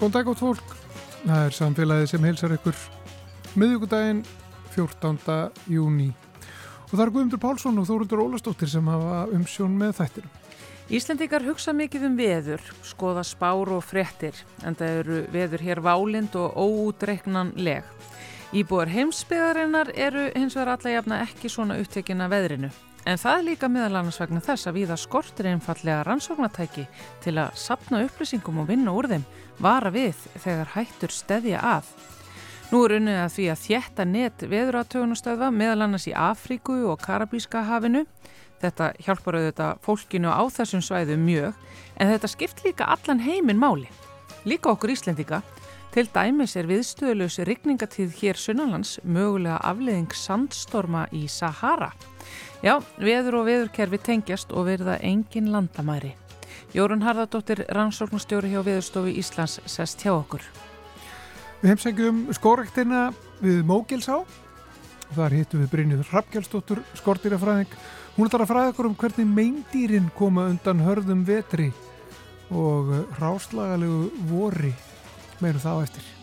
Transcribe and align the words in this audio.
Góðan 0.00 0.14
dag 0.14 0.28
átt 0.32 0.40
fólk. 0.40 0.70
Það 1.26 1.42
er 1.44 1.52
samfélagið 1.52 2.06
sem 2.08 2.22
heilsar 2.24 2.52
ykkur 2.54 2.76
miðugudaginn 3.60 4.22
14. 4.72 5.50
júni. 5.68 6.06
Og 6.86 6.94
það 6.94 7.02
er 7.04 7.12
Guðmundur 7.12 7.42
Pálsson 7.42 7.82
og 7.82 7.84
Þórundur 7.90 8.22
Ólastóttir 8.24 8.70
sem 8.72 8.88
hafa 8.88 9.18
umsjón 9.36 9.76
með 9.76 9.92
þættir. 9.98 10.30
Íslandikar 10.88 11.44
hugsa 11.44 11.76
mikið 11.76 12.08
um 12.08 12.16
veður, 12.16 12.64
skoða 12.80 13.26
spár 13.28 13.74
og 13.76 13.84
frettir, 13.84 14.40
en 14.64 14.72
það 14.80 15.02
eru 15.02 15.22
veður 15.36 15.68
hér 15.68 15.84
válind 15.84 16.40
og 16.40 16.56
óútreiknanleg. 16.56 17.84
Íbúar 18.56 18.88
heimsbyðarinnar 18.96 19.92
eru 20.00 20.30
hins 20.32 20.56
vegar 20.56 20.78
alla 20.78 20.96
jafna 20.96 21.20
ekki 21.28 21.52
svona 21.52 21.76
upptekina 21.76 22.32
veðrinu. 22.32 22.72
En 23.10 23.18
það 23.18 23.40
líka 23.48 23.66
meðal 23.66 23.96
annars 23.98 24.20
vegna 24.20 24.38
þess 24.44 24.68
að 24.70 24.76
viða 24.76 24.96
skortir 25.00 25.48
einfallega 25.50 26.04
rannsóknatæki 26.06 26.84
til 27.24 27.32
að 27.42 27.56
sapna 27.58 28.04
upplýsingum 28.04 28.60
og 28.62 28.68
vinna 28.68 28.92
úr 28.94 29.08
þeim, 29.10 29.24
vara 29.58 29.90
við 29.90 30.20
þegar 30.38 30.70
hættur 30.76 31.10
steðja 31.10 31.62
að. 31.72 31.88
Nú 32.70 32.84
er 32.86 32.94
unnið 33.00 33.18
að 33.18 33.32
því 33.34 33.46
að 33.50 33.64
þjætta 33.64 34.06
net 34.06 34.44
veðuratögunastöða 34.52 35.48
meðal 35.50 35.88
annars 35.88 36.06
í 36.06 36.12
Afríku 36.14 36.76
og 36.92 37.02
Karabíska 37.02 37.64
hafinu. 37.66 38.04
Þetta 38.62 38.92
hjálpar 39.02 39.40
auðvitað 39.40 39.82
fólkinu 39.82 40.30
á 40.30 40.42
þessum 40.54 40.84
svæðu 40.86 41.16
mjög, 41.18 41.58
en 41.98 42.12
þetta 42.12 42.30
skipt 42.30 42.62
líka 42.62 42.86
allan 42.94 43.24
heiminn 43.26 43.58
máli. 43.58 43.90
Líka 44.46 44.70
okkur 44.76 44.94
Íslendika. 44.94 45.42
Til 45.90 46.06
dæmis 46.14 46.54
er 46.54 46.70
viðstöðulegs 46.70 47.40
rigningatíð 47.42 48.14
hér 48.20 48.38
sunnanlands 48.38 49.00
mögulega 49.02 49.58
afleðing 49.66 50.14
sandstorma 50.14 51.08
í 51.10 51.26
Sahara. 51.26 51.90
Já, 52.60 52.74
veður 53.00 53.38
og 53.38 53.46
veðurkerfi 53.48 53.98
tengjast 54.04 54.50
og 54.52 54.66
verða 54.68 54.98
engin 55.00 55.48
landamæri. 55.48 56.10
Jórun 56.76 57.00
Harðardóttir, 57.00 57.64
rannsóknastjóri 57.72 58.50
hjá 58.52 58.60
Veðurstofi 58.66 59.14
Íslands, 59.16 59.56
sest 59.64 60.04
hjá 60.04 60.12
okkur. 60.12 60.44
Við 61.62 61.72
heimsengjum 61.72 62.20
skórektina 62.36 63.06
við 63.40 63.64
Mógilsá. 63.64 64.20
Þar 65.16 65.38
hittum 65.38 65.64
við 65.64 65.72
Brynjuður 65.72 66.12
Rappgjálsdóttur, 66.12 66.84
skortýrafræðing. 67.00 67.72
Hún 68.18 68.28
ætlar 68.28 68.44
að 68.44 68.52
fræða 68.52 68.74
okkur 68.74 68.90
um 68.90 69.00
hvernig 69.00 69.34
meindýrin 69.40 70.12
koma 70.20 70.46
undan 70.52 70.84
hörðum 70.84 71.24
vetri 71.24 71.72
og 72.52 72.92
ráslagalegu 73.16 74.10
vori 74.28 74.74
meirum 75.40 75.64
það 75.64 75.80
á 75.80 75.84
eftir. 75.88 76.19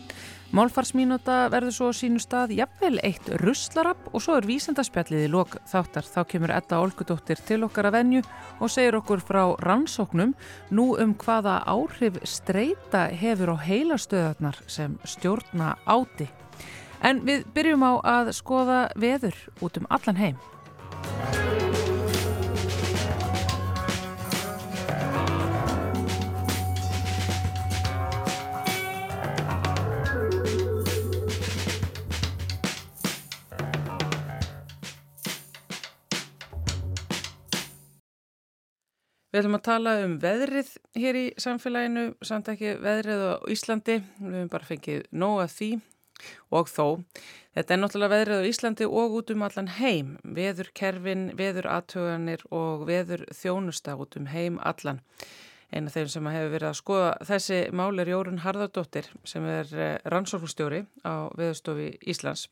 Málfarsmínúta 0.48 1.50
verður 1.52 1.74
svo 1.76 1.88
sínu 1.92 2.22
stað 2.22 2.54
jafnvel 2.56 2.96
eitt 3.04 3.26
russlarapp 3.42 4.06
og 4.16 4.22
svo 4.24 4.38
er 4.38 4.46
vísendarspjallið 4.48 5.26
í 5.26 5.28
lok 5.28 5.58
þáttar. 5.68 6.08
Þá 6.08 6.20
kemur 6.30 6.54
Edda 6.56 6.78
Olgudóttir 6.80 7.42
til 7.44 7.60
okkar 7.66 7.90
að 7.90 7.98
venju 7.98 8.22
og 8.56 8.72
segir 8.72 8.96
okkur 8.96 9.20
frá 9.20 9.42
rannsóknum 9.60 10.32
nú 10.72 10.86
um 10.96 11.12
hvaða 11.20 11.60
áhrif 11.68 12.16
streyta 12.24 13.10
hefur 13.12 13.52
á 13.52 13.56
heilastöðarnar 13.60 14.62
sem 14.64 14.96
stjórna 15.04 15.74
áti. 15.84 16.30
En 17.04 17.20
við 17.28 17.44
byrjum 17.52 17.84
á 17.84 17.92
að 18.00 18.32
skoða 18.40 18.86
veður 18.96 19.36
út 19.60 19.76
um 19.76 19.92
allan 19.92 20.16
heim. 20.16 21.47
Við 39.38 39.44
ætlum 39.44 39.54
að 39.54 39.66
tala 39.68 39.90
um 40.02 40.14
veðrið 40.18 40.70
hér 40.98 41.16
í 41.16 41.20
samfélaginu, 41.38 42.00
samt 42.26 42.48
ekki 42.50 42.72
veðrið 42.82 43.20
á 43.22 43.34
Íslandi, 43.54 43.94
við 44.18 44.32
hefum 44.34 44.48
bara 44.50 44.66
fengið 44.66 45.04
nóg 45.14 45.42
að 45.44 45.52
því 45.52 45.68
og 46.58 46.72
þó. 46.72 46.86
Þetta 47.54 47.76
er 47.76 47.78
náttúrulega 47.78 48.12
veðrið 48.16 48.42
á 48.42 48.48
Íslandi 48.48 48.88
og 48.88 49.14
út 49.20 49.30
um 49.30 49.44
allan 49.46 49.70
heim, 49.76 50.10
veðurkerfin, 50.26 51.22
veðuratöganir 51.38 52.42
og 52.50 52.82
veður 52.90 53.22
þjónusta 53.30 53.94
út 54.02 54.18
um 54.18 54.26
heim 54.32 54.58
allan. 54.58 54.98
Einu 55.70 55.86
af 55.86 56.00
þeim 56.00 56.10
sem 56.16 56.30
hefur 56.34 56.52
verið 56.56 56.72
að 56.72 56.76
skoða 56.80 57.14
þessi 57.30 57.60
mál 57.78 57.94
er 57.94 58.10
Jórun 58.10 58.42
Harðardóttir 58.42 59.12
sem 59.22 59.46
er 59.46 59.70
rannsóknustjóri 60.10 60.82
á 61.06 61.30
Veðurstofi 61.38 61.92
Íslands. 62.02 62.48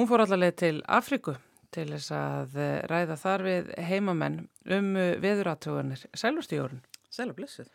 Hún 0.00 0.08
fór 0.08 0.24
allavega 0.24 0.62
til 0.64 0.80
Afriku 0.88 1.36
til 1.74 1.86
þess 1.92 2.12
að 2.16 2.60
ræða 2.90 3.16
þar 3.20 3.46
við 3.46 3.72
heimamenn 3.88 4.38
um 4.76 4.92
veðuratöganir. 5.22 6.06
Sælust 6.18 6.52
í 6.54 6.60
jórun? 6.60 6.82
Sælu 7.10 7.34
blessuð. 7.36 7.70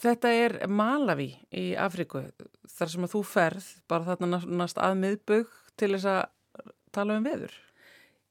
Þetta 0.00 0.32
er 0.34 0.56
Malawi 0.66 1.28
í 1.54 1.68
Afriku, 1.78 2.24
þar 2.66 2.90
sem 2.90 3.06
að 3.06 3.12
þú 3.14 3.20
ferð 3.30 3.68
bara 3.86 4.08
þarna 4.08 4.40
næst 4.62 4.80
að 4.82 4.96
miðbögg 5.04 5.52
til 5.78 5.92
þess 5.94 6.08
að 6.10 6.72
tala 6.96 7.18
um 7.20 7.26
veður. 7.26 7.54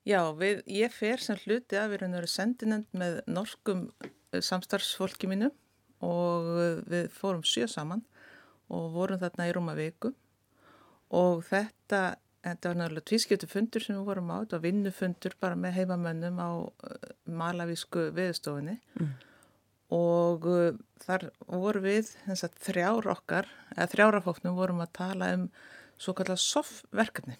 Já, 0.05 0.19
við, 0.37 0.59
ég 0.69 0.91
fer 0.93 1.23
sem 1.23 1.39
hluti 1.45 1.79
að 1.79 1.93
við 1.93 1.97
erum 1.99 2.17
verið 2.19 2.33
sendinend 2.33 2.89
með 2.93 3.21
norskum 3.31 3.87
samstarfsfólki 4.35 5.29
mínu 5.31 5.49
og 6.05 6.51
við 6.91 7.07
fórum 7.15 7.45
sjö 7.47 7.69
saman 7.71 8.03
og 8.69 8.91
vorum 8.93 9.21
þarna 9.21 9.47
í 9.47 9.55
rúma 9.55 9.73
viku 9.77 10.11
og 11.15 11.45
þetta 11.47 12.17
Þetta 12.45 12.69
var 12.69 12.77
náttúrulega 12.77 13.09
tvískjötu 13.09 13.47
fundur 13.49 13.81
sem 13.81 13.97
við 13.97 14.09
vorum 14.09 14.27
á, 14.29 14.37
þetta 14.43 14.57
var 14.59 14.65
vinnufundur 14.67 15.35
bara 15.41 15.57
með 15.57 15.79
heimamönnum 15.79 16.37
á 16.37 16.49
malavísku 17.41 18.03
viðstofinni 18.13 18.75
mm. 18.99 19.07
og 19.97 20.45
uh, 20.51 20.77
þar 21.01 21.25
voru 21.49 21.81
við 21.87 22.11
þess 22.27 22.45
að 22.45 22.59
þrjár 22.67 23.09
okkar, 23.15 23.49
eða 23.73 23.89
þrjárafóknum 23.95 24.59
vorum 24.59 24.83
að 24.85 24.93
tala 24.99 25.31
um 25.39 25.49
svo 25.97 26.13
kallar 26.13 26.37
SOF-verkefni 26.41 27.39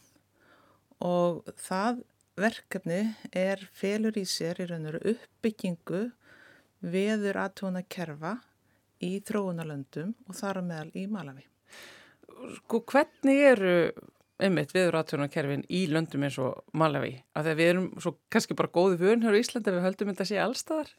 og 1.05 1.53
það 1.59 2.01
verkefni 2.39 2.99
er 3.35 3.61
felur 3.77 4.17
í 4.17 4.25
sér 4.27 4.59
í 4.63 4.67
raun 4.69 4.87
og 4.87 4.95
veru 4.95 5.13
uppbyggingu 5.13 6.01
veður 6.85 7.39
aðtóna 7.45 7.83
kerfa 7.87 8.39
í 9.03 9.19
þróunalöndum 9.27 10.15
og 10.25 10.37
þar 10.37 10.61
meðal 10.65 10.91
í 10.97 11.05
Malawi. 11.11 11.45
Sko 12.57 12.81
hvernig 12.89 13.41
eru 13.53 13.75
einmitt 14.41 14.73
viðratjónarkerfin 14.75 15.63
í 15.71 15.85
löndum 15.87 16.25
eins 16.27 16.37
og 16.43 16.63
Malawi 16.75 17.13
af 17.33 17.45
því 17.45 17.53
að 17.53 17.59
við 17.61 17.69
erum 17.71 17.89
svo 18.03 18.17
kannski 18.33 18.57
bara 18.57 18.73
góði 18.75 18.99
vörn 18.99 19.23
hér 19.23 19.37
á 19.37 19.41
Íslandi 19.41 19.73
við 19.75 19.85
höldum 19.85 20.11
þetta 20.11 20.25
að 20.25 20.31
sé 20.31 20.41
allstaðar 20.43 20.91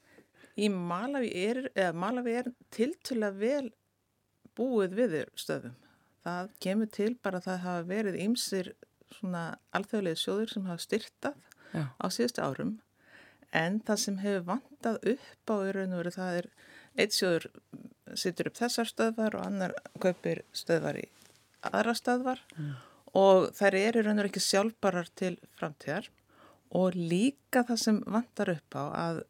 Í 0.57 0.69
Malawi 0.73 1.33
er, 1.37 1.59
Malawi 1.93 2.39
er 2.41 2.49
tiltöla 2.73 3.29
vel 3.37 3.69
búið 4.57 4.95
viður 4.97 5.33
stöðum. 5.37 5.75
Það 6.25 6.49
kemur 6.65 6.89
til 6.97 7.11
bara 7.23 7.41
að 7.43 7.49
það 7.51 7.61
hafa 7.67 7.83
verið 7.91 8.17
ýmsir 8.25 8.73
svona 9.19 9.43
alþjóðlega 9.77 10.23
sjóður 10.23 10.55
sem 10.55 10.71
hafa 10.71 10.85
styrtað 10.87 11.37
Já. 11.77 11.85
á 11.93 12.07
síðustu 12.09 12.43
árum. 12.43 12.73
En 13.53 13.79
það 13.85 14.03
sem 14.03 14.19
hefur 14.25 14.49
vantað 14.49 14.99
upp 15.13 15.53
á 15.53 15.57
í 15.61 15.69
veru 15.77 16.15
það 16.17 16.41
er 16.41 16.51
eitt 16.97 17.15
sjóður 17.15 17.49
sittur 18.17 18.49
upp 18.49 18.57
þessar 18.57 18.89
stöðvar 18.89 19.37
og 19.37 19.45
annar 19.45 19.77
kaupir 20.01 20.43
stöðvar 20.57 21.03
í 21.05 21.07
aðra 21.69 21.95
stöðvar. 22.01 22.41
Já 22.57 22.86
og 23.17 23.51
þær 23.57 23.79
eru 23.81 24.05
raun 24.05 24.21
og 24.21 24.29
ekki 24.29 24.43
sjálfbarar 24.45 25.09
til 25.19 25.37
framtíðar 25.59 26.11
og 26.77 26.99
líka 26.99 27.63
það 27.67 27.81
sem 27.83 28.03
vantar 28.11 28.53
upp 28.57 28.77
á 28.77 28.85
að, 28.91 29.23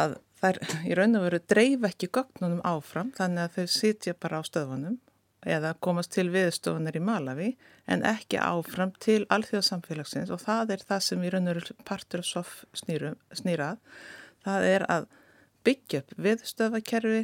að 0.00 0.18
þær 0.40 0.60
í 0.90 0.98
raun 0.98 1.18
og 1.18 1.26
veru 1.28 1.42
dreif 1.54 1.88
ekki 1.90 2.12
gögnunum 2.14 2.62
áfram 2.66 3.10
þannig 3.16 3.48
að 3.48 3.58
þau 3.58 3.74
sitja 3.78 4.16
bara 4.20 4.40
á 4.40 4.42
stöðunum 4.46 5.00
eða 5.44 5.74
komast 5.84 6.14
til 6.14 6.30
viðstofunar 6.32 6.96
í 6.96 7.02
Malawi 7.04 7.50
en 7.90 8.04
ekki 8.08 8.38
áfram 8.40 8.94
til 9.02 9.24
alþjóðsamfélagsins 9.34 10.32
og 10.32 10.40
það 10.44 10.76
er 10.76 10.84
það 10.88 11.04
sem 11.08 11.24
í 11.24 11.32
raun 11.32 11.50
og 11.50 11.58
veru 11.58 11.76
partur 11.84 12.22
af 12.24 12.30
SOF 12.30 12.54
snýrað. 12.80 13.76
Það 14.44 14.68
er 14.70 14.86
að 14.92 15.06
byggja 15.64 16.00
upp 16.00 16.16
viðstöfakerfi 16.26 17.22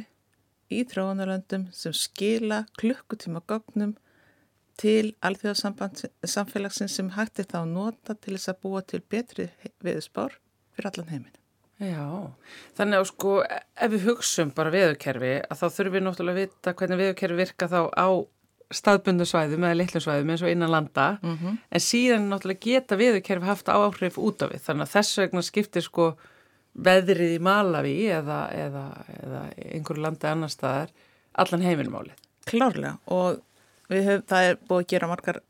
í 0.71 0.83
þróunarlöndum 0.91 1.67
sem 1.75 1.95
skila 1.97 2.63
klukkutíma 2.79 3.41
gögnum 3.49 3.95
til 4.79 5.13
alþjóðarsamfélagsins 5.25 6.95
sem 6.97 7.11
hætti 7.17 7.45
þá 7.49 7.61
nota 7.69 8.15
til 8.15 8.37
þess 8.37 8.53
að 8.53 8.61
búa 8.63 8.81
til 8.85 9.01
betri 9.01 9.49
viðspár 9.83 10.37
fyrir 10.75 10.91
allan 10.91 11.11
heiminn. 11.11 11.37
Já, 11.81 12.29
þannig 12.77 12.99
að 12.99 13.07
sko 13.09 13.31
ef 13.41 13.89
við 13.89 14.03
hugsum 14.05 14.51
bara 14.53 14.73
viðurkerfi 14.73 15.33
að 15.41 15.61
þá 15.63 15.65
þurfum 15.77 15.95
við 15.95 16.03
náttúrulega 16.05 16.35
að 16.35 16.41
vita 16.43 16.73
hvernig 16.77 16.99
viðurkerfi 17.01 17.39
virka 17.39 17.69
þá 17.71 17.79
á 17.97 18.09
staðbundu 18.71 19.25
svæðum 19.27 19.65
eða 19.65 19.79
litlu 19.79 20.01
svæðum 20.03 20.29
eins 20.31 20.43
og 20.45 20.51
innan 20.51 20.71
landa 20.71 21.07
mm 21.21 21.37
-hmm. 21.37 21.57
en 21.71 21.83
síðan 21.83 22.29
náttúrulega 22.29 22.65
geta 22.67 22.99
viðurkerfi 23.01 23.49
haft 23.49 23.69
áhrif 23.69 24.17
út 24.17 24.41
af 24.45 24.51
við 24.53 24.61
þannig 24.67 24.87
að 24.87 24.93
þess 24.95 25.17
vegna 25.17 25.41
skiptir 25.41 25.81
sko 25.81 26.13
veðrið 26.73 27.35
í 27.35 27.39
Malawi 27.43 27.95
eða, 28.07 28.39
eða, 28.55 28.85
eða 29.23 29.41
einhverju 29.75 30.01
landi 30.01 30.27
annar 30.27 30.49
staðar 30.49 30.93
allan 31.33 31.65
heiminumálið. 31.65 32.15
Klárlega 32.45 32.97
og 33.05 33.41
Hef, 33.91 34.25
það 34.31 34.47
er 34.47 34.59
búið 34.67 34.83
að 34.83 34.91
gera 34.93 35.09
margar 35.11 35.41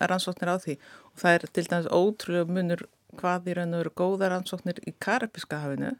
rannsóknir 0.00 0.52
á 0.52 0.56
því 0.62 0.76
og 0.80 1.22
það 1.22 1.34
er 1.36 1.46
til 1.52 1.66
dæmis 1.68 1.90
ótrúlega 1.92 2.54
munur 2.56 2.86
hvað 3.20 3.50
í 3.50 3.56
raun 3.58 3.74
og 3.74 3.82
veru 3.82 3.92
góða 4.00 4.30
rannsóknir 4.32 4.80
í 4.88 4.94
Karabiska 5.02 5.60
hafinu 5.64 5.94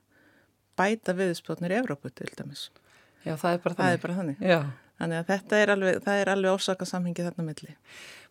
bæta 0.81 1.15
viðspotnir 1.17 1.75
í 1.75 1.81
Evrópu 1.81 2.13
til 2.15 2.31
dæmis. 2.39 2.69
Já, 3.27 3.35
það 3.37 3.53
er 3.53 3.65
bara 3.65 3.75
þannig. 3.75 3.83
Það 3.83 3.93
er 3.93 4.05
bara 4.05 4.19
þannig. 4.21 4.47
Þannig 5.01 5.17
að 5.23 5.29
þetta 5.31 5.59
er 5.59 5.71
alveg, 5.75 6.09
alveg 6.29 6.57
ósakasamhengi 6.59 7.25
þarna 7.25 7.45
milli. 7.47 7.75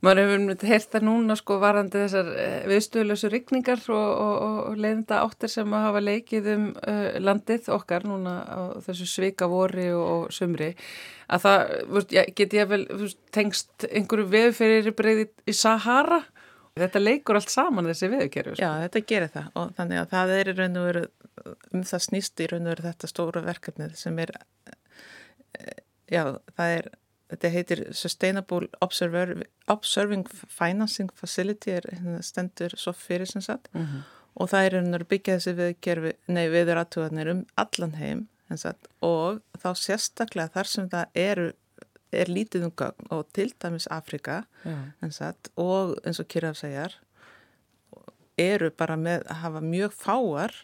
Maður 0.05 0.19
hefur 0.21 0.67
heilt 0.69 0.91
það 0.93 1.05
núna 1.07 1.35
sko 1.35 1.57
varandi 1.59 2.03
þessar 2.05 2.27
eh, 2.39 2.59
viðstöðlösu 2.69 3.31
rikningar 3.33 3.81
og, 3.91 4.09
og, 4.23 4.35
og 4.69 4.77
leiðinda 4.79 5.23
áttir 5.25 5.51
sem 5.51 5.73
að 5.75 5.85
hafa 5.87 6.03
leikið 6.05 6.49
um 6.53 6.67
uh, 6.77 7.07
landið 7.19 7.71
okkar 7.75 8.05
núna 8.07 8.35
á 8.47 8.59
þessu 8.85 9.09
svika 9.09 9.49
vori 9.51 9.89
og, 9.91 10.05
og 10.13 10.35
sumri 10.35 10.69
að 11.27 11.43
það, 11.47 11.73
veist, 11.97 12.15
ja, 12.15 12.23
get 12.37 12.55
ég 12.55 12.69
vel 12.69 12.85
veist, 13.01 13.19
tengst 13.35 13.89
einhverju 13.89 14.29
veðferðir 14.31 14.95
breyði 14.95 15.27
í 15.49 15.57
Sahara 15.57 16.21
þetta 16.79 17.01
leikur 17.03 17.41
allt 17.41 17.51
saman 17.51 17.89
þessi 17.89 18.11
veðukerfi 18.13 18.55
sko. 18.55 18.63
Já, 18.63 18.85
þetta 18.85 19.03
gerir 19.11 19.33
það 19.33 19.59
og 19.59 19.75
þannig 19.81 20.01
að 20.01 20.13
það 20.13 20.33
er 20.37 20.53
í 20.53 20.55
raun 20.61 20.79
og 20.79 20.89
veru 20.89 21.05
um 21.73 21.85
það 21.91 22.05
snýst 22.07 22.39
í 22.45 22.49
raun 22.53 22.65
og 22.67 22.73
veru 22.73 22.87
þetta 22.87 23.11
stóra 23.11 23.43
verkefnið 23.45 23.99
sem 23.99 24.23
er 24.23 24.35
já, 26.11 26.23
það 26.57 26.75
er 26.77 26.89
þetta 27.29 27.51
heitir 27.53 27.83
Sustainable 27.93 28.69
Observer, 28.81 29.35
Observing 29.69 30.25
Financing 30.29 31.11
Facility 31.15 31.75
er 31.77 31.85
hérna, 31.91 32.23
stendur 32.25 32.73
svo 32.77 32.93
fyrir 32.97 33.29
sem 33.29 33.41
sagt. 33.41 33.69
Mm 33.73 33.85
-hmm. 33.85 34.01
og 34.33 34.49
það 34.49 34.65
er 34.65 34.75
einhvern 34.75 34.91
veginn 34.91 35.09
byggja 35.09 35.37
þessi 35.37 35.53
viðgerfi, 35.55 36.13
nei 36.27 36.49
viður 36.49 36.81
aðtúðanir 36.81 37.31
um 37.31 37.45
allan 37.55 37.93
heim 37.93 38.27
sagt, 38.57 38.87
og 39.01 39.41
þá 39.61 39.75
sérstaklega 39.75 40.49
þar 40.53 40.67
sem 40.67 40.89
það 40.89 41.05
eru 41.13 41.51
er 42.11 42.25
lítið 42.25 42.65
um 42.65 42.71
gögn 42.71 43.11
og 43.13 43.27
til 43.33 43.51
dæmis 43.61 43.87
Afrika 43.93 44.43
sagt, 45.11 45.51
og 45.55 45.99
eins 46.03 46.19
og 46.19 46.27
Kiraf 46.27 46.57
segjar 46.57 46.95
eru 48.37 48.71
bara 48.71 48.95
með 48.97 49.27
að 49.27 49.41
hafa 49.43 49.61
mjög 49.61 49.93
fáar 49.93 50.55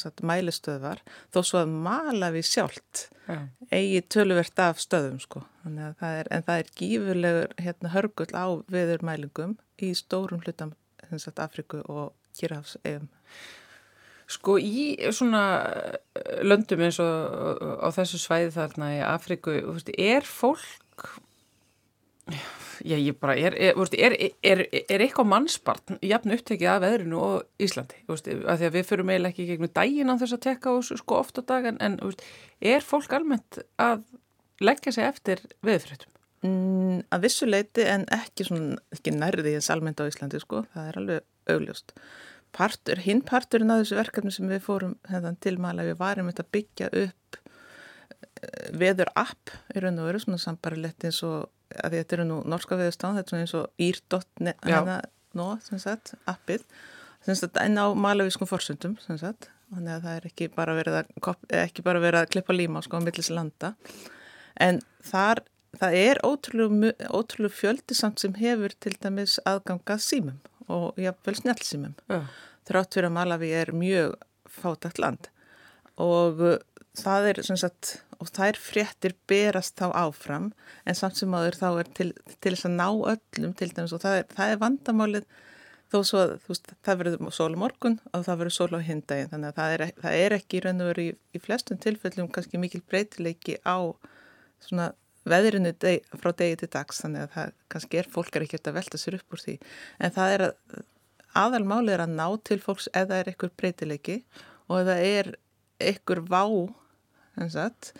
sagt, 0.00 0.22
mælistöðvar 0.26 1.00
þó 1.34 1.40
svo 1.40 1.62
að 1.62 1.74
mala 1.86 2.30
við 2.34 2.46
sjálft 2.50 3.06
ja. 3.28 3.38
eigi 3.72 4.02
töluvert 4.12 4.62
af 4.62 4.82
stöðum 4.82 5.18
sko. 5.22 5.44
það 5.64 6.18
er, 6.18 6.30
en 6.30 6.46
það 6.46 6.62
er 6.62 6.70
gífurlegur 6.78 7.56
hérna, 7.62 7.92
hörgull 7.94 8.30
á 8.36 8.46
viðurmælingum 8.72 9.56
í 9.82 9.92
stórum 9.98 10.42
hlutam 10.44 10.74
sagt, 11.16 11.42
Afriku 11.42 11.82
og 11.88 12.12
Kírafsegum 12.38 13.10
Sko 14.32 14.54
í 14.56 14.94
svona 15.12 15.42
löndum 16.46 16.80
eins 16.86 16.96
og 17.02 17.60
á 17.84 17.88
þessu 17.92 18.20
svæði 18.22 18.52
þarna 18.54 18.92
í 18.94 19.00
Afriku 19.04 19.56
er 19.98 20.24
fólk 20.24 21.08
Já, 22.80 22.96
ég 22.96 23.18
bara, 23.20 23.34
er, 23.36 23.54
er, 23.58 24.14
er, 24.42 24.62
er 24.80 25.04
eitthvað 25.04 25.28
mannspartn 25.32 25.98
jafn 26.04 26.34
upptekið 26.36 26.70
af 26.72 26.80
veðrinu 26.84 27.20
og 27.20 27.62
Íslandi, 27.62 28.00
því 28.08 28.38
að 28.48 28.64
við 28.78 28.88
fyrir 28.88 29.08
meil 29.08 29.28
ekki 29.28 29.46
gegnum 29.50 29.72
daginn 29.74 30.12
á 30.12 30.16
þess 30.20 30.36
að 30.38 30.44
tekka 30.46 30.72
og 30.76 30.86
sko 30.88 31.18
ofta 31.20 31.44
dagan, 31.46 31.78
en 31.84 31.98
veist, 32.02 32.24
er 32.60 32.84
fólk 32.86 33.12
almennt 33.16 33.60
að 33.82 34.04
leggja 34.62 34.94
sig 34.96 35.08
eftir 35.08 35.44
veðfréttum? 35.66 36.10
Mm, 36.42 37.04
að 37.14 37.26
vissu 37.26 37.46
leiti 37.46 37.84
en 37.86 38.04
ekki, 38.10 38.48
svona, 38.48 38.80
ekki 38.94 39.14
nærði 39.14 39.54
eins 39.58 39.70
almennt 39.70 40.02
á 40.02 40.08
Íslandi, 40.10 40.40
sko, 40.42 40.64
það 40.74 40.88
er 40.90 41.00
alveg 41.02 41.54
augljóst. 41.54 41.94
Partur, 42.52 43.00
hinn 43.00 43.22
parturinn 43.24 43.70
af 43.72 43.84
þessu 43.84 43.98
verkefni 44.00 44.34
sem 44.34 44.50
við 44.50 44.64
fórum 44.66 44.96
hefðan 45.08 45.38
tilmæla, 45.44 45.86
við 45.86 46.00
varum 46.02 46.32
að 46.32 46.42
byggja 46.52 46.90
upp 47.04 47.38
eh, 47.38 48.70
veður 48.76 49.12
app 49.16 49.54
í 49.72 49.84
raun 49.84 50.02
og 50.02 50.10
veru, 50.10 50.22
svona 50.24 50.42
sambarilegt 50.42 51.06
eins 51.08 51.22
og 51.26 51.46
að 51.82 51.96
þetta 51.98 52.16
eru 52.16 52.28
nú 52.28 52.38
norska 52.48 52.78
veðustán, 52.80 53.18
þetta 53.18 53.26
er 53.26 53.32
svona 53.32 53.46
eins 53.46 53.54
og 53.58 53.84
ír.net 53.86 54.66
hérna 54.66 55.00
nó, 55.38 55.48
sem 55.64 55.80
sagt, 55.82 56.14
appið. 56.28 56.64
Sem 57.24 57.38
sagt, 57.38 57.56
en 57.62 57.78
á 57.78 57.86
malavískum 57.94 58.50
forsundum, 58.50 58.96
sem 59.02 59.18
sagt, 59.20 59.48
þannig 59.72 59.94
að 59.96 60.06
það 60.06 60.18
er 60.18 60.28
ekki 60.32 60.48
bara 60.52 60.76
verið 60.76 60.98
að, 61.00 61.12
ekki 61.62 61.84
bara 61.86 62.02
verið 62.02 62.24
að 62.24 62.30
klippa 62.34 62.56
líma 62.56 62.82
sko 62.84 62.98
á 62.98 63.04
millis 63.04 63.30
landa. 63.32 63.72
En 64.60 64.82
þar, 65.06 65.44
það 65.80 65.98
er 66.00 66.22
ótrúlega, 66.26 66.94
ótrúlega 67.14 67.58
fjöldi 67.60 67.96
samt 67.96 68.22
sem 68.22 68.34
hefur 68.40 68.74
til 68.82 68.96
dæmis 69.00 69.38
aðgangað 69.48 70.02
símum 70.04 70.40
og 70.72 70.98
jáfnveil 71.00 71.38
snjálfsímum 71.40 71.94
þrátt 72.68 72.94
fyrir 72.94 73.08
að 73.08 73.16
Malawi 73.16 73.50
er 73.56 73.72
mjög 73.74 74.14
fátækt 74.52 75.00
land. 75.02 75.28
Og 76.00 76.40
það 76.98 77.28
er 77.30 77.42
sem 77.46 77.58
sagt 77.60 77.96
og 78.22 78.30
þær 78.30 78.58
fréttir 78.62 79.16
berast 79.30 79.74
þá 79.80 79.88
áfram 80.04 80.52
en 80.86 80.98
samt 80.98 81.18
sem 81.18 81.34
áður 81.34 81.58
þá 81.58 81.68
er 81.70 81.90
til, 81.98 82.10
til 82.38 82.54
þess 82.54 82.68
að 82.68 82.76
ná 82.78 82.86
öllum 83.14 83.56
til 83.58 83.72
dæmis 83.74 83.96
og 83.96 84.04
það 84.04 84.20
er, 84.20 84.28
það 84.36 84.54
er 84.54 84.62
vandamálið 84.62 85.26
þó 85.92 85.98
svo 86.08 86.22
að 86.22 86.32
það 86.86 87.02
verður 87.02 87.34
sól 87.36 87.52
morgun 87.60 87.98
og 88.12 88.24
það 88.24 88.40
verður 88.40 88.56
sól 88.56 88.70
á 88.72 88.80
hindagin 88.86 89.30
þannig 89.32 89.50
að 89.50 89.58
það 89.58 89.74
er, 89.74 89.84
það 90.00 90.18
er 90.22 90.36
ekki 90.38 90.58
í 90.58 90.64
raun 90.64 90.80
og 90.80 90.90
veru 90.92 91.04
í, 91.04 91.12
í 91.36 91.42
flestum 91.42 91.80
tilfellum 91.82 92.30
kannski 92.32 92.60
mikil 92.62 92.80
breytileiki 92.88 93.58
á 93.66 93.76
svona 94.62 94.92
veðrinu 95.28 95.74
deg, 95.82 96.06
frá 96.18 96.32
degi 96.38 96.62
til 96.62 96.70
dags 96.72 97.02
þannig 97.02 97.26
að 97.26 97.34
það 97.36 97.52
kannski 97.74 98.00
er 98.00 98.08
fólk 98.10 98.36
er 98.36 98.46
ekkert 98.46 98.70
að 98.70 98.78
velta 98.78 98.98
sér 98.98 99.18
upp 99.18 99.36
úr 99.36 99.42
því. 99.42 99.58
En 100.02 100.14
það 100.14 100.34
er 100.36 100.44
að 100.46 100.80
aðalmálið 101.42 101.94
er 101.94 102.04
að 102.04 102.16
ná 102.18 102.26
til 102.48 102.58
fólks 102.62 102.88
eða 102.96 103.20
er 103.20 103.30
einhver 103.30 103.52
breytileiki 103.60 104.18
og 104.68 104.82
eða 104.82 104.96
er 105.06 105.30
einhver 105.82 106.22
vá 106.28 106.42
sagt, 107.52 107.92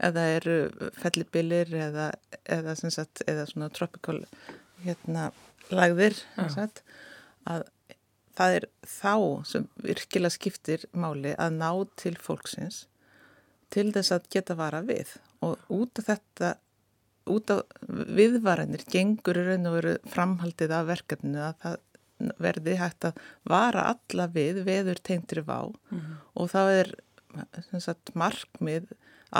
eða 0.00 0.26
eru 0.36 0.56
fellibilir 0.98 1.74
eða, 1.74 2.10
eða, 2.44 2.74
sagt, 2.82 3.22
eða 3.28 3.46
svona 3.50 3.70
tropical 3.74 4.22
hérna, 4.84 5.30
lagðir 5.70 6.16
sagt, 6.50 6.82
að 7.44 7.66
það 8.38 8.56
er 8.56 8.66
þá 8.86 9.14
sem 9.48 9.66
virkilega 9.84 10.34
skiptir 10.34 10.86
máli 10.96 11.34
að 11.36 11.58
ná 11.60 11.70
til 12.00 12.16
fólksins 12.20 12.86
til 13.70 13.90
þess 13.94 14.14
að 14.16 14.30
geta 14.32 14.56
vara 14.58 14.80
við 14.86 15.12
og 15.44 15.60
út 15.72 16.00
af 16.00 16.08
þetta 16.08 16.54
út 17.30 17.52
af 17.52 17.60
viðvaranir 18.16 18.82
gengur 18.90 19.38
í 19.38 19.44
raun 19.46 19.68
og 19.68 19.76
veru 19.76 19.94
framhaldið 20.10 20.74
af 20.74 20.88
verkefninu 20.88 21.42
að 21.44 21.60
það 21.62 21.78
verði 22.40 22.76
hægt 22.80 23.06
að 23.08 23.20
vara 23.48 23.86
alla 23.92 24.26
við 24.32 24.62
veður 24.66 25.00
tegndri 25.04 25.44
vá 25.44 25.60
mm 25.68 26.00
-hmm. 26.00 26.16
og 26.34 26.50
þá 26.52 26.60
er 26.80 26.94
sagt, 27.78 28.12
markmið 28.18 28.90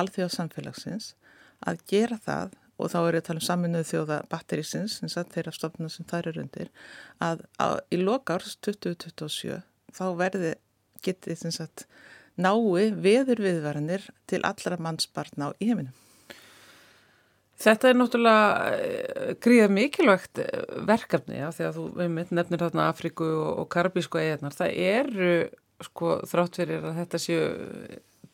alþjóðsamfélagsins 0.00 1.14
að 1.66 1.84
gera 1.90 2.18
það 2.24 2.56
og 2.80 2.88
þá 2.92 2.98
er 3.00 3.16
ég 3.18 3.22
að 3.22 3.26
tala 3.28 3.42
um 3.42 3.46
saminuð 3.46 3.88
þjóða 3.90 4.18
batterísins, 4.30 5.00
þeirra 5.34 5.52
stofnuna 5.52 5.92
sem 5.92 6.06
þær 6.08 6.30
eru 6.30 6.44
undir, 6.46 6.70
að, 7.20 7.44
að 7.60 7.80
í 7.92 8.00
lokárs 8.00 8.56
2027 8.64 9.60
þá 9.96 10.04
verði 10.16 10.54
getið 11.04 11.44
sagt, 11.52 11.86
nái 12.40 12.92
veður 12.96 13.42
viðvaranir 13.44 14.06
til 14.30 14.40
allra 14.46 14.78
mannsbarn 14.80 15.44
á 15.44 15.48
í 15.58 15.68
heiminum. 15.68 15.96
Þetta 17.60 17.90
er 17.90 17.96
náttúrulega 17.98 18.68
eh, 18.72 19.32
gríðað 19.44 19.72
mikilvægt 19.76 20.38
eh, 20.40 20.62
verkefni 20.88 21.42
já, 21.42 21.50
því 21.52 21.66
að 21.66 21.76
þú 21.76 22.06
nefnir 22.08 22.62
þarna 22.62 22.86
Afriku 22.88 23.26
og 23.50 23.66
Karabísku 23.72 24.20
eiginar. 24.20 24.56
Það 24.56 24.78
eru 24.80 25.34
sko 25.86 26.20
þrátt 26.28 26.60
fyrir 26.60 26.84
að 26.84 26.98
þetta 27.02 27.20
séu 27.22 27.44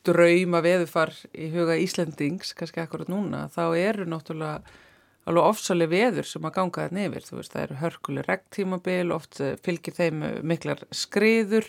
drauma 0.07 0.62
veðufar 0.65 1.12
í 1.35 1.50
huga 1.55 1.76
Íslandings, 1.81 2.55
kannski 2.57 2.83
akkurat 2.83 3.11
núna, 3.11 3.47
þá 3.55 3.65
eru 3.79 4.07
náttúrulega 4.09 4.61
alveg 5.26 5.49
ofsalega 5.50 5.91
veður 5.91 6.29
sem 6.31 6.45
að 6.47 6.55
ganga 6.55 6.85
þetta 6.85 6.97
nefnir. 7.00 7.25
Þú 7.26 7.38
veist, 7.41 7.55
það 7.55 7.65
eru 7.65 7.79
hörkuleg 7.81 8.29
regntímabil, 8.29 9.07
oft 9.17 9.41
eh, 9.43 9.57
fylgir 9.67 9.97
þeim 9.97 10.23
eh, 10.23 10.37
miklar 10.47 10.85
skriður, 10.95 11.67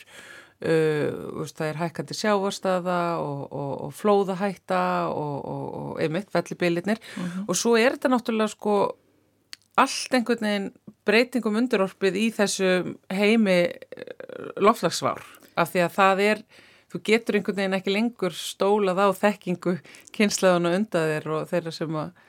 uh, 0.62 1.18
veist, 1.40 1.58
það 1.58 1.72
er 1.72 1.82
hækkandi 1.82 2.18
sjávarstaða 2.18 3.00
og, 3.24 3.42
og, 3.48 3.74
og 3.88 3.96
flóðahætta 3.98 4.84
og, 5.10 5.50
og 5.50 6.04
einmitt 6.04 6.34
vellibilirnir. 6.34 7.02
Mm 7.02 7.24
-hmm. 7.26 7.48
Og 7.48 7.58
svo 7.58 7.76
er 7.78 7.98
þetta 7.98 8.14
náttúrulega 8.14 8.54
sko 8.54 8.78
allt 9.78 10.14
einhvern 10.14 10.46
veginn 10.46 10.72
breytingum 11.06 11.58
undurorpið 11.58 12.16
í 12.18 12.28
þessu 12.34 12.98
heimi 13.14 13.60
loflagsvár 14.58 15.22
af 15.58 15.74
því 15.74 15.84
að 15.86 15.96
það 15.98 16.24
er, 16.28 16.44
þú 16.88 17.02
getur 17.10 17.40
einhvern 17.40 17.60
veginn 17.60 17.78
ekki 17.80 17.96
lengur 17.96 18.38
stólað 18.38 19.04
á 19.04 19.08
þekkingu 19.18 19.76
kynslaðun 20.16 20.70
og 20.70 20.78
undaðir 20.82 21.30
og 21.36 21.50
þeirra 21.52 21.74
sem 21.76 22.00
að 22.04 22.24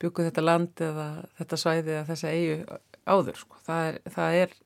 byggu 0.00 0.26
þetta 0.26 0.46
land 0.46 0.82
eða 0.86 1.06
þetta 1.38 1.60
svæði 1.60 1.94
eða 1.94 2.08
þessa 2.08 2.34
eigu 2.34 2.80
áður 3.10 3.40
sko. 3.42 3.62
það 3.66 3.86
er, 3.86 4.02
það 4.16 4.40
er 4.40 4.58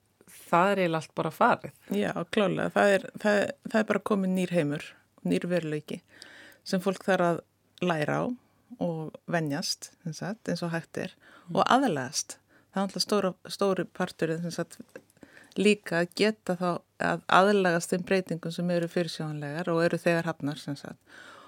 það 0.55 0.71
er 0.71 0.83
eiginlega 0.83 1.01
allt 1.01 1.15
bara 1.19 1.33
farið. 1.35 1.75
Já, 1.95 2.13
klálega, 2.35 2.71
það 2.75 2.95
er, 2.95 3.09
það, 3.23 3.41
það 3.71 3.81
er 3.81 3.89
bara 3.91 4.05
komið 4.11 4.33
nýr 4.35 4.55
heimur, 4.55 4.87
nýr 5.27 5.47
veruleiki 5.51 6.01
sem 6.65 6.83
fólk 6.85 7.05
þarf 7.05 7.29
að 7.29 7.43
læra 7.85 8.21
á 8.21 8.25
og 8.83 9.15
vennjast 9.31 9.93
eins 10.07 10.65
og 10.65 10.73
hægt 10.73 10.99
er 10.99 11.13
mm. 11.15 11.59
og 11.59 11.63
aðlægast. 11.69 12.39
Það 12.75 12.81
er 12.81 12.87
alltaf 12.89 13.55
stóri 13.55 13.87
partur 13.95 14.35
líka 15.61 16.03
að 16.03 16.13
geta 16.19 16.57
þá 16.59 16.69
að 17.05 17.25
aðlagast 17.39 17.93
þeim 17.93 18.07
breytingum 18.09 18.55
sem 18.55 18.71
eru 18.75 18.89
fyrirsjónlegar 18.91 19.71
og 19.73 19.83
eru 19.85 20.01
þegar 20.01 20.29
hafnar 20.31 20.61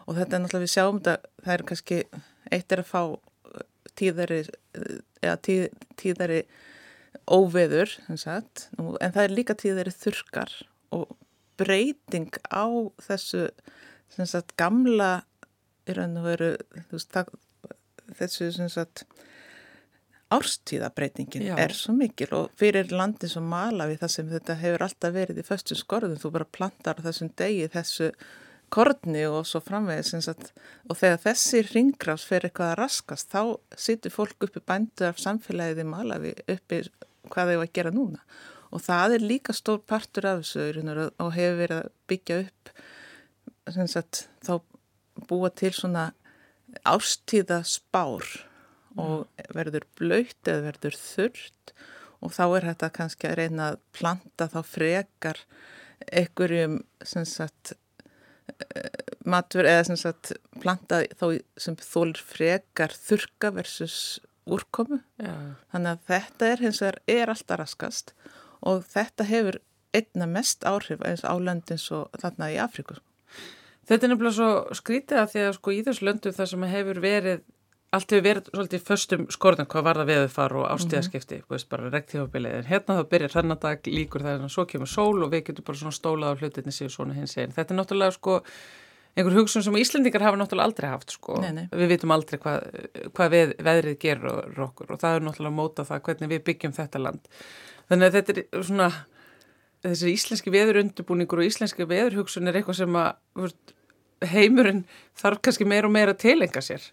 og 0.07 0.19
þetta 0.19 0.37
er 0.37 0.43
náttúrulega 0.43 0.65
við 0.65 0.73
sjáum 0.75 1.01
þetta, 1.01 1.33
það 1.45 1.55
er 1.55 1.65
kannski 1.71 2.01
eitt 2.55 2.73
er 2.73 2.83
að 2.83 2.91
fá 2.91 3.01
uh, 3.11 3.65
tíðari 3.99 4.41
eða 5.23 5.37
tíð, 5.43 5.65
tíðari 5.99 6.41
óveður 7.27 7.97
en 8.07 8.21
það 8.21 9.23
er 9.25 9.35
líka 9.35 9.57
tíðari 9.59 9.95
þurkar 9.95 10.53
og 10.95 11.17
breyting 11.59 12.31
á 12.53 12.67
þessu 13.03 13.49
sagt, 14.17 14.55
gamla 14.61 15.25
í 15.87 15.97
raun 15.97 16.19
og 16.21 16.29
veru 16.29 16.51
veist, 16.93 17.11
það, 17.15 17.33
þessu 18.19 18.51
sem 18.55 18.71
sagt 18.71 19.07
árstíðabreitingin 20.35 21.53
er 21.55 21.75
svo 21.77 21.95
mikil 21.95 22.33
og 22.35 22.49
fyrir 22.59 22.91
landi 22.91 23.29
sem 23.31 23.45
mala 23.47 23.87
við 23.87 24.01
það 24.03 24.13
sem 24.15 24.33
þetta 24.33 24.57
hefur 24.63 24.85
alltaf 24.87 25.15
verið 25.15 25.39
í 25.39 25.47
föstu 25.47 25.79
skorðum, 25.79 26.19
þú 26.19 26.33
bara 26.35 26.49
plantar 26.59 27.03
þessum 27.05 27.31
degi 27.39 27.69
þessu 27.71 28.11
korni 28.75 29.23
og 29.31 29.45
svo 29.47 29.61
framvegis 29.63 30.27
og 30.27 30.99
þegar 30.99 31.23
þessi 31.23 31.63
ringgrafs 31.69 32.27
fer 32.27 32.49
eitthvað 32.49 32.73
að 32.73 32.79
raskast 32.81 33.31
þá 33.31 33.43
situr 33.79 34.15
fólk 34.15 34.49
uppi 34.49 34.63
bændur 34.67 35.13
af 35.13 35.23
samfélagið 35.23 35.85
í 35.85 35.89
Malawi 35.93 36.35
uppi 36.43 36.83
hvað 37.31 37.53
þau 37.53 37.57
var 37.61 37.69
að 37.69 37.75
gera 37.79 37.95
núna. 37.95 38.23
Og 38.75 38.83
það 38.83 39.15
er 39.17 39.29
líka 39.31 39.55
stór 39.55 39.79
partur 39.87 40.27
af 40.27 40.43
þessu 40.43 40.67
og 41.23 41.31
hefur 41.37 41.61
verið 41.63 41.85
að 41.85 41.93
byggja 42.11 42.41
upp 42.43 42.73
sagt, 43.87 44.27
þá 44.43 44.59
búa 45.31 45.51
til 45.55 45.73
svona 45.75 46.11
ástíða 46.87 47.63
spár 47.67 48.27
og 49.01 49.47
verður 49.55 49.87
blöytt 49.99 50.49
eða 50.49 50.71
verður 50.71 50.99
þurrt 51.01 51.75
og 52.25 52.33
þá 52.33 52.45
er 52.47 52.69
þetta 52.71 52.93
kannski 52.97 53.29
að 53.29 53.39
reyna 53.41 53.73
að 53.73 53.81
planta 53.97 54.49
þá 54.53 54.61
frekar 54.67 55.43
einhverjum 56.07 56.79
sem 57.05 57.27
sagt 57.29 57.75
eh, 57.75 59.03
matur 59.25 59.69
eða 59.69 59.85
sem 59.91 60.01
sagt 60.01 60.33
planta 60.63 61.03
þá 61.19 61.27
sem 61.61 61.77
þólir 61.81 62.23
frekar 62.23 62.95
þurka 62.95 63.53
versus 63.57 63.99
úrkomu. 64.47 65.01
Já. 65.19 65.57
þannig 65.73 65.97
að 65.97 66.03
þetta 66.07 66.51
er 66.53 66.61
hins 66.63 66.83
vegar 66.83 67.01
er 67.11 67.33
alltaf 67.33 67.59
raskast 67.59 68.13
og 68.63 68.85
þetta 68.93 69.27
hefur 69.27 69.59
einna 69.97 70.29
mest 70.31 70.65
áhrif 70.69 71.03
eins 71.07 71.25
álendins 71.25 71.89
og 71.95 72.13
þarna 72.21 72.53
í 72.53 72.59
Afríku. 72.63 72.99
Þetta 73.87 74.07
er 74.07 74.13
nefnilega 74.13 74.37
svo 74.37 74.77
skrítið 74.77 75.21
að 75.21 75.29
því 75.33 75.43
að 75.47 75.53
sko 75.57 75.73
í 75.75 75.83
þessu 75.87 76.07
löndu 76.07 76.33
það 76.35 76.51
sem 76.53 76.67
hefur 76.73 77.01
verið 77.03 77.45
allt 77.97 78.15
hefur 78.15 78.25
verið 78.27 78.49
svolítið 78.53 78.87
föstum 78.87 79.27
skorðan 79.33 79.69
hvað 79.73 79.87
var 79.89 80.01
það 80.01 80.11
veðu 80.13 80.31
far 80.33 80.55
og 80.57 80.67
ástíðaskipti 80.71 81.39
mm 81.41 81.45
-hmm. 81.49 81.69
bara 81.71 81.91
rektífabilið, 81.91 82.55
en 82.55 82.71
hérna 82.71 82.99
þá 82.99 83.05
byrjar 83.11 83.37
þennadag 83.37 83.87
líkur 83.87 84.23
það 84.23 84.43
en 84.43 84.49
svo 84.49 84.65
kemur 84.65 84.89
sól 84.89 85.23
og 85.23 85.31
við 85.33 85.45
getum 85.47 85.65
bara 85.65 85.79
svona 85.79 85.99
stólað 85.99 86.33
á 86.33 86.39
hlutinni 86.41 86.73
síðan 86.73 86.97
svona 86.97 87.15
hins 87.15 87.37
einn 87.39 87.53
þetta 87.53 87.75
er 87.75 87.79
náttúrulega 87.81 88.13
sko 88.13 88.43
einhver 89.17 89.35
hugsun 89.35 89.63
sem 89.65 89.77
Íslendingar 89.77 90.23
hafa 90.23 90.37
náttúrulega 90.37 90.69
aldrei 90.69 90.89
haft 90.91 91.11
sko, 91.11 91.41
nei, 91.41 91.53
nei. 91.53 91.69
við 91.73 91.89
vitum 91.95 92.13
aldrei 92.13 92.39
hvað, 92.39 92.59
hvað 93.17 93.31
við, 93.33 93.55
veðrið 93.65 93.99
gerur 93.99 94.61
okkur 94.67 94.93
og 94.93 95.01
það 95.01 95.17
er 95.17 95.25
náttúrulega 95.25 95.57
móta 95.57 95.85
það 95.89 96.03
hvernig 96.09 96.33
við 96.35 96.43
byggjum 96.51 96.77
þetta 96.77 96.99
land 96.99 97.31
þannig 97.89 98.07
að 98.07 98.19
þetta 98.19 98.37
er 98.37 98.67
svona 98.69 98.91
þessi 99.87 100.13
íslenski 100.13 100.53
veðurundubúningur 100.53 101.41
og 101.41 101.49
íslenski 101.49 101.87
veðurhugsun 101.89 102.51
er 102.51 102.59
eitthvað 102.61 102.81
sem 102.83 102.99
að 103.01 103.57
heimurinn 104.33 104.85
þarf 105.17 105.43
kannski 105.45 105.69
meira 105.69 105.89
og 105.89 105.95
meira 105.97 106.13
að 106.13 106.23
tilenga 106.27 106.63
sér 106.65 106.85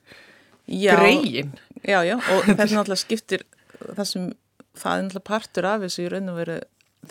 greiðin. 0.67 1.53
Já, 1.83 1.99
já, 2.07 2.15
og 2.17 2.47
þessi 2.59 2.77
náttúrulega 2.77 3.01
skiptir 3.01 3.45
þessum, 3.81 4.31
það 4.79 4.95
er 4.95 5.05
náttúrulega 5.07 5.27
partur 5.29 5.69
af 5.69 5.83
þessu 5.83 6.05
í 6.05 6.09
raun 6.13 6.31
og 6.31 6.39
veru 6.39 6.57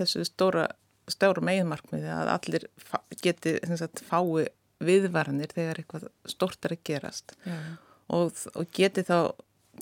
þessu 0.01 0.27
stóra, 0.29 0.67
stóra 1.11 1.45
meginmarkmiði 1.45 2.11
að 2.13 2.33
allir 2.37 2.69
geti 3.23 3.57
sagt, 3.77 4.05
fái 4.09 4.49
viðvaranir 4.83 5.53
þegar 5.55 5.81
eitthvað 5.83 6.09
stórt 6.27 6.67
er 6.67 6.75
að 6.75 6.85
gerast 6.89 7.37
og, 8.11 8.33
og 8.57 8.71
geti 8.75 9.05
þá 9.07 9.33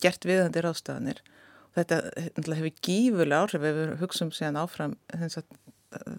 gert 0.01 0.27
viðhandir 0.29 0.69
ástafanir. 0.69 1.23
Þetta 1.77 2.01
hefur 2.51 2.73
gífurlega 2.83 3.47
áhrif 3.47 3.65
ef 3.65 3.77
við 3.79 3.93
hugsaum 4.03 4.33
síðan 4.35 4.59
áfram 4.61 4.97
að, 5.15 5.45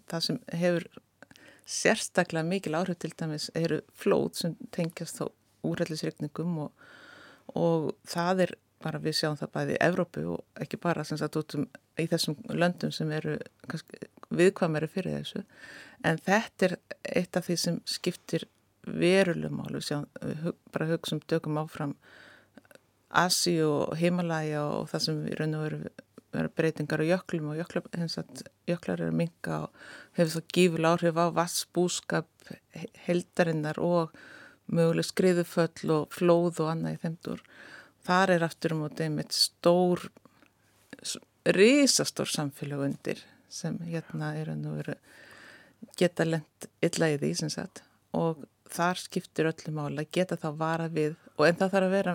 það 0.10 0.26
sem 0.28 0.40
hefur 0.62 0.88
sérstaklega 1.72 2.48
mikil 2.48 2.76
áhrif 2.80 3.00
til 3.02 3.12
dæmis 3.20 3.50
eru 3.56 3.82
flóð 4.00 4.32
sem 4.40 4.56
tengjast 4.76 5.20
þá 5.20 5.26
úrællisreikningum 5.68 6.58
og 6.66 6.88
og 7.58 7.92
það 8.08 8.46
er 8.48 8.56
bara 8.82 9.02
við 9.02 9.18
sjáum 9.20 9.38
það 9.38 9.54
bæði 9.56 9.76
í 9.76 9.82
Evrópu 9.86 10.24
og 10.36 10.64
ekki 10.64 10.80
bara 10.82 11.04
sagt, 11.06 11.38
um, 11.58 11.68
í 12.02 12.08
þessum 12.10 12.38
löndum 12.50 12.94
sem 12.96 13.12
eru 13.14 13.38
viðkvæmari 14.32 14.90
fyrir 14.90 15.20
þessu. 15.20 15.44
En 16.08 16.18
þetta 16.18 16.68
er 16.68 16.78
eitt 17.22 17.38
af 17.38 17.48
því 17.48 17.58
sem 17.62 17.80
skiptir 17.86 18.48
verulegum 18.88 19.62
við 19.70 20.54
bara 20.74 20.90
hugsaum 20.90 21.22
dögum 21.30 21.60
áfram 21.62 21.96
Asi 23.12 23.58
og 23.62 23.98
Himalaya 24.00 24.64
og 24.64 24.88
það 24.90 25.04
sem 25.06 25.20
við 25.26 25.38
raun 25.38 25.58
og 25.60 25.66
veru 26.32 26.52
breytingar 26.56 27.04
á 27.04 27.06
jöklum 27.12 27.50
og 27.52 27.60
jöklar, 27.60 27.90
að, 27.92 28.44
jöklar 28.70 29.02
er 29.02 29.12
að 29.12 29.18
minga 29.20 29.58
og 29.66 29.82
hefur 30.18 30.38
það 30.38 30.54
gífur 30.56 30.88
áhrif 30.88 31.20
á 31.20 31.26
vassbúskap 31.36 32.52
heldarinnar 33.06 33.82
og 33.84 34.16
möguleg 34.74 35.08
skriðuföll 35.08 35.94
og 35.96 36.16
flóð 36.16 36.64
og 36.64 36.72
annað 36.74 36.98
í 36.98 37.02
þeimdur. 37.06 37.44
Þar 38.08 38.36
er 38.36 38.46
aftur 38.48 38.76
um 38.76 38.86
átta 38.88 39.06
einmitt 39.06 39.36
stór, 39.36 40.08
risastór 41.46 42.30
samfélag 42.30 42.86
undir 42.88 43.22
sem 43.52 43.78
hérna 43.90 44.36
er 44.40 44.54
að 44.54 44.64
nú 44.64 44.76
veru 44.78 44.96
geta 45.98 46.26
lent 46.28 46.68
illa 46.86 47.10
í 47.12 47.18
því 47.22 47.32
sem 47.40 47.52
sagt 47.52 47.84
og 48.18 48.44
þar 48.72 49.00
skiptir 49.02 49.50
öllu 49.50 49.74
mála, 49.76 50.06
geta 50.08 50.38
þá 50.40 50.50
vara 50.58 50.88
við 50.92 51.16
og 51.36 51.48
en 51.48 51.58
það 51.60 51.74
þarf 51.74 51.88
að 51.88 51.96
vera 51.96 52.14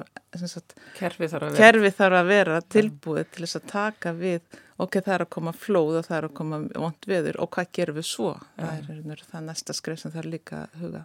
sagt, 0.52 0.76
kerfi 0.96 1.28
þarf 1.28 1.48
að 1.48 1.50
vera, 1.50 1.64
kerfi 1.64 1.90
þarf 1.98 2.20
að 2.20 2.30
vera 2.30 2.60
tilbúið 2.76 3.28
til 3.32 3.44
þess 3.44 3.58
að 3.58 3.66
taka 3.72 4.12
við 4.16 4.56
ok, 4.76 4.98
það 5.00 5.12
er 5.14 5.24
að 5.24 5.30
koma 5.32 5.52
flóð 5.56 5.98
og 6.00 6.06
það 6.06 6.16
er 6.16 6.26
að 6.28 6.34
koma 6.36 6.58
vond 6.68 7.08
veður 7.08 7.38
og 7.42 7.50
hvað 7.54 7.70
gerum 7.78 7.96
við 7.96 8.06
svo 8.08 8.32
ja. 8.34 8.70
það 8.86 9.12
er 9.14 9.22
það 9.30 9.46
næsta 9.46 9.76
skrif 9.76 10.00
sem 10.02 10.12
það 10.12 10.22
er 10.22 10.28
líka 10.34 10.60
huga. 10.80 11.02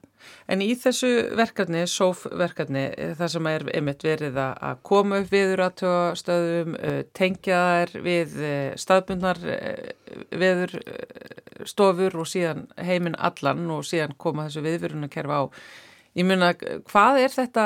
En 0.51 0.63
í 0.65 0.69
þessu 0.77 1.11
verkefni 1.39 1.83
sófverkefni, 1.89 2.83
eh, 2.91 3.13
það 3.19 3.33
sem 3.35 3.49
er 3.51 3.65
einmitt 3.75 4.05
verið 4.05 4.41
að 4.41 4.83
koma 4.87 5.21
upp 5.21 5.31
viður 5.31 5.65
aðtöðastöðum, 5.67 6.75
eh, 6.81 6.99
tengja 7.17 7.61
þær 7.71 7.95
við 8.07 8.35
eh, 8.43 8.73
staðbundnar 8.81 9.41
veðurstofur 10.43 12.19
og 12.19 12.29
síðan 12.29 12.67
heiminn 12.75 13.19
allan 13.19 13.69
og 13.71 13.87
síðan 13.87 14.17
koma 14.19 14.49
þessu 14.49 14.65
viðvörunarkerfa 14.67 15.41
á 15.41 15.43
ég 16.19 16.27
myna, 16.27 16.51
hvað 16.91 17.21
er 17.23 17.33
þetta 17.33 17.65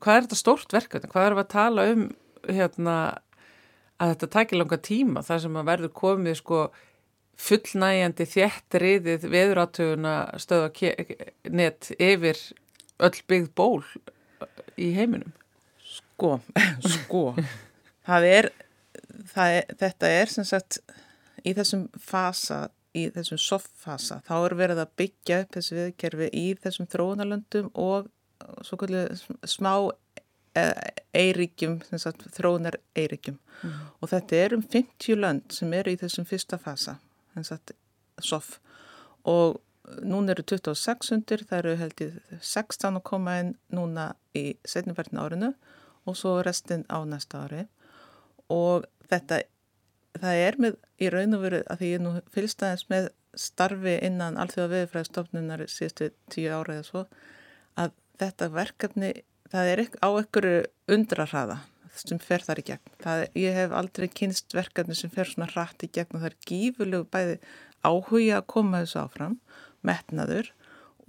hvað 0.00 0.14
er 0.14 0.24
þetta 0.26 0.38
stórt 0.38 0.74
verkefni, 0.74 1.10
hvað 1.10 1.26
er 1.26 1.36
við 1.36 1.44
að 1.44 1.52
tala 1.54 1.86
um 1.90 2.06
hérna 2.48 2.96
að 4.00 4.14
þetta 4.14 4.30
takir 4.36 4.60
langa 4.60 4.78
tíma 4.82 5.24
þar 5.26 5.42
sem 5.44 5.58
að 5.60 5.68
verður 5.70 5.92
komið 6.00 6.38
sko 6.40 6.60
fullnægjandi 7.40 8.26
þjættriðið 8.34 9.26
veðuratöguna 9.32 10.14
stöða 10.40 10.92
net 11.48 11.92
yfir 11.96 12.40
öll 13.00 13.20
byggð 13.28 13.52
ból 13.56 13.84
í 14.80 14.90
heiminum? 14.96 15.32
Sko, 15.84 16.38
sko. 16.96 17.22
Það 18.08 18.28
er, 18.28 18.50
það 19.32 19.56
er 19.60 19.72
þetta 19.80 20.12
er 20.18 20.34
sem 20.34 20.48
sagt 20.48 20.82
í 21.44 21.54
þessum 21.56 21.88
fasa 21.96 22.66
í 22.96 23.06
þessum 23.14 23.38
soffasa, 23.38 24.18
þá 24.26 24.32
er 24.40 24.56
verið 24.58 24.80
að 24.82 24.94
byggja 24.98 25.42
upp 25.44 25.52
þessu 25.54 25.76
viðkerfi 25.76 26.30
í 26.34 26.46
þessum 26.58 26.88
þróunarlöndum 26.90 27.68
og 27.78 28.08
svo 28.66 28.78
kvöldu 28.80 29.04
smá 29.48 29.74
eiríkjum, 30.56 31.78
þróunar 32.34 32.80
eiríkjum 32.98 33.36
mm. 33.38 33.74
og 34.00 34.10
þetta 34.10 34.36
er 34.36 34.54
um 34.56 34.62
50 34.62 35.20
lönd 35.20 35.54
sem 35.54 35.72
eru 35.78 35.94
í 35.94 35.98
þessum 36.00 36.26
fyrsta 36.26 36.58
fasa 36.58 36.98
soff 38.20 38.58
og 39.28 39.60
núna 40.06 40.34
eru 40.34 40.44
26 40.46 41.12
undir, 41.14 41.44
það 41.46 41.58
eru 41.58 41.76
held 41.80 42.02
í 42.04 42.08
16 42.40 42.98
að 42.98 43.06
koma 43.06 43.38
inn 43.42 43.54
núna 43.74 44.12
í 44.36 44.56
setnumverðin 44.66 45.22
árinu 45.22 45.52
og 46.08 46.18
svo 46.18 46.40
restin 46.42 46.84
á 46.90 46.98
næsta 47.06 47.44
ári 47.46 47.64
og 48.50 48.86
þetta 49.10 49.42
það 50.18 50.42
er 50.44 50.60
með 50.62 50.78
í 50.98 51.10
raun 51.12 51.36
og 51.36 51.44
veru 51.44 51.62
að 51.70 51.82
því 51.82 51.90
ég 51.94 52.04
nú 52.04 52.14
fylgst 52.34 52.62
aðeins 52.66 52.86
með 52.90 53.10
starfi 53.38 53.96
innan 54.02 54.38
allþjóða 54.42 54.72
viðfræðstofnunar 54.74 55.66
síðustu 55.70 56.10
tíu 56.32 56.50
ára 56.50 56.80
eða 56.80 56.86
svo 56.88 57.04
að 57.78 57.92
þetta 58.20 58.48
verkefni 58.56 59.12
það 59.52 59.72
er 59.72 59.82
á 60.00 60.08
einhverju 60.08 60.62
undrarraða 60.96 61.58
sem 62.00 62.20
fer 62.22 62.44
þar 62.44 62.62
í 62.62 62.66
gegn. 62.70 62.92
Það, 63.02 63.24
ég 63.42 63.56
hef 63.58 63.74
aldrei 63.76 64.06
kynst 64.08 64.54
verkefni 64.56 64.96
sem 64.96 65.12
fer 65.12 65.28
svona 65.28 65.50
rætt 65.50 65.84
í 65.84 65.90
gegn 65.92 66.16
og 66.16 66.22
það 66.22 66.30
er 66.30 66.38
gífurlegu 66.48 67.08
bæði 67.12 67.36
áhuga 67.84 68.38
að 68.38 68.48
koma 68.54 68.82
þessu 68.84 69.00
áfram, 69.02 69.36
metnaður 69.86 70.52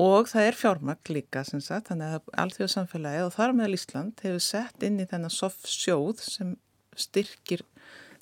og 0.01 0.29
það 0.31 0.47
er 0.47 0.57
fjármagn 0.57 1.13
líka 1.13 1.43
sem 1.47 1.61
sagt, 1.63 1.89
þannig 1.91 2.17
að 2.17 2.35
allþjóða 2.43 2.73
samfélagi 2.75 3.23
og 3.25 3.33
þar 3.35 3.55
meðal 3.57 3.77
Ísland 3.77 4.23
hefur 4.25 4.43
sett 4.45 4.85
inn 4.87 5.01
í 5.01 5.07
þennan 5.09 5.33
soft 5.33 5.67
sjóð 5.69 6.23
sem 6.25 6.55
styrkir 6.97 7.63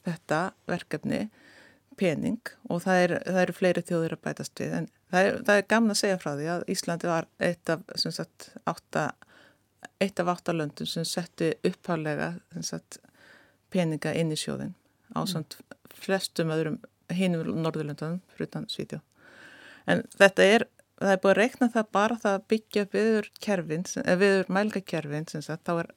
þetta 0.05 0.41
verkefni 0.69 1.27
pening 1.99 2.41
og 2.69 2.83
það, 2.85 3.03
er, 3.03 3.13
það 3.27 3.41
eru 3.43 3.55
fleiri 3.57 3.85
þjóðir 3.85 4.15
að 4.15 4.23
bætast 4.27 4.61
við 4.61 4.75
en 4.77 4.89
það 5.11 5.29
er, 5.29 5.39
það 5.47 5.61
er 5.61 5.67
gamna 5.73 5.95
að 5.95 6.01
segja 6.01 6.19
frá 6.21 6.31
því 6.31 6.49
að 6.53 6.65
Íslandi 6.75 7.09
var 7.09 7.27
eitt 7.49 7.73
af, 7.73 7.83
sagt, 8.01 8.49
átta, 8.69 9.05
eitt 9.99 10.19
af 10.19 10.33
áttalöndum 10.35 10.87
sem 10.89 11.05
setti 11.07 11.53
upphálega 11.67 12.33
sagt, 12.61 12.99
peninga 13.71 14.13
inn 14.17 14.33
í 14.33 14.39
sjóðin 14.39 14.75
á 15.15 15.23
samt 15.29 15.59
flestum 15.95 16.51
öðrum 16.53 16.79
hinum 17.13 17.61
Norðurlöndunum 17.63 18.19
frutan 18.35 18.67
Svíðjó 18.69 19.01
en 19.89 20.03
þetta 20.17 20.45
er 20.45 20.67
það 20.99 21.13
er 21.13 21.21
búið 21.23 21.31
að 21.31 21.39
reikna 21.39 21.69
það 21.73 21.91
bara 21.95 22.19
það 22.19 22.35
að 22.37 22.45
byggja 22.53 22.85
viður 22.93 23.29
kerfin, 23.39 23.85
viður 24.19 24.51
mælgakerfin 24.51 25.29
þá 25.31 25.71
er 25.77 25.91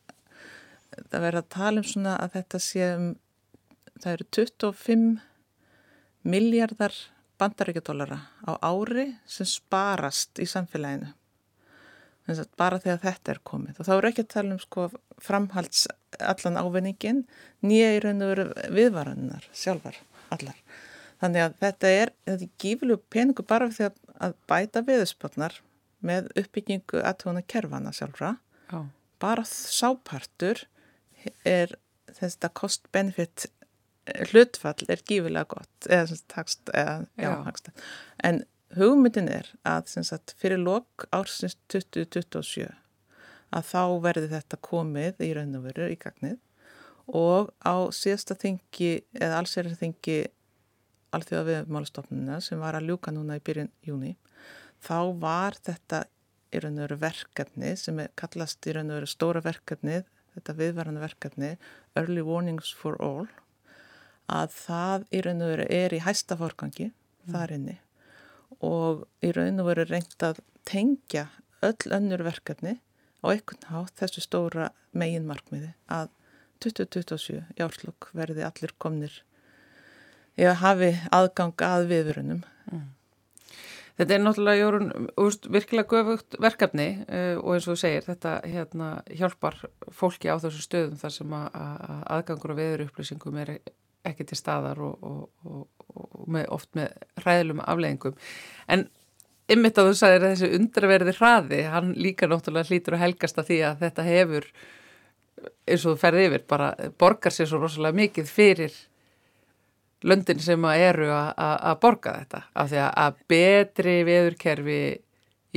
það 1.09 1.25
verður 1.25 1.41
að 1.41 1.51
tala 1.57 1.83
um 1.83 1.89
svona 1.89 2.15
að 2.21 2.37
þetta 2.37 2.61
sé 2.63 2.89
um, 2.93 3.09
það 4.03 4.13
eru 4.13 4.29
25 4.39 5.09
miljardar 6.23 6.97
bandaríkjadólara 7.41 8.19
á 8.47 8.53
ári 8.63 9.09
sem 9.27 9.49
sparast 9.49 10.39
í 10.43 10.47
samfélaginu. 10.47 11.11
Bara 12.59 12.79
þegar 12.79 13.01
þetta 13.03 13.35
er 13.35 13.41
komið. 13.45 13.81
Og 13.81 13.89
þá 13.89 13.93
er 13.97 14.09
ekki 14.09 14.25
að 14.25 14.33
tala 14.37 14.55
um 14.55 14.63
sko 14.63 14.87
framhalds 15.23 15.87
allan 16.21 16.61
ávinningin 16.61 17.25
nýja 17.67 17.93
í 17.97 18.01
raun 18.05 18.25
og 18.25 18.33
veru 18.33 18.47
viðvarannar 18.77 19.49
sjálfar 19.57 19.99
allar. 20.35 20.59
Þannig 21.23 21.45
að 21.45 21.59
þetta 21.63 21.93
er, 21.97 22.13
þetta 22.27 22.47
er 22.47 22.55
gífilegu 22.63 23.03
peningu 23.13 23.47
bara 23.47 23.71
því 23.71 23.91
að 24.23 24.37
bæta 24.51 24.83
viðspotnar 24.87 25.59
með 26.03 26.31
uppbyggingu 26.39 27.03
aðtóna 27.03 27.45
kerfana 27.47 27.93
sjálfra. 27.95 28.37
Já. 28.71 28.81
Bara 29.23 29.45
sápartur 29.47 30.65
er 31.47 31.77
þetta 32.19 32.51
cost-benefit 32.59 33.47
hlutfall 34.33 34.89
er 34.91 35.03
gífilega 35.07 35.47
gott 35.53 35.87
eða 35.87 36.17
takst, 36.31 36.63
eða, 36.75 37.05
já, 37.21 37.31
já. 37.31 37.73
en 38.27 38.43
hugmyndin 38.77 39.29
er 39.33 39.49
að 39.69 39.91
sagt, 40.07 40.35
fyrir 40.39 40.61
lok 40.61 41.07
ársins 41.13 41.59
2027 41.73 42.71
að 43.53 43.69
þá 43.69 43.83
verði 44.07 44.31
þetta 44.33 44.61
komið 44.65 45.21
í 45.27 45.33
raun 45.37 45.59
og 45.59 45.67
veru 45.69 45.91
í 45.93 45.99
gagnið 46.01 46.39
og 47.13 47.51
á 47.61 47.75
síðasta 47.93 48.37
þingi 48.39 48.93
eða 49.19 49.43
allsverðar 49.43 49.81
þingi 49.81 50.17
alþjóða 51.13 51.49
viðmálastofnuna 51.51 52.41
sem 52.45 52.61
var 52.63 52.79
að 52.79 52.89
ljúka 52.89 53.13
núna 53.13 53.37
í 53.37 53.45
byrjun 53.45 53.73
júni 53.85 54.15
þá 54.83 55.13
var 55.21 55.59
þetta 55.61 56.05
í 56.53 56.63
raun 56.63 56.79
og 56.79 56.87
veru 56.87 56.99
verkefni 57.03 57.77
sem 57.81 58.01
er 58.01 58.13
kallast 58.19 58.67
í 58.69 58.77
raun 58.77 58.91
og 58.91 59.01
veru 59.01 59.11
stóra 59.11 59.45
verkefni 59.45 60.01
þetta 60.33 60.57
viðvarandi 60.59 61.03
verkefni 61.03 61.55
Early 61.99 62.25
Warnings 62.25 62.73
for 62.77 62.97
All 63.05 63.29
að 64.33 64.55
það 64.57 65.09
í 65.13 65.25
raun 65.27 65.45
og 65.45 65.55
veru 65.57 65.71
er 65.83 65.97
í 65.97 66.03
hæsta 66.05 66.39
forgangi 66.41 66.89
mm. 66.89 67.33
þar 67.35 67.57
inni 67.59 67.79
og 68.63 69.05
í 69.25 69.33
raun 69.35 69.61
og 69.63 69.69
veru 69.71 69.87
reynd 69.89 70.27
að 70.27 70.41
tengja 70.69 71.27
öll 71.67 71.95
önnur 71.95 72.25
verkefni 72.27 72.79
á 73.23 73.27
einhvern 73.31 73.69
hátt 73.71 73.99
þessu 73.99 74.25
stóra 74.25 74.71
megin 74.93 75.29
markmiði 75.29 75.73
að 75.91 76.11
2027 76.63 77.43
í 77.59 77.63
árslokk 77.65 78.11
verði 78.17 78.47
allir 78.47 78.75
komnir 78.83 79.23
eða 80.39 80.59
hafi 80.63 80.91
aðgang 81.13 81.65
að 81.67 81.89
viðvörunum 81.93 82.43
mm. 82.71 82.91
Þetta 83.93 84.15
er 84.15 84.23
náttúrulega 84.23 84.61
jórun, 84.63 85.09
úrst, 85.21 85.47
virkilega 85.53 85.91
göfugt 85.93 86.39
verkefni 86.41 86.87
uh, 87.05 87.37
og 87.43 87.51
eins 87.53 87.67
og 87.69 87.75
þú 87.75 87.81
segir, 87.83 88.05
þetta 88.07 88.31
hérna, 88.49 88.87
hjálpar 89.13 89.59
fólki 89.93 90.33
á 90.33 90.41
þessu 90.41 90.65
stöðum 90.65 90.97
þar 91.03 91.13
sem 91.13 91.35
að, 91.37 91.59
að 91.61 91.99
aðgangur 92.17 92.55
og 92.55 92.59
veðurupplýsingum 92.63 93.37
er 93.43 93.53
ekki 94.09 94.27
til 94.29 94.39
staðar 94.39 94.81
og, 94.83 95.07
og, 95.07 95.23
og, 95.47 95.65
og 95.95 96.29
með, 96.33 96.47
oft 96.55 96.71
með 96.79 96.93
ræðilum 97.25 97.63
afleggingum. 97.65 98.17
En 98.73 98.87
ymmit 99.53 99.79
að 99.79 99.91
þú 99.91 99.99
sagðir 99.99 100.27
að 100.27 100.35
þessi 100.35 100.53
undraverði 100.59 101.17
hraði, 101.19 101.61
hann 101.73 101.93
líka 101.99 102.29
náttúrulega 102.31 102.71
hlýtur 102.71 102.97
og 102.97 103.05
helgast 103.05 103.43
að 103.43 103.51
því 103.51 103.59
að 103.69 103.85
þetta 103.85 104.07
hefur, 104.09 104.49
eins 105.67 105.85
og 105.85 105.93
þú 105.93 105.99
ferði 106.01 106.25
yfir, 106.31 106.49
bara 106.51 106.73
borgar 107.01 107.35
sér 107.35 107.51
svo 107.51 107.63
rosalega 107.63 107.99
mikið 108.01 108.33
fyrir 108.33 108.81
löndin 110.03 110.43
sem 110.43 110.65
eru 110.73 111.09
að 111.13 111.77
borga 111.83 112.17
þetta 112.23 112.43
af 112.59 112.71
því 112.71 112.81
að 112.89 113.21
betri 113.31 113.97
veðurkerfi 114.07 114.81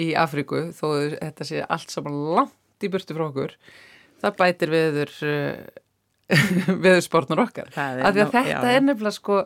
í 0.01 0.11
Afriku 0.19 0.67
þó 0.75 0.87
þetta 1.15 1.47
sé 1.47 1.63
allt 1.63 1.93
saman 1.93 2.17
langt 2.35 2.85
í 2.85 2.91
burtu 2.91 3.15
frá 3.17 3.25
okkur 3.29 3.55
það 4.21 4.37
bætir 4.41 4.73
veður 4.73 5.15
veðursportnur 6.85 7.43
okkar. 7.45 7.71
Því 7.73 8.05
að 8.09 8.21
þetta 8.21 8.45
já, 8.49 8.59
er 8.73 8.85
nefnilega 8.85 9.17
sko 9.17 9.41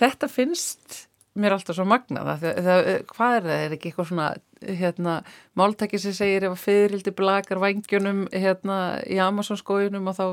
þetta 0.00 0.30
finnst 0.32 1.02
mér 1.38 1.54
alltaf 1.56 1.76
svo 1.76 1.84
magnað 1.88 2.28
það, 2.42 2.88
hvað 3.08 3.36
er 3.36 3.46
það, 3.46 3.54
er 3.58 3.74
ekki 3.76 3.90
eitthvað 3.90 4.08
svona 4.10 4.26
hérna, 4.62 5.14
máltæki 5.58 6.00
sem 6.00 6.14
segir 6.16 6.44
ef 6.46 6.56
að 6.56 6.64
fyririldi 6.66 7.14
blakar 7.16 7.60
vangjunum 7.62 8.26
hérna 8.30 8.76
í 9.08 9.16
Amazon-skójunum 9.22 10.10
og 10.12 10.18
þá 10.18 10.26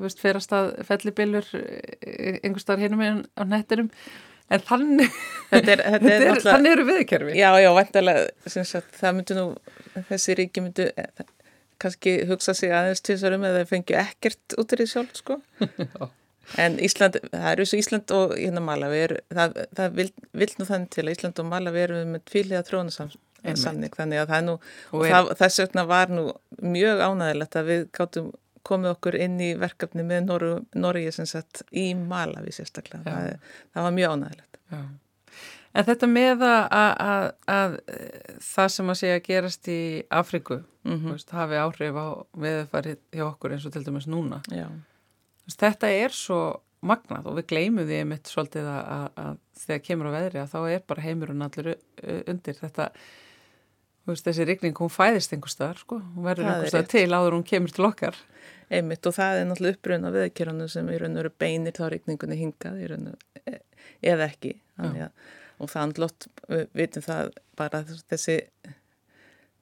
veist, 0.00 0.22
ferast 0.22 0.54
að 0.56 0.70
fellibillur 0.88 1.50
eh, 1.58 2.38
einhverstaðar 2.44 2.86
hinum 2.86 3.24
á 3.34 3.42
nettinum 3.50 3.90
en 4.52 4.64
þannig 4.64 5.10
þetta 5.50 5.74
er, 5.74 5.84
þetta 5.96 6.12
er, 6.14 6.26
er, 6.30 6.42
þannig 6.46 6.76
eru 6.76 6.88
viðkerfi 6.92 7.38
Já, 7.40 7.50
já, 7.60 7.70
vantilega 7.76 8.54
það 9.00 9.18
myndu 9.18 9.38
nú, 9.40 9.46
þessi 10.12 10.38
ríki 10.38 10.64
myndu 10.64 10.88
eh, 10.94 11.26
kannski 11.82 12.18
hugsa 12.28 12.54
sig 12.56 12.74
aðeins 12.74 13.02
til 13.04 13.16
þessari 13.16 13.40
með 13.40 13.54
að 13.54 13.58
það 13.60 13.72
fengi 13.72 13.96
ekkert 14.00 14.58
út 14.60 14.74
í 14.74 14.80
því 14.80 14.90
sjálf 14.92 15.18
sko. 15.20 15.40
En 16.60 16.74
Ísland, 16.82 17.16
það 17.32 17.46
eru 17.54 17.64
svo 17.64 17.78
Ísland 17.80 18.12
og 18.12 18.34
hérna 18.36 18.60
Malawi, 18.60 18.98
er, 19.06 19.14
það, 19.32 19.60
það 19.78 19.94
vil, 19.98 20.06
vil 20.36 20.48
nú 20.58 20.66
þannig 20.68 20.90
til 20.92 21.04
að 21.04 21.12
Ísland 21.14 21.40
og 21.40 21.46
Malawi 21.48 21.80
eru 21.80 22.00
með 22.08 22.24
tvílega 22.28 22.64
trónasamning 22.68 23.96
þannig 23.96 24.20
að 24.20 24.32
það 24.32 24.36
er 24.36 24.44
nú, 24.44 24.56
það, 24.92 25.30
þess 25.40 25.62
vegna 25.62 25.86
var 25.88 26.12
nú 26.12 26.26
mjög 26.74 27.00
ánægilegt 27.04 27.56
að 27.60 27.70
við 27.70 27.86
gáttum 27.96 28.28
komið 28.64 28.94
okkur 28.94 29.16
inn 29.20 29.38
í 29.44 29.50
verkefni 29.60 30.04
með 30.08 30.30
Norgi 30.80 31.14
sem 31.16 31.28
sett 31.28 31.64
í 31.72 31.90
Malawi 31.96 32.52
sérstaklega, 32.54 33.04
það, 33.08 33.56
það 33.72 33.88
var 33.88 33.96
mjög 33.98 34.14
ánægilegt. 34.14 34.60
Já. 34.72 34.84
En 35.74 35.86
þetta 35.88 36.06
með 36.06 36.44
að, 36.46 36.60
að, 36.78 36.92
að, 37.04 37.24
að 37.50 37.78
það 38.46 38.72
sem 38.76 38.92
að 38.92 39.00
segja 39.00 39.24
gerast 39.26 39.70
í 39.72 39.80
Afriku, 40.22 40.60
mm 40.84 40.92
-hmm. 40.92 41.10
veist, 41.10 41.30
hafi 41.30 41.60
áhrif 41.60 41.96
á 41.96 42.06
veðufarið 42.36 43.00
hjá 43.12 43.24
okkur 43.26 43.56
eins 43.56 43.66
og 43.66 43.72
til 43.72 43.84
dæmis 43.84 44.06
núna. 44.06 44.42
Já. 44.50 44.68
Þetta 45.48 45.88
er 45.88 46.10
svo 46.10 46.60
magnað 46.84 47.26
og 47.26 47.36
við 47.38 47.46
gleymum 47.52 47.86
því 47.88 47.98
einmitt 48.00 48.28
svolítið 48.28 48.68
að, 48.68 48.82
að, 48.96 49.06
að 49.24 49.36
þegar 49.64 49.84
kemur 49.88 50.08
á 50.12 50.16
veðri 50.16 50.40
að 50.40 50.52
þá 50.52 50.60
er 50.70 50.82
bara 50.86 51.04
heimurinn 51.04 51.42
allir 51.42 51.76
undir 52.28 52.58
þetta 52.60 52.90
veist, 54.08 54.26
þessi 54.26 54.46
rigning, 54.48 54.76
hún 54.78 54.92
fæðist 54.92 55.32
einhver 55.34 55.52
staðar 55.52 55.80
sko, 55.80 56.00
hún 56.14 56.26
verður 56.26 56.50
einhver 56.50 56.72
staðar 56.72 56.90
til 56.92 57.06
áður 57.16 57.38
hún 57.38 57.46
kemur 57.48 57.74
til 57.74 57.88
okkar 57.88 58.18
einmitt 58.72 59.08
og 59.08 59.16
það 59.16 59.40
er 59.40 59.48
náttúrulega 59.48 59.78
uppbrunn 59.78 60.08
á 60.08 60.10
veðkjörunum 60.18 60.70
sem 60.72 60.90
í 60.90 60.98
raun 61.00 61.16
og 61.16 61.22
veru 61.22 61.32
beinir 61.44 61.76
þá 61.76 61.84
rigningunni 61.92 62.38
hingað 62.40 62.80
í 62.80 62.90
raun 62.90 63.10
e, 63.44 63.58
eða 64.12 64.28
ekki 64.28 64.54
að, 64.80 65.02
og 65.62 65.76
er 65.80 66.00
lott, 66.02 66.28
við 66.50 66.64
vitum 66.80 67.04
það 67.04 67.32
bara 67.58 67.84
þessi, 68.10 68.38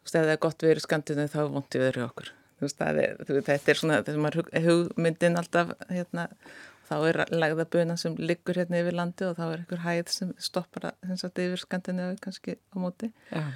veist, 0.02 0.14
ef 0.14 0.20
það 0.20 0.34
er 0.34 0.42
gott 0.46 0.66
verið 0.66 0.86
skandinu 0.86 1.28
þá 1.30 1.40
vonti 1.54 1.82
við 1.82 2.02
okkur. 2.06 2.32
Veist, 2.62 2.82
er, 2.82 3.16
þetta 3.26 3.72
er 3.72 3.80
svona 3.80 4.30
hug, 4.36 4.50
hugmyndin 4.66 5.38
alltaf 5.40 5.72
hérna, 5.88 6.28
þá 6.86 6.94
er 7.08 7.20
lagðaböna 7.32 7.96
sem 7.98 8.14
liggur 8.20 8.60
hérna 8.60 8.82
yfir 8.82 8.96
landi 8.98 9.26
og 9.26 9.38
þá 9.38 9.44
er 9.48 9.56
einhver 9.62 9.82
hæð 9.86 10.12
sem 10.14 10.34
stoppar 10.38 10.92
að 10.92 11.42
yfir 11.46 11.62
skandinavi 11.64 12.18
kannski 12.22 12.58
á 12.58 12.76
móti. 12.78 13.10
Ja. 13.32 13.46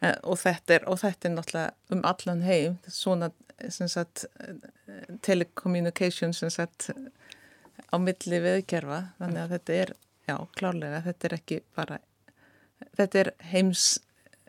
en, 0.00 0.18
og, 0.24 0.36
þetta 0.40 0.76
er, 0.76 0.88
og 0.90 1.00
þetta 1.00 1.28
er 1.28 1.34
náttúrulega 1.36 1.94
um 1.96 2.04
allan 2.08 2.44
heim 2.44 2.76
svona 2.88 3.30
sagt, 3.68 4.24
telecommunication 5.22 6.32
sagt, 6.32 6.90
á 7.90 7.96
milli 8.00 8.40
viðkerfa 8.44 9.00
þannig 9.18 9.42
að 9.42 9.56
þetta 9.56 9.80
er, 9.82 9.92
já, 10.28 10.36
klárlega 10.56 11.02
þetta 11.04 11.28
er 11.28 11.36
ekki 11.36 11.60
bara 11.76 11.98
þetta 12.98 13.22
er 13.24 13.32
heims 13.52 13.98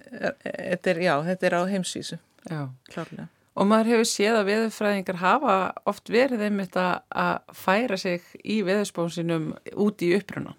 þetta 0.09 0.93
er, 0.95 1.03
já, 1.05 1.13
þetta 1.29 1.47
er 1.47 1.57
á 1.57 1.61
heimsvísu 1.71 2.17
já, 2.49 2.61
klárlega 2.91 3.29
Og 3.59 3.67
maður 3.67 3.91
hefur 3.91 4.07
séð 4.07 4.37
að 4.39 4.47
veðurfræðingar 4.47 5.17
hafa 5.19 5.55
oft 5.89 6.09
verið 6.11 6.45
einmitt 6.45 6.77
að 6.79 7.41
færa 7.57 7.97
sig 7.99 8.23
í 8.47 8.61
veðurspónsinum 8.63 9.49
út 9.75 10.03
í 10.05 10.13
upprunan. 10.15 10.55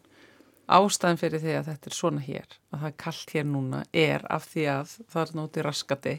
Ástæðan 0.72 1.20
fyrir 1.20 1.40
því 1.40 1.55
að 1.57 1.70
þetta 1.70 1.88
er 1.88 1.96
svona 1.96 2.24
hér, 2.24 2.59
að 2.72 2.83
það 2.83 2.90
er 2.90 2.98
kallt 3.02 3.33
hér 3.35 3.48
núna, 3.48 3.81
er 3.96 4.26
af 4.33 4.44
því 4.52 4.66
að 4.74 4.92
það 5.12 5.22
er 5.24 5.33
nóti 5.38 5.64
raskati, 5.64 6.14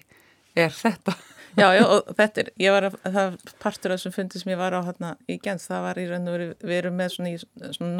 er 0.66 0.76
þetta. 0.76 1.16
Já, 1.54 1.68
já, 1.78 1.84
og 1.86 2.08
þetta 2.18 2.42
er, 2.42 2.48
ég 2.58 2.74
var 2.74 2.86
að, 2.88 2.96
það 3.14 3.36
partur 3.62 3.92
af 3.94 4.00
þessum 4.00 4.14
fundi 4.16 4.40
sem 4.42 4.50
ég 4.50 4.58
var 4.58 4.74
á 4.74 4.82
hérna 4.82 5.12
í 5.30 5.36
gens, 5.38 5.68
það 5.70 5.84
var 5.86 6.00
í 6.02 6.06
raun 6.10 6.32
og 6.32 6.34
veru, 6.34 6.48
við 6.64 6.80
erum 6.80 6.96
með 6.98 7.12
svona, 7.14 7.34
svona 7.78 7.92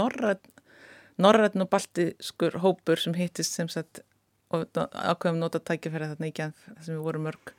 norrætt 1.22 1.60
og 1.62 1.70
baltiskur 1.70 2.58
hópur 2.64 3.04
sem 3.04 3.14
hittist 3.14 3.54
sem 3.54 3.70
sagt, 3.70 4.02
og 4.54 4.66
ákveðum 4.78 5.42
nota 5.42 5.62
tækifæri 5.62 6.10
þarna 6.12 6.30
í 6.30 6.36
gens, 6.36 6.66
sem 6.82 6.96
við 6.96 7.04
vorum 7.08 7.28
mörg 7.28 7.54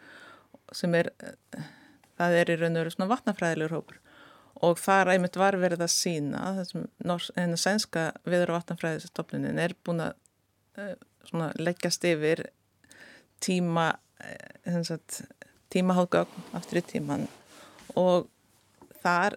sem 0.74 0.94
er, 0.96 1.10
það 2.18 2.38
er 2.40 2.52
í 2.52 2.58
raun 2.60 2.74
og 2.76 2.82
veru 2.82 2.94
svona 2.94 3.10
vatnafræðilegur 3.12 3.76
hópur. 3.76 4.00
Og 4.64 4.78
það 4.80 5.02
ræmitt 5.08 5.38
var 5.38 5.58
verið 5.60 5.84
að 5.84 5.92
sína 5.92 6.42
þessum 6.60 6.86
einu 7.36 7.58
sænska 7.60 8.04
viður 8.24 8.54
og 8.54 8.60
vatnafræðistofnunin 8.60 9.60
er 9.60 9.74
búin 9.84 10.04
að 10.06 10.14
uh, 10.78 11.50
leggjast 11.58 12.06
yfir 12.08 12.46
tíma 13.44 13.90
uh, 13.94 15.16
tímaháðgögn 15.74 16.54
aftur 16.54 16.78
í 16.80 16.86
tíman 16.86 17.26
og 17.98 18.28
þar 19.02 19.36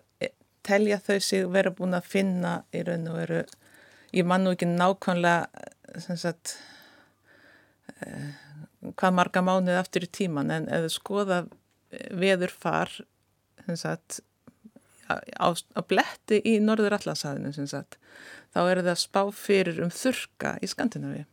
telja 0.67 1.00
þau 1.02 1.17
sig 1.24 1.48
vera 1.52 1.74
búin 1.74 1.98
að 1.98 2.10
finna 2.12 2.60
í 2.76 2.84
raun 2.86 3.08
og 3.12 3.20
veru 3.22 3.41
ég 4.15 4.28
man 4.28 4.43
nú 4.46 4.54
ekki 4.56 4.67
nákvæmlega 4.70 6.02
sem 6.04 6.20
sagt 6.20 6.58
hvað 8.97 9.17
marga 9.17 9.43
mánuði 9.43 9.78
aftur 9.80 10.06
í 10.08 10.12
tíman 10.19 10.54
en 10.54 10.67
þú 10.69 10.91
skoða 10.93 11.41
veður 12.12 12.54
far 12.54 12.91
sagt, 13.76 14.21
á, 15.08 15.47
á 15.52 15.82
bletti 15.88 16.39
í 16.45 16.58
norður 16.63 16.97
allansæðinu 17.00 17.54
þá 18.54 18.62
er 18.63 18.84
það 18.86 19.02
spá 19.02 19.21
fyrir 19.36 19.82
um 19.84 19.91
þurka 19.93 20.56
í 20.63 20.69
Skandinavíu. 20.71 21.26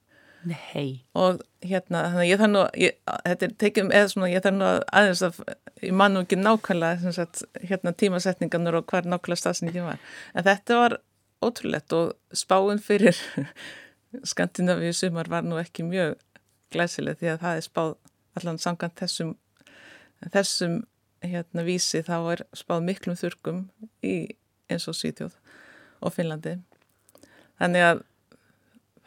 Nei. 0.45 1.05
Og 1.17 1.41
hérna, 1.65 2.03
þannig 2.13 2.29
ég 2.29 2.41
þarf 2.41 2.53
nú, 2.53 2.65
ég, 2.77 2.97
þetta 3.25 3.47
er 3.47 3.55
tekið 3.63 3.87
um 3.87 3.93
eða 3.97 4.11
svona, 4.13 4.29
ég 4.29 4.45
þarf 4.45 4.59
nú 4.59 4.67
aðeins 4.99 5.23
að, 5.25 5.39
ég 5.81 5.95
man 5.97 6.13
nú 6.13 6.25
ekki 6.25 6.39
nákvæmlega, 6.41 7.15
sagt, 7.17 7.45
hérna 7.63 7.95
tímasetningarnir 7.97 8.77
og 8.77 8.91
hver 8.91 9.09
nákvæmlega 9.09 9.41
stafsningin 9.41 9.89
var. 9.89 10.03
En 10.35 10.45
þetta 10.45 10.81
var 10.83 10.99
ótrúlegt 11.45 11.97
og 11.97 12.13
spáinn 12.37 12.83
fyrir 12.83 13.17
Skandinavíu 14.31 14.93
sumar 14.95 15.33
var 15.33 15.49
nú 15.49 15.57
ekki 15.63 15.87
mjög 15.89 16.19
glæsileg 16.75 17.21
því 17.21 17.33
að 17.33 17.41
það 17.45 17.61
er 17.61 17.67
spáð 17.69 17.95
allan 18.39 18.61
samkvæmt 18.61 18.99
þessum, 18.99 19.35
þessum 20.35 20.81
hérna 21.25 21.65
vísi 21.67 22.03
þá 22.05 22.17
er 22.35 22.45
spáð 22.57 22.87
miklum 22.89 23.19
þurkum 23.19 23.65
í 24.05 24.17
eins 24.71 24.89
og 24.91 24.97
Svíþjóð 24.99 25.37
og 26.05 26.15
Finnlandi. 26.15 26.59
Þannig 27.61 27.87
að 27.89 28.03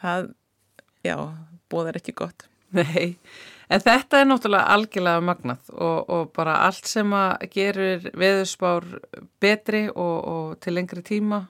það 0.02 0.30
já, 1.06 1.16
bóðar 1.70 1.98
ekki 2.00 2.16
gott. 2.18 2.46
Nei, 2.76 3.16
en 3.72 3.80
þetta 3.80 4.20
er 4.20 4.26
náttúrulega 4.28 4.74
algjörlega 4.74 5.24
magnað 5.24 5.70
og, 5.72 6.10
og 6.12 6.32
bara 6.36 6.58
allt 6.66 6.88
sem 6.88 7.12
að 7.16 7.46
gerur 7.54 8.08
veðurspár 8.12 8.88
betri 9.40 9.86
og, 9.88 10.16
og 10.28 10.50
til 10.60 10.76
lengri 10.76 11.04
tíma, 11.06 11.46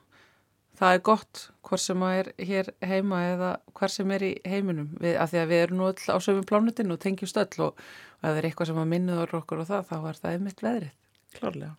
það 0.79 0.95
er 0.95 1.03
gott 1.09 1.43
hvort 1.69 1.83
sem 1.83 2.05
að 2.07 2.19
er 2.19 2.31
hér 2.49 2.71
heima 2.87 3.23
eða 3.33 3.51
hver 3.77 3.93
sem 3.93 4.15
er 4.15 4.25
í 4.25 4.31
heiminum, 4.49 4.93
við, 5.03 5.19
af 5.21 5.33
því 5.33 5.43
að 5.43 5.51
við 5.53 5.65
erum 5.65 5.81
nú 5.81 5.89
öll 5.91 6.15
á 6.15 6.17
sögum 6.25 6.47
plánutinu 6.49 6.97
og 6.97 7.03
tengjumst 7.03 7.41
öll 7.43 7.67
og, 7.67 7.83
ef 8.21 8.29
það 8.29 8.41
er 8.41 8.49
eitthvað 8.49 8.71
sem 8.71 8.81
að 8.83 8.89
minnuður 8.95 9.37
okkur 9.43 9.65
og 9.65 9.69
það, 9.73 9.91
þá 9.91 9.97
er 9.99 10.23
það 10.23 10.37
einmitt 10.37 10.65
veðrið. 10.65 10.95
Klárlega. 11.39 11.75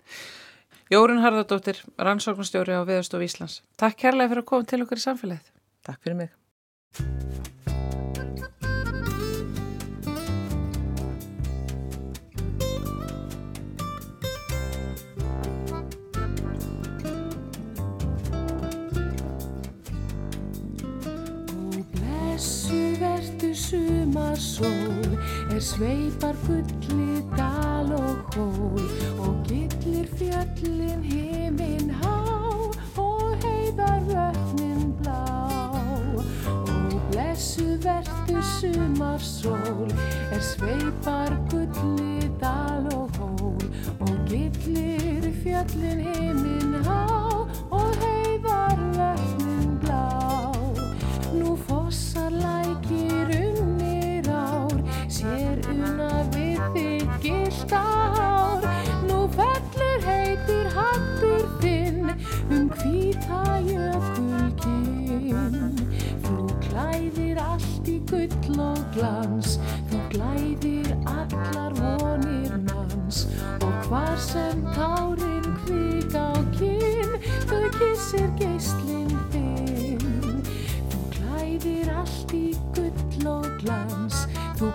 Jórun 0.90 1.22
Harðardóttir, 1.22 1.84
rannsóknstjóri 2.02 2.74
á 2.74 2.82
Veðurstof 2.82 3.26
Íslands. 3.26 3.60
Takk 3.78 4.00
kærlega 4.06 4.34
fyrir 4.34 4.46
að 4.46 4.52
koma 4.54 4.70
til 4.70 4.84
okkur 4.86 5.02
í 5.02 5.06
samfélagið. 5.06 5.52
Takk 5.86 6.06
fyrir 6.06 6.22
mig. 6.24 7.69
Sumarsól 24.40 25.20
er 25.52 25.60
sveipar 25.60 26.36
gulli 26.48 27.24
dal 27.38 27.92
og 27.92 28.36
hól 28.36 28.82
og 29.20 29.36
gillir 29.48 30.08
fjöllin 30.16 31.04
heiminn 31.04 31.92
há 31.92 32.16
og 32.96 33.36
heiðar 33.44 34.00
vötnin 34.08 34.94
blá. 35.02 35.26
Og 36.48 37.02
blessu 37.12 37.76
vertu 37.84 38.40
sumarsól 38.60 39.92
er 40.32 40.40
sveipar 40.40 41.36
gulli 41.52 42.32
dal 42.40 42.88
og 42.96 43.12
hól 43.20 43.68
og 44.00 44.16
gillir 44.32 45.34
fjöllin 45.44 46.00
heiminn 46.00 46.19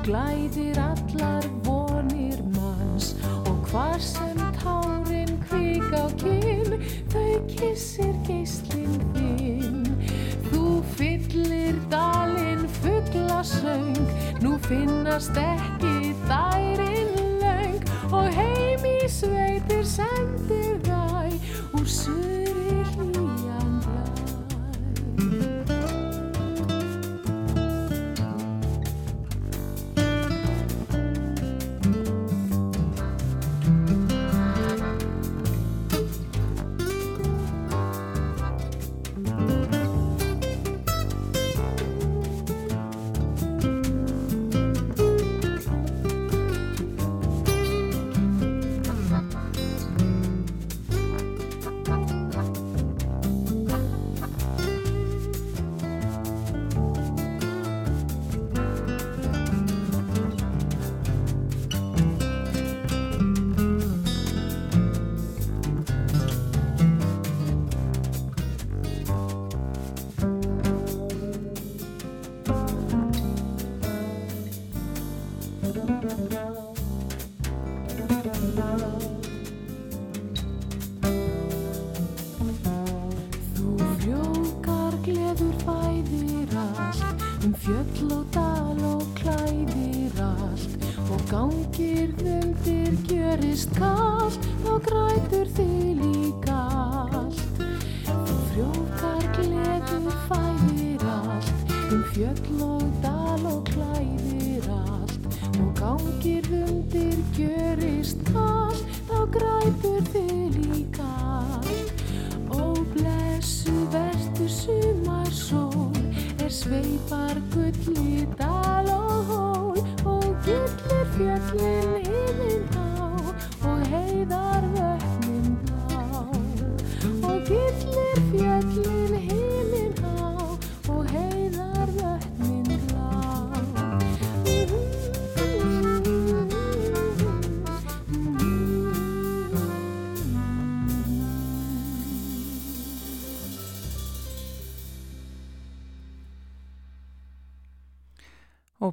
glæðir 0.05 0.79
allar 0.83 1.47
vonir 1.65 2.41
manns. 2.55 3.15
Og 3.49 3.57
hvar 3.71 3.99
sem 3.99 4.41
tárin 4.61 5.33
kvik 5.49 5.93
á 5.97 6.07
kinn 6.21 6.77
þau 7.13 7.39
kissir 7.49 8.13
geislinn 8.27 9.01
þinn. 9.17 9.87
Þú 10.51 10.67
fyllir 10.99 11.79
dalinn 11.93 12.67
fugglasöng 12.81 13.97
nú 14.45 14.59
finnast 14.69 15.37
ekki 15.41 16.13
dærin 16.29 17.15
löng. 17.41 17.81
Og 18.13 18.29
heim 18.37 18.85
í 18.85 18.99
sveitir 19.09 19.87
sendir 19.89 20.54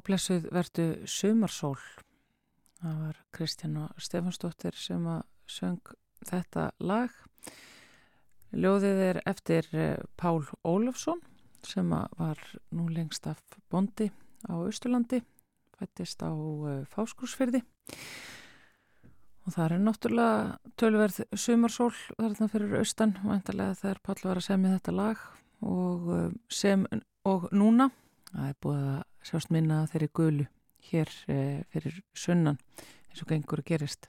Og 0.02 0.06
blessuð 0.08 0.48
verdu 0.50 0.86
Sumarsól. 1.06 1.78
Það 2.82 3.02
var 3.06 3.18
Kristján 3.30 3.76
og 3.84 4.00
Stefansdóttir 4.02 4.74
sem 4.74 5.04
að 5.06 5.22
söng 5.46 5.92
þetta 6.26 6.72
lag 6.82 7.14
Ljóðið 8.52 8.98
er 9.00 9.18
eftir 9.24 9.68
eh, 9.72 10.00
Pál 10.20 10.42
Ólafsson 10.60 11.22
sem 11.64 11.88
var 11.88 12.40
nú 12.74 12.88
lengst 12.90 13.24
af 13.30 13.38
bondi 13.70 14.10
á 14.44 14.52
Östurlandi, 14.60 15.22
fættist 15.78 16.20
á 16.20 16.28
eh, 16.28 16.82
Fáskursfyrði 16.92 17.62
og 19.42 19.54
það 19.54 19.64
er 19.64 19.84
náttúrulega 19.86 20.74
tölverð 20.78 21.22
sumarsól 21.32 21.94
þarna 22.18 22.50
fyrir 22.52 22.76
austan, 22.82 23.16
vantarlega 23.24 23.78
þegar 23.80 24.02
Pál 24.04 24.20
var 24.26 24.42
að 24.42 24.48
semja 24.50 24.74
þetta 24.76 24.96
lag 24.98 25.24
og 25.64 26.12
eh, 26.18 26.28
sem 26.52 26.84
og 27.24 27.48
núna, 27.56 27.88
það 28.34 28.50
er 28.50 28.60
búið 28.60 28.84
að 28.90 29.02
sjást 29.26 29.52
minna 29.54 29.84
þeirri 29.90 30.10
gulu 30.14 30.48
hér 30.88 31.10
fyrir 31.72 32.02
sunnan 32.14 32.58
eins 33.12 33.22
og 33.22 33.28
gengur 33.30 33.60
að 33.62 33.68
gerist. 33.70 34.08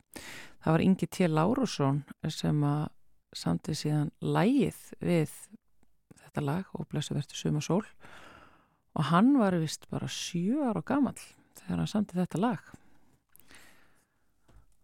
Það 0.63 0.75
var 0.75 0.83
Ingi 0.83 1.07
T. 1.11 1.27
Lárusson 1.27 2.03
sem 2.31 2.63
að 2.65 2.87
samtið 3.37 3.79
síðan 3.79 4.11
lægið 4.21 4.79
við 5.03 5.33
þetta 6.21 6.43
lag 6.43 6.69
og 6.77 6.87
blessu 6.89 7.15
verður 7.15 7.39
suma 7.39 7.61
sól 7.63 7.83
og 8.93 9.09
hann 9.09 9.33
var 9.39 9.57
vist 9.61 9.87
bara 9.91 10.09
sjú 10.09 10.63
ára 10.67 10.83
gammal 10.85 11.17
þegar 11.59 11.81
hann 11.81 11.89
samtið 11.89 12.21
þetta 12.23 12.41
lag 12.41 12.71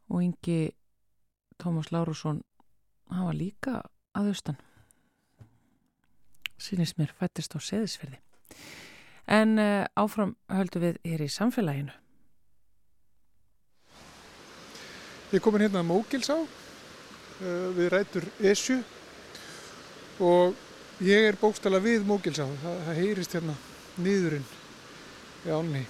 og 0.09 0.23
yngi 0.25 0.59
Tómas 1.61 1.91
Lárusson 1.93 2.41
hann 3.11 3.29
var 3.29 3.37
líka 3.37 3.79
aðaustan 4.17 4.59
sínist 6.59 6.97
mér 6.99 7.13
fættist 7.15 7.55
á 7.55 7.59
seðisferði 7.61 8.19
en 9.29 9.57
uh, 9.61 9.85
áfram 9.93 10.35
höldu 10.49 10.81
við 10.83 11.01
hér 11.05 11.25
í 11.25 11.31
samfélaginu 11.33 11.95
Ég 15.29 15.43
komin 15.45 15.61
hérna 15.61 15.83
að 15.83 15.91
Mókilsá 15.91 16.39
Eh, 17.39 17.67
við 17.71 17.93
rætur 17.93 18.25
Esju 18.43 18.81
og 20.19 20.57
ég 20.99 21.29
er 21.29 21.37
bókstala 21.39 21.79
við 21.79 22.03
Mógilsá, 22.03 22.43
það, 22.59 22.81
það 22.83 22.97
heyrist 22.99 23.35
hérna 23.37 23.53
niðurinn 24.03 24.49
í 25.47 25.53
ánni. 25.55 25.85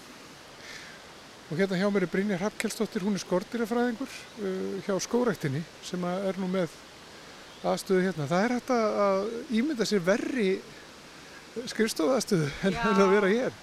Og 1.49 1.57
hérna 1.57 1.79
hjá 1.81 1.87
mér 1.89 2.05
er 2.05 2.11
Brynja 2.13 2.37
Hrafkjellsdóttir, 2.37 3.01
hún 3.01 3.17
er 3.17 3.23
skortirafræðingur 3.23 4.13
uh, 4.45 4.75
hjá 4.85 4.93
skóræktinni 5.01 5.63
sem 5.81 6.05
er 6.05 6.37
nú 6.37 6.51
með 6.53 6.75
aðstöðu 7.65 8.05
hérna. 8.05 8.29
Það 8.29 8.45
er 8.45 8.55
hægt 8.59 8.73
að 8.77 9.33
ímynda 9.49 9.89
sér 9.89 10.05
verri 10.05 10.51
skrifstofaðstöðu 11.67 12.51
en 12.67 12.79
að 12.93 13.11
vera 13.13 13.31
hér. 13.33 13.57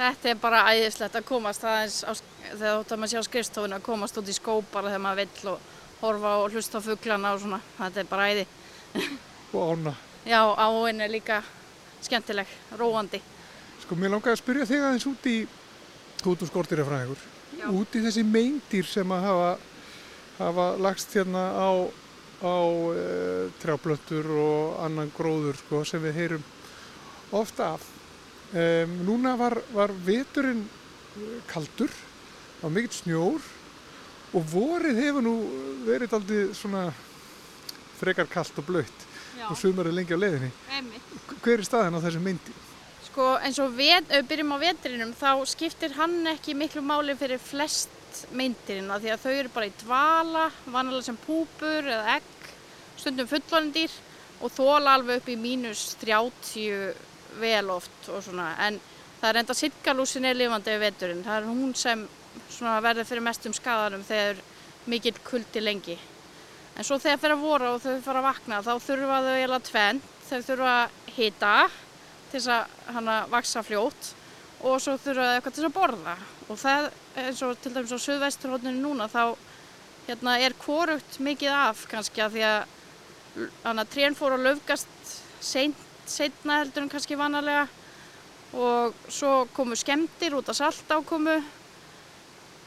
Þetta 0.00 0.30
er 0.30 0.38
bara 0.40 0.62
æðislegt 0.72 1.16
að 1.18 1.26
komast 1.28 1.64
aðeins 1.66 1.98
á, 2.08 2.16
þegar 2.54 2.76
þú 2.78 2.84
ættum 2.84 3.02
að 3.04 3.12
sjá 3.12 3.22
skrifstofuna 3.26 3.80
að 3.80 3.84
komast 3.84 4.20
út 4.20 4.30
í 4.30 4.36
skó 4.36 4.54
bara 4.72 4.88
þegar 4.88 5.02
maður 5.04 5.18
vill 5.20 5.50
og 5.52 5.66
horfa 6.00 6.36
og 6.40 6.54
hlusta 6.54 6.80
á 6.80 6.86
fugglana 6.86 7.34
og 7.34 7.42
svona, 7.42 7.58
þetta 7.76 8.00
er 8.00 8.08
bara 8.08 8.28
æði. 8.30 8.46
Og 9.52 9.74
ána. 9.74 9.92
Já, 10.24 10.40
áin 10.56 11.04
er 11.04 11.12
líka 11.12 11.42
skemmtileg, 12.00 12.48
róandi. 12.80 13.20
Sko, 13.82 13.98
mér 13.98 14.14
langar 14.14 14.32
að 14.32 14.40
spyrja 14.40 14.68
þig 14.70 14.84
aðeins 14.86 15.08
út 15.10 15.28
í, 15.28 15.36
út 16.24 16.44
úr 16.44 16.50
skortirafræðingur, 16.50 17.26
út 17.76 17.98
í 17.98 18.04
þessi 18.06 18.24
meindir 18.24 18.88
sem 18.88 19.12
að 19.12 19.26
hafa, 19.26 19.50
hafa 20.38 20.66
lagst 20.80 21.12
hérna 21.16 21.44
á, 21.60 21.70
á 22.40 22.56
e, 22.96 23.04
trjáblöttur 23.60 24.32
og 24.32 24.80
annan 24.86 25.12
gróður, 25.16 25.60
sko, 25.60 25.82
sem 25.84 26.04
við 26.08 26.22
heyrum 26.22 26.48
ofta 27.36 27.74
af. 27.76 27.86
Um, 28.50 28.96
núna 29.06 29.36
var, 29.38 29.60
var 29.74 29.92
veturinn 30.06 30.64
kaldur, 31.50 31.92
það 32.58 32.64
var 32.64 32.74
mikill 32.74 32.96
snjór 32.96 33.46
og 34.34 34.50
vorið 34.50 34.98
hefur 35.04 35.24
nú 35.26 35.34
verið 35.86 36.16
aldrei 36.18 36.40
svona 36.54 36.88
frekar 38.00 38.28
kallt 38.30 38.58
og 38.58 38.66
blöytt 38.66 39.06
og 39.48 39.56
sumarið 39.58 39.96
lengi 39.96 40.16
á 40.16 40.22
leðinni. 40.22 40.50
Hver 41.40 41.60
er 41.60 41.66
staðan 41.66 41.98
á 41.98 42.04
þessu 42.04 42.22
myndi? 42.22 42.54
Sko 43.06 43.32
eins 43.42 43.58
og 43.62 43.72
við 43.74 44.10
byrjum 44.28 44.54
á 44.54 44.58
vetrinum 44.62 45.14
þá 45.18 45.30
skiptir 45.50 45.96
hann 45.98 46.20
ekki 46.30 46.54
miklu 46.54 46.82
máli 46.86 47.16
fyrir 47.18 47.42
flest 47.42 47.90
myndirinn 48.34 48.90
því 48.90 49.12
að 49.14 49.24
þau 49.24 49.32
eru 49.32 49.52
bara 49.54 49.68
í 49.70 49.74
dvala, 49.82 50.46
vanalega 50.66 51.08
sem 51.08 51.18
púpur 51.24 51.86
eða 51.86 52.16
egg, 52.18 52.48
stundum 52.98 53.30
fullvandir 53.30 53.94
og 54.40 54.52
þóla 54.54 54.96
alveg 54.96 55.20
upp 55.20 55.30
í 55.30 55.38
mínus 55.38 55.94
30 56.00 57.09
vel 57.40 57.70
oft 57.70 58.08
og 58.10 58.22
svona 58.24 58.52
en 58.66 58.80
það 59.20 59.28
er 59.30 59.40
enda 59.42 59.56
sitgalúsin 59.56 60.26
er 60.28 60.38
lifandi 60.38 60.72
við 60.74 60.84
veturinn, 60.86 61.24
það 61.24 61.36
er 61.36 61.48
hún 61.50 61.74
sem 61.76 62.06
verður 62.60 63.08
fyrir 63.08 63.24
mestum 63.24 63.54
skadarum 63.56 64.04
þegar 64.06 64.40
mikill 64.90 65.18
kuldi 65.24 65.60
lengi. 65.62 65.98
En 66.76 66.86
svo 66.86 66.96
þegar 67.00 67.20
fyrir 67.20 67.36
að 67.36 67.44
voru 67.44 67.68
og 67.74 67.82
þau 67.82 68.00
fyrir 68.00 68.20
að 68.20 68.26
vakna 68.28 68.62
þá 68.64 68.72
þurfa 68.86 69.20
þau 69.26 69.34
eiginlega 69.34 69.66
tvenn, 69.68 70.02
þau 70.30 70.40
þurfa 70.48 70.72
að 70.78 71.14
hita 71.16 71.54
til 72.30 72.38
þess 72.38 72.50
að 72.54 72.94
hana 72.96 73.16
vaksa 73.32 73.64
fljótt 73.66 74.10
og 74.60 74.80
svo 74.80 74.96
þurfa 75.02 75.26
þau 75.26 75.34
eitthvað 75.34 75.54
til 75.56 75.62
þess 75.62 75.70
að 75.70 75.76
borða. 75.76 76.16
Og 76.50 76.60
það 76.60 76.90
eins 77.20 77.42
og 77.46 77.60
til 77.60 77.74
dæmis 77.74 77.94
á 77.94 77.98
söðvesturhóttinu 78.06 78.80
núna 78.80 79.08
þá 79.10 79.24
hérna, 80.06 80.38
er 80.40 80.56
korugt 80.58 81.20
mikið 81.20 81.54
af 81.54 81.84
kannski 81.90 82.24
að 82.24 82.38
því 82.38 82.46
að 82.48 83.84
trén 83.92 84.16
fór 84.18 84.38
að 84.38 84.46
löfgast 84.48 85.14
setna 86.10 86.60
heldur 86.60 86.84
en 86.84 86.92
kannski 86.92 87.18
vanalega. 87.18 87.66
Og 88.50 88.94
svo 89.08 89.46
komu 89.54 89.78
skemmtir 89.78 90.34
út 90.34 90.50
af 90.50 90.58
saltákomu. 90.58 91.38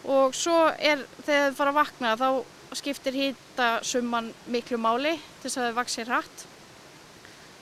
Og 0.03 0.35
svo 0.35 0.57
er 0.79 1.03
þegar 1.23 1.51
þau 1.51 1.57
fara 1.59 1.73
að 1.73 1.79
vakna 1.79 2.13
þá 2.19 2.27
skiptir 2.75 3.15
hýta 3.15 3.69
summan 3.85 4.31
miklu 4.51 4.79
máli 4.81 5.13
til 5.41 5.47
þess 5.47 5.59
að 5.59 5.67
þau 5.67 5.79
vaksir 5.79 6.09
hratt. 6.09 6.45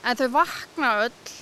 En 0.02 0.18
þau 0.18 0.28
vakna 0.38 0.92
öll. 1.06 1.32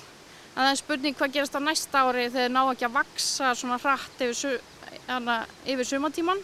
En 0.51 0.65
það 0.65 0.71
er 0.71 0.81
spurning 0.81 1.17
hvað 1.17 1.37
gerast 1.37 1.57
á 1.57 1.61
næsta 1.63 2.03
ári 2.05 2.27
þegar 2.29 2.49
þau 2.49 2.57
ná 2.57 2.63
ekki 2.73 2.89
að 2.89 2.97
vaksa 2.97 3.53
svona 3.55 3.79
hratt 3.81 4.25
yfir, 4.27 4.59
yfir 5.65 5.89
sumatíman 5.89 6.43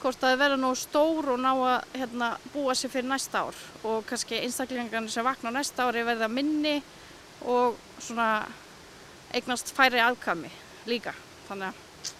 hvort 0.00 0.22
að 0.22 0.34
þau 0.34 0.40
verða 0.44 0.58
nú 0.60 0.70
stór 0.78 1.30
og 1.32 1.40
ná 1.42 1.50
að 1.52 1.96
hérna, 1.96 2.28
búa 2.52 2.74
sér 2.76 2.92
fyrir 2.92 3.08
næsta 3.10 3.42
ár. 3.48 3.58
Og 3.82 4.04
kannski 4.06 4.38
einstaklingarnir 4.38 5.12
sem 5.12 5.26
vakna 5.26 5.50
á 5.50 5.56
næsta 5.58 5.88
ári 5.88 6.04
verða 6.06 6.28
minni 6.30 6.78
og 7.44 7.76
svona 7.98 8.46
eignast 9.34 9.74
færi 9.76 10.00
aðkami 10.00 10.50
líka 10.86 11.12
þannig 11.48 11.72
að 11.72 12.12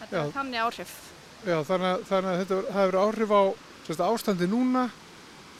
þetta 0.00 0.22
er 0.24 0.32
þannig 0.34 0.64
áhrif 0.64 0.94
Já, 1.44 1.58
þannig 1.68 1.90
að, 1.90 2.02
þannig 2.08 2.30
að 2.30 2.38
þetta 2.40 2.58
hefur 2.72 2.96
áhrif 3.02 3.32
á 3.36 3.42
sérst, 3.84 4.00
ástandi 4.00 4.46
núna, 4.48 4.84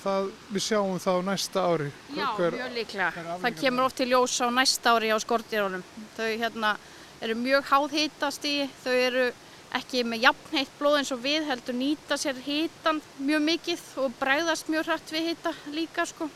það 0.01 0.31
við 0.55 0.65
sjáum 0.65 1.01
það 1.03 1.19
á 1.21 1.23
næsta 1.29 1.65
ári. 1.65 1.89
Já, 2.17 2.25
hver, 2.39 2.57
mjög 2.57 2.77
líklega. 2.79 3.25
Það 3.43 3.59
kemur 3.61 3.85
oft 3.85 3.99
til 4.01 4.07
ljós 4.09 4.37
á 4.41 4.49
næsta 4.49 4.95
ári 4.97 5.13
á 5.13 5.19
skortýrónum. 5.21 5.85
Þau 6.17 6.31
hérna, 6.41 6.73
eru 7.21 7.37
mjög 7.37 7.69
háð 7.69 7.97
hítast 7.99 8.49
í, 8.49 8.55
þau 8.85 8.95
eru 8.95 9.27
ekki 9.75 10.05
með 10.09 10.25
jafnheitt 10.29 10.75
blóð 10.79 10.99
eins 11.03 11.13
og 11.13 11.21
við 11.25 11.49
heldur 11.51 11.77
nýta 11.77 12.17
sér 12.21 12.39
hítan 12.47 13.03
mjög 13.19 13.45
mikið 13.51 13.87
og 14.05 14.19
bregðast 14.21 14.71
mjög 14.73 14.89
hrætt 14.89 15.13
við 15.13 15.33
hýta 15.33 15.53
líka 15.75 16.09
sko. 16.09 16.31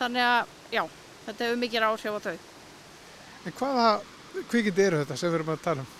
Þannig 0.00 0.26
að, 0.26 0.54
já, 0.74 0.82
þetta 1.26 1.46
hefur 1.46 1.62
mikið 1.62 1.86
áhrif 1.90 2.18
á 2.18 2.20
þau. 2.26 2.36
En 3.46 3.56
hvaða 3.60 3.88
kvikindi 4.50 4.84
eru 4.86 5.00
þetta 5.02 5.16
sem 5.16 5.30
við 5.30 5.40
erum 5.40 5.54
að 5.54 5.64
tala 5.64 5.84
um? 5.84 5.94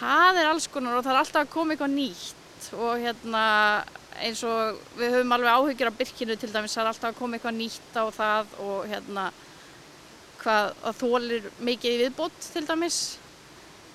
Það 0.00 0.40
er 0.40 0.50
alls 0.50 0.68
konar 0.72 0.96
og 0.96 1.04
það 1.04 1.12
er 1.14 1.20
alltaf 1.20 1.42
að 1.44 1.52
koma 1.52 1.74
eitthvað 1.74 1.96
nýtt 1.96 2.68
og 2.76 3.02
hérna 3.02 3.44
eins 4.20 4.42
og 4.44 4.80
við 4.98 5.14
höfum 5.16 5.34
alveg 5.36 5.56
áhyggjur 5.56 5.90
af 5.90 5.98
byrkinu 6.00 6.36
til 6.36 6.50
dæmis, 6.52 6.74
það 6.76 6.82
er 6.82 6.90
alltaf 6.90 7.10
að 7.10 7.18
koma 7.20 7.36
eitthvað 7.36 7.56
nýtt 7.56 7.96
á 7.96 8.04
það 8.16 8.54
og 8.64 8.88
hérna 8.90 9.26
hvað 10.40 10.70
að 10.88 11.00
þólir 11.00 11.48
mikið 11.68 11.96
í 11.96 12.00
viðbót 12.04 12.50
til 12.54 12.64
dæmis. 12.68 13.00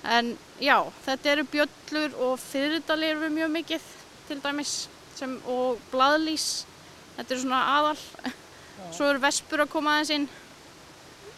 En 0.06 0.32
já, 0.62 0.78
þetta 1.06 1.32
eru 1.32 1.46
bjöllur 1.50 2.18
og 2.28 2.34
fyrirdalir 2.38 3.18
við 3.24 3.36
mjög 3.40 3.54
mikið 3.56 3.86
til 4.28 4.40
dæmis 4.44 4.74
sem, 5.16 5.38
og 5.50 5.80
bladlís, 5.90 6.66
þetta 7.16 7.34
eru 7.34 7.42
svona 7.42 7.62
aðal. 7.78 8.34
Svo 8.94 9.08
eru 9.10 9.22
vespur 9.22 9.64
að 9.64 9.72
koma 9.72 9.96
aðeins 9.96 10.12
inn. 10.14 10.28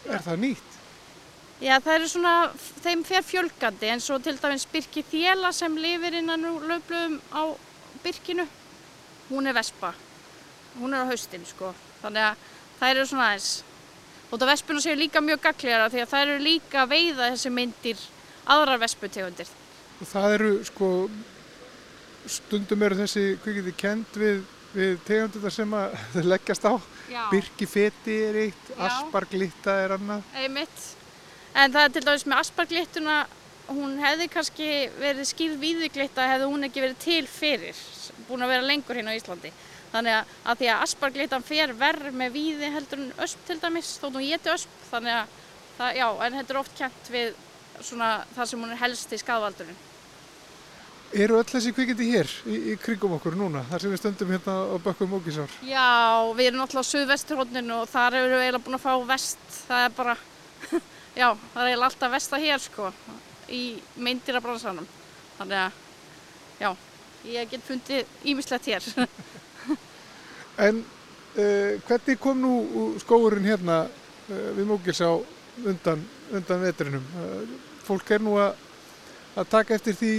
Er 0.09 0.21
það 0.25 0.43
nýtt? 0.43 0.75
Já, 1.59 1.73
það 1.83 1.95
eru 1.97 2.05
svona, 2.07 2.33
þeim 2.85 3.01
fer 3.03 3.25
fjölgandi 3.27 3.89
eins 3.91 4.05
og 4.15 4.21
til 4.23 4.37
dæmis 4.39 4.63
Birki 4.71 5.03
Þjela 5.03 5.49
sem 5.55 5.73
lifir 5.75 6.15
innan 6.21 6.45
löfblöðum 6.69 7.17
á 7.35 7.41
Birkinu. 8.03 8.45
Hún 9.29 9.49
er 9.49 9.57
vespa. 9.57 9.91
Hún 10.79 10.95
er 10.95 11.03
á 11.03 11.09
haustin, 11.09 11.43
sko. 11.45 11.73
Þannig 11.99 12.29
að 12.29 12.45
það 12.79 12.93
eru 12.93 13.09
svona 13.09 13.25
aðeins. 13.33 13.49
Og 14.29 14.37
það 14.37 14.51
vespuna 14.53 14.83
séu 14.85 14.95
líka 14.95 15.21
mjög 15.25 15.41
gagleira 15.49 15.89
því 15.91 16.03
að 16.05 16.13
það 16.13 16.23
eru 16.27 16.37
líka 16.45 16.85
veiða 16.87 17.29
þessi 17.33 17.51
myndir 17.51 18.05
aðrar 18.49 18.79
vesputegundir. 18.85 19.51
Það 19.99 20.35
eru, 20.37 20.51
sko, 20.69 20.89
stundum 22.29 22.87
eru 22.87 23.01
þessi, 23.01 23.25
hvað 23.43 23.59
getur 23.59 23.77
kent 23.83 24.19
við, 24.21 24.41
við 24.77 24.95
tegundir 25.09 25.53
sem 25.53 25.75
að 25.75 25.99
leggjast 26.31 26.69
á. 26.69 26.73
Já. 27.09 27.23
Birki 27.31 27.65
feti 27.69 28.15
er 28.27 28.37
eitt, 28.45 28.71
asparglitta 28.77 29.75
er 29.83 29.95
annað. 29.97 30.25
Einmitt. 30.37 30.85
En 31.57 31.73
það 31.73 31.87
er 31.87 31.95
til 31.95 32.03
dæmis 32.05 32.25
með 32.29 32.41
asparglittuna, 32.43 33.15
hún 33.69 33.97
hefði 34.01 34.27
kannski 34.33 34.69
verið 34.99 35.29
skýrð 35.29 35.57
víðviglitta 35.63 36.27
hefði 36.29 36.51
hún 36.51 36.67
ekki 36.67 36.83
verið 36.85 37.01
til 37.03 37.23
fyrir, 37.29 37.81
búin 38.29 38.45
að 38.45 38.53
vera 38.53 38.69
lengur 38.69 38.97
hérna 38.97 39.13
á 39.13 39.19
Íslandi. 39.19 39.51
Þannig 39.89 40.19
að, 40.19 40.33
að 40.45 40.61
því 40.61 40.69
að 40.69 40.85
asparglitan 40.85 41.45
fer 41.45 41.73
verð 41.77 42.13
með 42.13 42.33
víði 42.37 42.71
heldur 42.75 43.01
en 43.01 43.13
ösp 43.25 43.45
til 43.47 43.57
dæmis, 43.61 43.95
þótt 43.97 44.19
hún 44.19 44.27
geti 44.29 44.53
ösp, 44.53 44.79
þannig 44.91 45.15
að 45.17 45.37
það, 45.79 45.93
já, 45.97 46.07
en 46.25 46.39
þetta 46.39 46.53
er 46.53 46.61
oft 46.61 46.77
kent 46.77 47.13
við 47.13 47.45
svona 47.79 48.09
það 48.35 48.51
sem 48.51 48.65
hún 48.65 48.75
er 48.75 48.83
helst 48.83 49.15
í 49.15 49.21
skadvaldurinn. 49.21 49.85
Eru 51.09 51.39
öll 51.39 51.47
þessi 51.49 51.71
kvikindi 51.73 52.05
hér 52.11 52.29
í, 52.45 52.55
í 52.69 52.73
kringum 52.77 53.15
okkur 53.15 53.33
núna, 53.37 53.63
þar 53.71 53.81
sem 53.81 53.93
við 53.93 54.01
stöndum 54.03 54.29
hérna 54.29 54.53
á 54.69 54.75
bökkum 54.83 55.09
Mókisár? 55.09 55.53
Já, 55.65 56.21
við 56.37 56.51
erum 56.51 56.59
náttúrulega 56.61 56.85
á 56.85 56.91
suðvesturhóndinu 56.91 57.77
og 57.79 57.87
þar 57.89 58.17
erum 58.19 58.35
við 58.35 58.43
eiginlega 58.43 58.65
búin 58.67 58.77
að 58.77 58.83
fá 58.83 59.07
vest, 59.09 59.47
það 59.65 59.85
er 59.87 59.95
bara, 59.97 60.13
já, 61.21 61.25
það 61.31 61.63
er 61.63 61.69
eiginlega 61.71 61.87
alltaf 61.87 62.13
vesta 62.13 62.41
hér 62.43 62.61
sko, 62.61 62.91
í 63.49 63.63
meindýra 63.97 64.41
bransanum. 64.43 64.85
Þannig 65.39 65.63
að, 65.63 65.79
já, 66.61 66.69
ég 67.31 67.49
get 67.55 67.65
fundið 67.65 68.29
ímislegt 68.29 68.69
hér. 68.69 68.89
En 70.59 70.81
uh, 70.83 71.73
hvernig 71.87 72.19
kom 72.19 72.41
nú 72.43 72.53
skóurinn 72.99 73.45
hérna 73.47 73.85
uh, 73.87 74.49
við 74.57 74.65
Mókilsá 74.67 75.07
undan, 75.63 76.01
undan 76.35 76.65
vetrinum? 76.65 77.05
Uh, 77.15 77.45
fólk 77.87 78.11
er 78.11 78.21
nú 78.21 78.33
að, 78.43 78.59
að 79.39 79.47
taka 79.53 79.77
eftir 79.79 79.95
því 79.95 80.11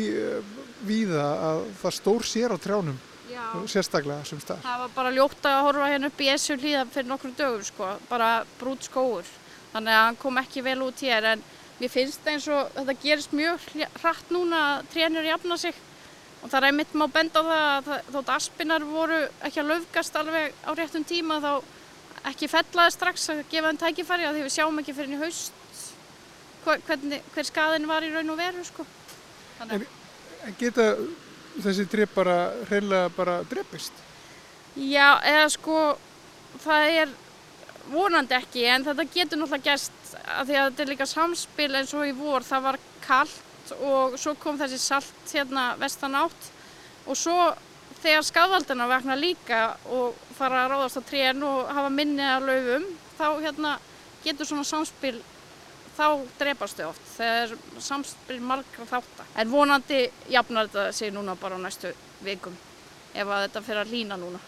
víða 0.87 1.27
að 1.51 1.63
það 1.83 1.97
stór 1.99 2.27
sér 2.29 2.55
á 2.55 2.59
trjánum, 2.61 2.99
Já. 3.31 3.45
sérstaklega 3.71 4.25
sem 4.29 4.41
stað. 4.43 4.65
Það 4.65 4.83
var 4.85 4.95
bara 4.97 5.15
ljótt 5.15 5.47
að 5.51 5.63
horfa 5.69 5.91
hérna 5.93 6.11
upp 6.11 6.21
í 6.21 6.31
Essu 6.33 6.57
hlýða 6.57 6.87
fyrir 6.95 7.11
nokkrum 7.11 7.37
dögum 7.39 7.65
sko, 7.67 7.93
bara 8.11 8.31
brút 8.61 8.87
skóur. 8.89 9.29
Þannig 9.75 9.95
að 9.97 10.05
hann 10.07 10.21
kom 10.21 10.41
ekki 10.41 10.65
vel 10.67 10.81
út 10.83 11.05
hér 11.05 11.29
en 11.35 11.45
mér 11.81 11.93
finnst 11.93 12.27
eins 12.29 12.49
og 12.51 12.73
þetta 12.75 12.97
gerist 13.03 13.37
mjög 13.37 13.69
hratt 14.01 14.33
núna 14.35 14.65
að 14.71 14.91
trénur 14.95 15.29
jafna 15.29 15.57
sig 15.61 15.77
og 16.41 16.49
það 16.49 16.59
er 16.59 16.67
einmitt 16.71 16.97
má 16.97 17.07
benda 17.13 17.41
á 17.41 17.45
það 17.45 17.61
að 17.61 17.87
það, 17.89 18.11
þótt 18.17 18.33
aspinar 18.35 18.87
voru 18.89 19.21
ekki 19.47 19.63
að 19.63 19.71
löfgast 19.75 20.19
alveg 20.21 20.59
á 20.65 20.71
réttum 20.73 21.07
tíma 21.09 21.39
þá 21.45 21.53
ekki 22.31 22.49
fellaði 22.53 22.95
strax 22.97 23.29
að 23.33 23.43
gefa 23.53 23.71
þeim 23.71 23.81
tækifæri 23.81 24.29
að 24.29 24.37
því 24.37 24.45
við 24.47 24.55
sjáum 24.57 24.81
ekki 24.83 24.97
fyrir 24.97 25.17
í 25.17 25.21
haust 25.21 25.61
hver, 26.65 26.83
hver 27.35 27.49
skaðin 27.49 27.89
var 27.89 28.05
í 28.05 28.13
raun 28.13 28.33
og 28.35 28.41
veru 28.41 28.65
sko. 28.67 28.87
En, 29.61 29.87
en 30.47 30.57
geta 30.59 30.93
þessi 31.61 31.87
drepp 31.91 32.15
bara 32.15 32.37
hreinlega 32.69 33.11
bara 33.17 33.41
dreppist? 33.51 33.93
Já, 34.77 35.19
eða 35.27 35.49
sko 35.53 35.79
það 36.63 37.01
er 37.03 37.15
vonandi 37.91 38.37
ekki 38.37 38.67
en 38.71 38.87
þetta 38.87 39.07
getur 39.15 39.41
náttúrulega 39.41 39.73
gæst 39.73 40.15
að 40.31 40.51
því 40.51 40.59
að 40.59 40.69
þetta 40.69 40.85
er 40.85 40.93
líka 40.93 41.09
samspil 41.11 41.71
eins 41.79 41.95
og 41.97 42.07
í 42.07 42.15
vor 42.17 42.47
það 42.47 42.67
var 42.69 42.79
kallt 43.05 43.75
og 43.81 44.17
svo 44.19 44.35
kom 44.39 44.59
þessi 44.59 44.79
salt 44.83 45.35
hérna 45.35 45.73
vestan 45.81 46.17
átt 46.19 46.49
og 47.07 47.19
svo 47.19 47.37
þegar 48.01 48.27
skafaldina 48.27 48.89
vekna 48.91 49.17
líka 49.19 49.61
og 49.93 50.19
fara 50.39 50.65
að 50.65 50.73
ráðast 50.75 51.01
á 51.01 51.03
trén 51.11 51.43
og 51.47 51.71
hafa 51.71 51.91
minni 51.93 52.25
að 52.25 52.49
laufum 52.49 52.87
þá 53.19 53.27
hérna 53.45 53.75
getur 54.25 54.49
svona 54.49 54.67
samspil 54.69 55.19
þá 55.97 56.07
drepastu 56.39 56.87
oft 56.89 57.07
þegar 57.17 57.55
samspil 57.79 58.41
margra 58.41 58.87
þáttar. 58.89 59.31
En 59.37 59.51
vonandi 59.53 60.03
jafnar 60.31 60.69
þetta 60.69 60.93
sig 60.97 61.13
núna 61.15 61.37
bara 61.41 61.59
á 61.59 61.61
næstu 61.61 61.93
vikum 62.25 62.57
ef 63.15 63.27
að 63.27 63.47
þetta 63.47 63.65
fyrir 63.67 63.83
að 63.85 63.95
lína 63.95 64.19
núna. 64.21 64.41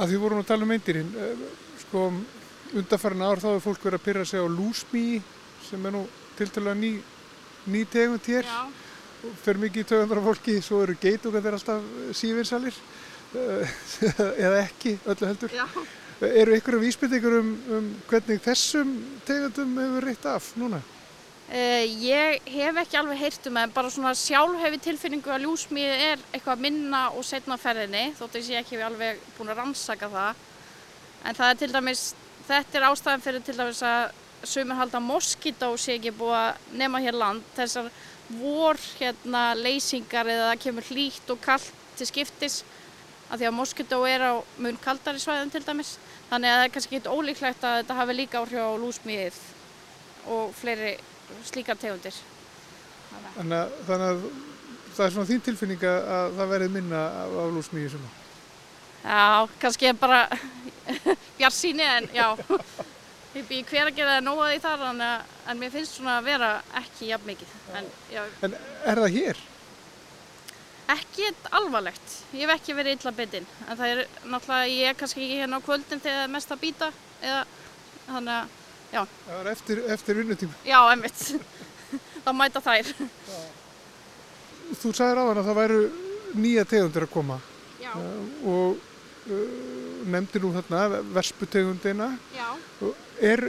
Að 0.00 0.12
því 0.12 0.20
vorum 0.22 0.40
að 0.40 0.48
tala 0.48 0.64
um 0.64 0.74
eindirinn, 0.76 1.10
sko 1.82 2.04
undarfærin 2.78 3.24
ár 3.26 3.42
þá 3.42 3.48
er 3.54 3.64
fólk 3.64 3.84
verið 3.84 3.98
að 3.98 4.04
pyrra 4.06 4.26
sig 4.28 4.42
á 4.42 4.46
lúsmí 4.46 5.04
sem 5.66 5.86
er 5.86 5.94
nú 5.94 6.04
tiltalega 6.38 6.78
ný 6.78 6.92
ný 7.70 7.84
tegund 7.90 8.26
hér 8.26 8.46
fer 9.42 9.58
mikið 9.60 9.88
tögundar 9.90 10.22
fólki 10.24 10.60
svo 10.64 10.82
eru 10.84 10.96
geitungar 11.00 11.42
þeir 11.44 11.56
alltaf 11.58 11.88
sífinsalir 12.16 12.76
eh, 13.36 13.74
eða 14.46 14.62
ekki 14.62 14.96
öllu 15.04 15.28
heldur 15.28 15.56
Já. 15.56 15.66
Eru 16.20 16.56
ykkur 16.58 16.78
vísbyttingur 16.82 17.38
um, 17.40 17.52
um 17.72 17.90
hvernig 18.10 18.40
þessum 18.44 18.96
tegundum 19.26 19.76
hefur 19.80 20.06
reitt 20.08 20.26
af 20.28 20.50
núna? 20.60 20.80
Uh, 21.50 21.82
ég 22.04 22.44
hef 22.46 22.76
ekki 22.78 22.98
alveg 23.00 23.18
heyrt 23.18 23.46
um 23.48 23.56
það 23.58 23.64
en 23.66 23.72
bara 23.74 23.90
svona 23.90 24.12
sjálf 24.14 24.60
hefur 24.62 24.82
tilfinningu 24.84 25.32
að 25.34 25.46
ljúsmíði 25.46 25.96
er 26.12 26.24
eitthvað 26.30 26.62
minna 26.66 27.00
og 27.10 27.24
setna 27.26 27.56
ferðinni 27.58 28.12
þótt 28.18 28.36
að 28.38 28.50
ég 28.52 28.62
ekki 28.62 28.76
hef 28.76 28.86
alveg 28.86 29.24
búin 29.38 29.50
að 29.50 29.62
rannsaka 29.62 30.10
það. 30.12 30.44
En 31.24 31.38
það 31.40 31.54
er 31.54 31.58
til 31.62 31.70
dæmis 31.74 32.04
þetta 32.46 32.78
er 32.78 32.86
ástæðan 32.90 33.24
fyrir 33.24 33.46
til 33.46 33.56
dæmis 33.58 33.82
að 33.86 34.12
sumir 34.46 34.78
halda 34.78 35.00
moskító 35.02 35.72
sé 35.78 35.96
ekki 35.98 36.14
búið 36.16 36.36
að 36.38 36.76
nema 36.80 37.00
hér 37.02 37.18
land. 37.18 37.48
Þessar 37.56 37.90
vor 38.38 38.78
hérna 39.00 39.48
leysingar 39.58 40.28
eða 40.30 40.52
það 40.52 40.62
kemur 40.66 40.92
hlýtt 40.92 41.34
og 41.34 41.42
kallt 41.42 41.72
til 41.98 42.06
skiptis 42.08 42.60
að 43.30 43.42
því 43.42 43.50
að 43.50 43.58
moskító 43.58 44.00
er 44.06 44.22
á 44.22 44.32
mun 44.58 44.78
kaldari 44.82 45.18
svæðum 45.22 45.50
til 45.50 45.64
dæmis 45.66 45.96
þannig 46.30 46.50
að 46.50 46.58
það 46.58 46.66
er 46.66 46.74
kannski 46.76 46.98
eitthvað 46.98 47.16
ólíklegt 47.16 47.64
að 47.66 47.78
þetta 47.80 47.98
hafi 48.00 48.16
líka 48.18 48.42
áhrif 48.42 48.62
á 48.62 48.70
lúsmíðið 48.82 49.40
og 50.36 50.54
fleiri 50.60 50.92
slíkar 51.48 51.80
tegundir 51.80 52.20
Þannig 53.36 53.74
þannig 53.88 54.06
að 54.06 54.22
það 54.94 55.04
er 55.06 55.14
svona 55.14 55.30
þín 55.30 55.44
tilfinning 55.46 55.84
að 55.90 56.38
það 56.38 56.54
verði 56.54 56.70
minna 56.76 57.02
af 57.24 57.52
lúsmíði 57.56 57.92
sem 57.94 58.08
Já, 59.00 59.48
kannski 59.62 59.92
bara 59.96 60.24
bjart 61.38 61.56
síni 61.56 61.86
en 61.86 62.08
já 62.14 62.34
Ég 63.30 63.46
hver 63.62 63.86
að 63.86 63.94
gera 63.94 64.16
það 64.16 64.24
nóga 64.26 64.46
því 64.50 64.56
þar 64.64 64.80
en 65.52 65.58
mér 65.60 65.70
finnst 65.70 65.94
svona 65.94 66.16
að 66.18 66.24
vera 66.26 66.48
ekki 66.80 67.10
jafn 67.12 67.28
mikið. 67.30 67.52
En, 67.78 67.90
en 68.42 68.56
er 68.90 69.00
það 69.04 69.14
hér? 69.14 69.42
Ekki 70.90 71.28
alvarlegt. 71.54 72.14
Ég 72.34 72.46
hef 72.46 72.52
ekki 72.56 72.74
verið 72.74 72.96
illa 72.98 73.12
bitinn. 73.14 73.46
En 73.68 73.78
það 73.78 73.92
er 73.92 74.00
náttúrulega, 74.32 74.70
ég 74.72 74.90
er 74.90 74.98
kannski 74.98 75.22
ekki 75.22 75.40
hérna 75.42 75.60
á 75.60 75.66
kvöldin 75.66 76.02
þegar 76.02 76.18
það 76.18 76.26
er 76.26 76.32
mest 76.34 76.54
að 76.54 76.62
býta. 76.64 76.90
Eða, 77.20 77.40
þannig 78.08 78.34
að, 78.34 78.56
já. 78.90 79.00
Það 79.26 79.40
er 79.40 79.50
eftir, 79.52 79.82
eftir 79.96 80.20
vinnutíma? 80.20 80.60
Já, 80.66 80.78
einmitt. 80.90 81.24
það 82.24 82.38
mæta 82.40 82.62
þær. 82.64 82.92
Já. 83.30 83.40
Þú 84.80 84.92
sagðir 84.94 85.20
á 85.22 85.24
hann 85.28 85.42
að 85.42 85.50
það 85.50 85.60
væru 85.60 85.80
nýja 86.40 86.66
tegundir 86.72 87.06
að 87.06 87.12
koma. 87.14 87.38
Já. 87.82 87.92
Og 88.50 88.82
uh, 89.30 90.02
nefndi 90.10 90.42
nú 90.42 90.52
þarna 90.56 91.04
vesputegundina. 91.14 92.10
Já. 92.34 92.48
Er, 93.30 93.46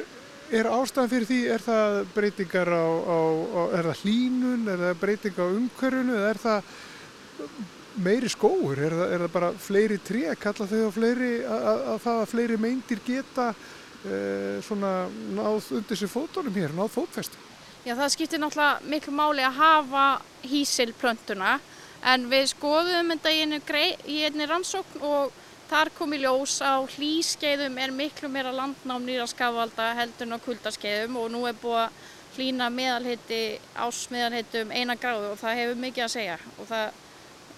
er 0.51 0.69
ástæðan 0.69 1.12
fyrir 1.15 1.30
því, 1.30 1.41
er 1.56 1.65
það 1.65 1.99
breytingar 2.15 2.73
á, 2.75 2.86
á, 2.86 3.19
á 3.56 3.62
er 3.80 3.91
það 3.91 4.06
hlínun, 4.06 4.63
er 4.69 4.88
það 4.88 5.04
breytingar 5.04 5.47
á 5.47 5.56
umhverfunu 5.58 6.18
eða 6.20 6.32
er 6.36 6.41
það 6.45 6.72
meiri 8.02 8.30
skóur, 8.32 8.80
er 8.80 8.96
það, 8.96 9.14
er 9.14 9.24
það 9.26 9.34
bara 9.36 9.52
fleiri 9.60 10.00
tré, 10.06 10.24
kalla 10.39 10.68
þau 10.70 10.82
á 10.88 10.92
fleiri, 10.96 11.32
að, 11.44 11.84
að 11.94 12.02
það 12.06 12.22
að 12.22 12.32
fleiri 12.32 12.60
meindir 12.62 13.04
geta 13.06 13.48
e, 13.52 14.20
svona 14.66 14.94
náð 15.36 15.72
undir 15.82 16.00
sér 16.00 16.12
fótunum 16.12 16.56
hér, 16.56 16.76
náð 16.78 16.94
fótfestu? 16.96 17.42
Já, 17.82 17.96
það 17.98 18.14
skiptir 18.14 18.42
náttúrulega 18.42 18.94
miklu 18.94 19.14
máli 19.18 19.44
að 19.44 19.58
hafa 19.58 20.08
hísilplöntuna 20.46 21.58
en 22.12 22.28
við 22.32 22.48
skoðum 22.54 23.12
þetta 23.16 23.34
í 23.34 23.44
einu, 23.44 23.62
einu 23.66 24.50
rannsókn 24.50 25.06
og 25.06 25.39
Þar 25.72 25.88
kom 25.96 26.12
í 26.12 26.18
ljós 26.20 26.58
á 26.60 26.84
hlýskeiðum 26.84 27.78
er 27.80 27.94
miklu 27.96 28.28
meira 28.28 28.52
landnám 28.52 29.06
nýra 29.08 29.24
skafvalda 29.32 29.94
heldur 29.96 30.28
en 30.28 30.36
á 30.36 30.44
kuldaskeiðum 30.44 31.16
og 31.22 31.30
nú 31.32 31.46
er 31.48 31.56
búið 31.62 31.86
að 31.86 32.10
hlýna 32.36 32.68
meðalhitti 32.76 33.39
ásmeðalhittum 33.80 34.74
eina 34.76 34.98
gráðu 35.00 35.30
og 35.30 35.39
það 35.39 35.62
hefur 35.62 35.80
mikið 35.86 36.04
að 36.04 36.12
segja 36.12 36.36
og 36.58 36.68
það, 36.68 37.00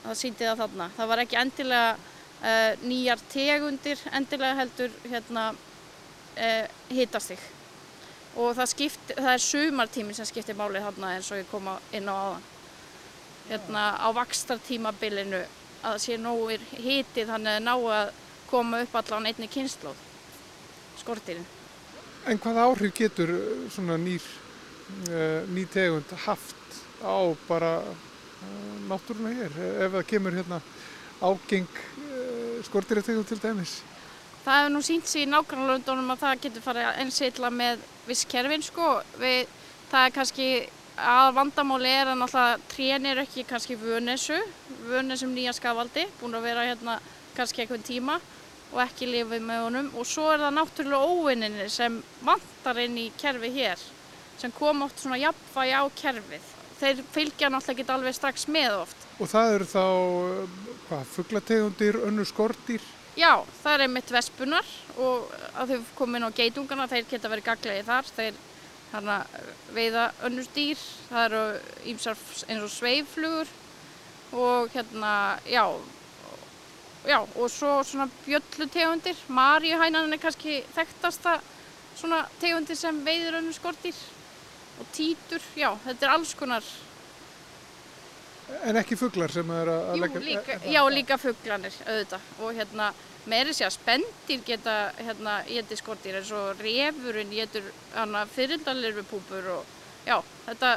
það 0.04 0.20
síndi 0.20 0.48
það 0.48 0.62
þarna. 0.64 0.90
Það 0.98 1.10
var 1.12 1.22
ekki 1.24 1.40
endilega 1.40 1.90
uh, 1.96 2.84
nýjar 2.84 3.24
tegundir, 3.32 4.06
endilega 4.12 4.60
heldur 4.62 4.96
hérna, 5.10 5.50
uh, 6.38 6.64
hitastig 6.92 7.44
og 8.34 8.56
það, 8.58 8.70
skipt, 8.72 9.12
það 9.14 9.32
er 9.36 9.44
sumartímin 9.46 10.18
sem 10.18 10.26
skiptir 10.26 10.58
málið 10.58 10.88
þarna 10.88 11.12
eins 11.16 11.30
og 11.30 11.38
ég 11.38 11.50
kom 11.52 11.68
inn 11.94 12.10
á 12.10 12.16
aðan. 12.18 12.48
Hérna 13.50 13.84
á 14.02 14.08
vakstartímabilinu 14.16 15.44
að 15.86 16.00
sé 16.02 16.18
nógur 16.18 16.64
hiti 16.72 17.28
þannig 17.28 17.60
að 17.60 17.66
ná 17.68 17.74
að 17.76 18.14
koma 18.50 18.80
upp 18.86 18.96
allan 18.98 19.28
einni 19.30 19.50
kynnslóð 19.52 20.00
skortirinn. 21.02 21.46
En 22.26 22.40
hvað 22.40 22.62
áhrif 22.64 22.96
getur 22.98 23.36
uh, 23.36 23.68
svona 23.74 24.00
nýr 24.02 24.26
ný 25.50 25.64
tegund 25.72 26.12
haft 26.26 26.82
á 27.02 27.34
bara 27.48 27.82
náttúruna 28.90 29.34
hér 29.34 29.58
ef 29.86 29.98
það 29.98 30.08
kemur 30.12 30.38
hérna 30.38 30.62
ágeng 31.24 31.82
skortirtegund 32.68 33.28
til 33.28 33.40
dæmis? 33.42 33.82
Það 34.44 34.60
hefur 34.60 34.74
nú 34.74 34.82
sínt 34.84 35.08
sér 35.08 35.24
í 35.24 35.32
nákvæmlega 35.32 35.98
að 36.14 36.22
það 36.22 36.40
getur 36.46 36.66
farið 36.66 36.88
einsýtla 37.04 37.52
með 37.54 37.84
viss 38.08 38.26
kerfin 38.28 38.66
sko. 38.66 38.88
Við, 39.22 39.48
það 39.92 40.08
er 40.08 40.16
kannski 40.18 40.48
að 41.00 41.30
vandamáli 41.38 41.90
er 41.90 42.12
að 42.12 42.20
náttúrulega 42.22 42.70
trén 42.74 43.08
er 43.10 43.22
ekki 43.24 43.46
kannski 43.50 43.78
vönessu, 43.80 44.38
vönessum 44.90 45.32
nýja 45.34 45.56
skafaldi, 45.56 46.06
búin 46.20 46.36
að 46.38 46.48
vera 46.50 46.68
hérna 46.68 47.00
kannski 47.38 47.64
eitthvað 47.64 47.88
tíma 47.88 48.20
og 48.74 48.82
ekki 48.84 49.08
lifið 49.10 49.46
með 49.48 49.64
honum 49.64 49.90
og 49.98 50.08
svo 50.10 50.28
er 50.34 50.44
það 50.44 50.58
náttúrulega 50.58 51.14
óvinninni 51.14 51.70
sem 51.70 51.98
vantar 52.26 52.82
inn 52.84 53.00
í 53.00 53.08
kerfi 53.22 53.52
hér 53.54 53.82
sem 54.42 54.54
kom 54.54 54.84
oft 54.86 55.00
svona 55.00 55.22
jafnvægi 55.22 55.78
á 55.78 55.84
kerfið. 56.02 56.53
Þeir 56.84 57.04
fylgja 57.14 57.48
náttúrulega 57.48 57.80
ekki 57.80 57.94
alveg 57.96 58.16
strax 58.18 58.50
með 58.52 58.74
oft. 58.82 59.04
Og 59.24 59.30
það 59.32 59.54
eru 59.56 59.68
þá, 59.72 59.84
um, 59.84 60.56
hvað, 60.90 61.04
fugglategundir, 61.14 62.00
önnur 62.10 62.28
skortýr? 62.28 62.84
Já, 63.16 63.46
það 63.62 63.76
er 63.76 63.84
einmitt 63.86 64.12
vespunar 64.12 64.70
og 64.98 65.30
að 65.62 65.76
þau 65.76 65.92
komin 66.00 66.26
á 66.28 66.30
geitungana, 66.36 66.90
þeir 66.92 67.06
geta 67.12 67.30
verið 67.32 67.48
gaglegið 67.48 67.92
þar, 67.92 68.10
þeir 68.18 68.40
hana, 68.94 69.18
veiða 69.74 70.08
önnur 70.28 70.48
dýr, 70.56 70.82
það 71.12 71.28
eru 71.28 71.44
ímsar 71.94 72.24
eins 72.48 72.66
og 72.66 72.74
sveiflugur 72.74 73.54
og 74.34 74.74
hérna, 74.74 75.14
já, 75.46 75.64
já, 77.06 77.20
og 77.22 77.48
svo 77.54 77.78
svona 77.86 78.10
bjöllutegundir, 78.26 79.24
marjuhænan 79.30 80.18
er 80.18 80.22
kannski 80.26 80.60
þekktasta 80.76 81.38
svona 81.96 82.26
tegundir 82.42 82.78
sem 82.78 83.00
veiður 83.06 83.40
önnur 83.40 83.56
skortýr 83.56 83.98
og 84.80 84.90
títur, 84.96 85.44
já, 85.58 85.70
þetta 85.86 86.08
er 86.08 86.16
alls 86.16 86.34
konar 86.38 86.66
En 88.68 88.78
ekki 88.78 88.98
fugglar 89.00 89.32
sem 89.32 89.50
er 89.56 89.70
að 89.72 90.02
leggja... 90.02 90.22
líka, 90.24 90.58
já, 90.68 90.82
líka 90.92 91.18
fugglanir, 91.18 91.76
auðvitað. 91.88 92.26
Og 92.44 92.58
hérna, 92.58 92.90
meiri 93.30 93.56
sé 93.56 93.66
að 93.68 93.76
spendir 93.78 94.44
geta, 94.46 94.76
hérna, 95.00 95.38
getið 95.48 95.80
skortýr 95.80 96.20
eins 96.20 96.32
og 96.36 96.60
refurinn 96.62 97.32
getur, 97.34 97.70
hana, 97.96 98.26
fyrirndalirfupúpur 98.36 99.50
og, 99.56 99.72
já, 100.08 100.18
þetta, 100.50 100.74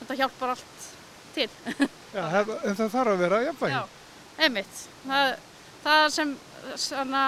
þetta 0.00 0.18
hjálpar 0.22 0.54
allt 0.54 0.88
til. 1.36 1.50
Já, 2.16 2.22
það, 2.32 2.50
en 2.64 2.76
það 2.78 2.92
þarf 2.94 3.12
að 3.12 3.18
vera 3.20 3.38
jafnvægi. 3.44 3.74
Já, 3.74 4.36
einmitt. 4.46 4.78
Það, 5.02 5.32
það 5.82 6.04
sem, 6.14 6.30
svona, 6.80 7.24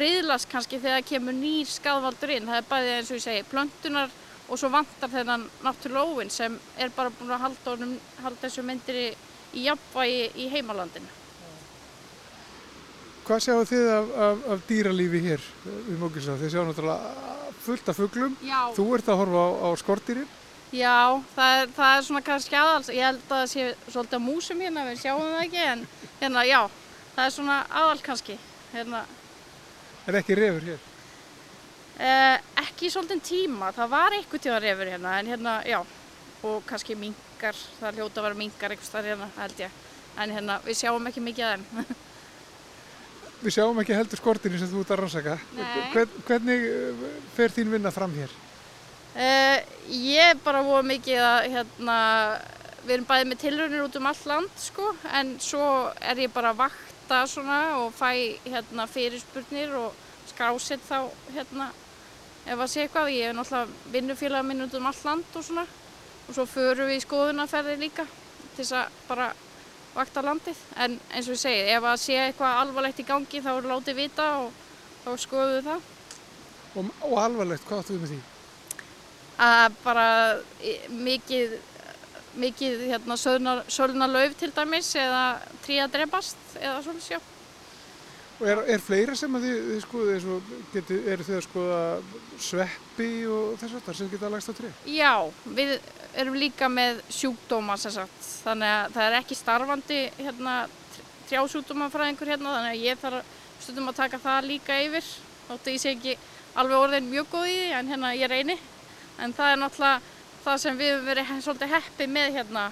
riðlast 0.00 0.48
kannski 0.50 0.80
þegar 0.82 1.04
kemur 1.06 1.36
nýr 1.36 1.68
skadvaldur 1.70 2.32
inn, 2.34 2.48
það 2.48 2.58
er 2.58 2.66
bæðið 2.72 2.96
eins 2.96 3.12
og 3.12 3.20
ég 3.20 3.24
segi, 3.26 3.44
plöntunar 3.52 4.16
og 4.50 4.58
svo 4.58 4.70
vantar 4.72 5.10
þennan 5.12 5.46
náttúrulega 5.64 6.10
óvinn 6.10 6.32
sem 6.34 6.56
er 6.78 6.90
bara 6.96 7.12
búin 7.14 7.30
að 7.30 7.44
halda, 7.44 7.70
honum, 7.70 7.94
halda 8.24 8.42
þessu 8.42 8.64
myndir 8.66 8.98
í, 8.98 9.06
í 9.54 9.64
jafnvægi 9.68 10.24
í 10.42 10.48
heimalandinu. 10.50 11.16
Hvað 13.28 13.44
sjáu 13.44 13.62
þið 13.70 13.92
af, 13.94 14.10
af, 14.26 14.42
af 14.54 14.66
dýralífi 14.66 15.22
hér 15.28 15.46
við 15.86 16.00
Mókilsá? 16.00 16.34
Þið 16.40 16.52
sjáu 16.54 16.66
náttúrulega 16.66 17.38
fullt 17.62 17.92
af 17.92 18.00
fugglum. 18.00 18.36
Þú 18.74 18.86
ert 18.96 19.10
að 19.12 19.20
horfa 19.22 19.46
á, 19.46 19.48
á 19.64 19.68
skortýrin. 19.78 20.36
Já, 20.74 21.18
það 21.34 21.60
er, 21.60 21.72
það 21.76 21.94
er 21.94 22.04
svona 22.06 22.26
kannski 22.26 22.58
aðals, 22.58 22.90
ég 22.94 23.06
held 23.06 23.22
að 23.24 23.30
það 23.30 23.46
sé 23.50 23.64
svolítið 23.90 24.18
að 24.18 24.26
músum 24.26 24.60
hérna, 24.62 24.84
við 24.86 25.00
sjáum 25.02 25.24
það 25.24 25.40
ekki, 25.46 25.64
en 25.66 25.80
hérna, 26.20 26.44
já, 26.46 26.60
það 27.16 27.24
er 27.24 27.32
svona 27.34 27.56
aðal 27.80 28.04
kannski, 28.06 28.36
hérna, 28.70 29.00
En 30.10 30.16
ekki 30.18 30.34
refur 30.34 30.64
hér. 30.64 30.89
Eh, 32.00 32.36
ekki 32.64 32.90
svolítið 32.92 33.22
tíma, 33.28 33.70
það 33.76 33.94
var 33.94 34.16
eitthvað 34.16 34.44
tíma 34.46 34.60
refur 34.64 34.92
hérna, 34.92 35.16
en 35.20 35.32
hérna, 35.34 35.56
já, 35.68 35.80
og 36.42 36.62
kannski 36.68 36.96
minkar, 36.98 37.56
það 37.78 37.88
er 37.90 37.98
hljóta 38.00 38.20
að 38.20 38.28
vera 38.28 38.40
minkar 38.42 38.74
eitthvað 38.74 38.88
starf 38.88 39.10
hérna, 39.12 39.32
held 39.38 39.64
ég, 39.64 39.80
en 40.16 40.36
hérna, 40.36 40.60
við 40.64 40.80
sjáum 40.80 41.10
ekki 41.10 41.24
mikið 41.24 41.48
af 41.48 41.58
þeim. 41.58 41.90
Við 43.40 43.54
sjáum 43.56 43.78
ekki 43.80 43.94
heldur 43.96 44.20
skortýrin 44.20 44.60
sem 44.60 44.68
þú 44.68 44.82
ert 44.82 44.90
að 44.92 44.98
rannsaka. 45.00 45.34
Hvern, 45.94 46.16
hvernig 46.28 46.64
eh, 46.68 47.04
fer 47.32 47.54
þín 47.54 47.70
vinna 47.72 47.92
fram 47.94 48.12
hér? 48.12 48.34
Uh, 49.10 49.56
ég 49.90 50.42
bara 50.44 50.60
voru 50.62 50.84
mikið 50.86 51.22
að 51.24 51.46
hérna, 51.54 51.96
við 52.84 52.92
erum 52.94 53.06
bæðið 53.08 53.30
með 53.30 53.40
tilraunir 53.40 53.86
út 53.86 53.96
um 53.98 54.08
allt 54.10 54.28
land 54.28 54.60
sko, 54.60 54.90
en 55.16 55.32
svo 55.42 55.64
er 56.04 56.20
ég 56.20 56.34
bara 56.34 56.52
að 56.52 56.60
vakta 56.60 57.22
svona 57.32 57.60
og 57.80 57.96
fæ 57.96 58.12
hérna 58.44 58.86
fyrirspurnir 58.92 59.72
og 59.80 59.96
skrásett 60.30 60.84
þá 60.86 61.08
hérna 61.34 61.70
ef 62.46 62.56
að 62.56 62.72
sé 62.72 62.86
eitthvað, 62.86 63.12
ég 63.14 63.30
er 63.30 63.36
náttúrulega 63.36 63.92
vinnufélag 63.94 64.48
minn 64.48 64.64
út 64.66 64.74
um 64.78 64.88
allt 64.90 65.04
land 65.04 65.36
og 65.36 65.46
svona 65.46 65.66
og 66.26 66.34
svo 66.34 66.46
förum 66.46 66.90
við 66.90 67.00
í 67.00 67.04
skoðunarferði 67.04 67.78
líka 67.80 68.06
til 68.56 68.64
þess 68.64 68.76
að 68.80 68.98
bara 69.08 69.30
vakta 69.94 70.22
landið, 70.22 70.58
en 70.78 70.98
eins 71.10 71.26
og 71.26 71.34
ég 71.34 71.40
segi, 71.42 71.62
ef 71.74 71.86
að 71.90 72.02
sé 72.04 72.18
eitthvað 72.24 72.60
alvarlegt 72.64 73.00
í 73.02 73.08
gangi 73.08 73.42
þá 73.42 73.54
er 73.56 73.70
látið 73.72 74.02
vita 74.04 74.28
og 74.44 74.52
þá 75.04 75.10
skoðum 75.18 75.56
við 75.56 75.72
það. 75.72 75.88
Og, 76.70 76.92
og 77.08 77.16
alvarlegt, 77.18 77.66
hvað 77.66 77.82
áttu 77.82 77.96
við 77.96 78.04
með 78.04 78.12
því? 78.14 78.20
að 79.40 79.76
bara 79.84 80.06
mikið, 80.92 81.56
mikið 82.40 82.86
hérna, 82.90 83.16
sölna 83.16 84.08
lauf 84.10 84.36
til 84.38 84.50
dæmis 84.56 84.92
eða 85.00 85.24
trí 85.64 85.80
að 85.80 85.94
drefast 85.96 86.56
eða 86.60 86.80
svona 86.84 87.04
sjá. 87.04 87.18
Og 88.40 88.48
er, 88.48 88.60
er 88.72 88.80
fleira 88.80 89.14
sem 89.18 89.34
að 89.36 89.42
þið, 89.44 89.56
þið 89.68 89.80
skoðu, 89.84 90.12
eins 90.14 90.26
og 90.32 90.52
geti, 90.72 90.96
eru 91.12 91.24
þið 91.26 91.36
að 91.36 91.42
skoða 91.44 91.80
sveppi 92.40 93.08
og 93.28 93.58
þess 93.60 93.74
aftar 93.76 93.98
sem 93.98 94.08
geta 94.08 94.30
lagst 94.32 94.48
á 94.48 94.54
tré? 94.56 94.70
Já, 94.88 95.12
við 95.44 95.74
erum 96.22 96.38
líka 96.40 96.70
með 96.72 97.02
sjúkdóma 97.12 97.76
sem 97.80 97.92
sagt, 97.98 98.22
þannig 98.46 98.72
að 98.72 98.94
það 98.94 99.08
er 99.08 99.16
ekki 99.18 99.36
starfandi 99.36 99.98
hérna, 100.22 100.54
trjásjúkdómafræðingur 101.28 102.32
hérna, 102.32 102.54
þannig 102.56 102.78
að 102.78 102.86
ég 102.86 103.02
þarf 103.02 103.36
stundum 103.60 103.92
að 103.92 104.00
taka 104.00 104.22
það 104.24 104.48
líka 104.48 104.80
yfir, 104.86 105.12
þóttu 105.50 105.76
ég 105.76 105.84
sé 105.84 105.92
ekki 105.92 106.16
alveg 106.60 106.86
orðin 106.86 107.12
mjög 107.12 107.30
góð 107.34 107.50
í 107.50 107.58
því, 107.58 107.68
en 107.76 107.92
hérna 107.92 108.14
ég 108.16 108.32
reyni. 108.32 108.56
En 109.20 109.36
það 109.36 109.52
er 109.52 109.60
náttúrulega 109.60 110.00
það 110.46 110.64
sem 110.64 110.80
við 110.80 110.94
höfum 110.94 111.12
verið 111.12 111.36
svolítið 111.44 111.76
heppi 111.76 112.08
með 112.08 112.40
hérna, 112.40 112.64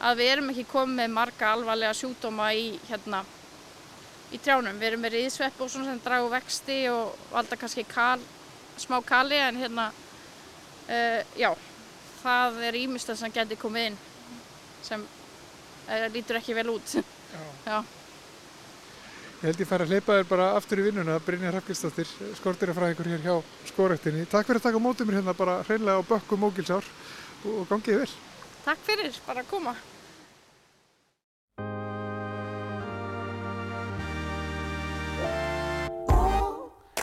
að 0.00 0.22
við 0.22 0.32
erum 0.36 0.54
ekki 0.54 0.68
komið 0.70 1.12
marga 1.18 1.52
alvarlega 1.56 1.98
sjúkdóma 1.98 2.52
í 2.54 2.66
hérna, 2.86 3.24
í 4.30 4.38
trjánum. 4.38 4.78
Við 4.78 4.90
erum 4.90 5.04
með 5.04 5.16
riðsvepp 5.16 5.60
og 5.60 5.70
svona 5.70 5.90
sem 5.90 6.02
dragu 6.04 6.30
vexti 6.32 6.80
og 6.92 7.14
valda 7.32 7.58
kannski 7.60 7.86
kal, 7.88 8.20
smá 8.80 8.98
kali 9.06 9.38
en 9.40 9.60
hérna, 9.60 9.90
uh, 10.88 11.22
já, 11.38 11.50
það 12.22 12.60
er 12.68 12.82
ímyndstað 12.82 13.22
sem 13.22 13.34
geti 13.34 13.58
komið 13.60 13.90
inn 13.90 14.02
sem 14.86 15.06
uh, 15.06 16.06
lítur 16.14 16.40
ekki 16.40 16.56
vel 16.58 16.70
út. 16.76 17.00
já. 17.66 17.80
Ég 19.40 19.46
held 19.48 19.60
ég 19.62 19.68
fara 19.70 19.86
að 19.86 19.92
hleypa 19.94 20.14
þér 20.18 20.26
bara 20.28 20.46
aftur 20.52 20.82
í 20.82 20.82
vinnuna, 20.84 21.14
Brynja 21.24 21.48
Hrafkistóttir, 21.48 22.10
skortýrafræðingur 22.36 23.06
hér 23.08 23.22
hjá 23.24 23.38
skórektinni. 23.70 24.26
Takk 24.28 24.50
fyrir 24.50 24.60
að 24.60 24.66
taka 24.66 24.82
mótið 24.84 25.08
mér 25.08 25.16
hérna 25.16 25.32
bara 25.38 25.54
hreinlega 25.64 26.02
á 26.04 26.08
bökku 26.10 26.36
mókilsár 26.36 26.84
og, 26.84 27.62
og 27.62 27.70
gangið 27.70 28.02
vel. 28.02 28.10
Takk 28.66 28.84
fyrir, 28.84 29.16
bara 29.24 29.40
að 29.40 29.48
koma. 29.54 29.72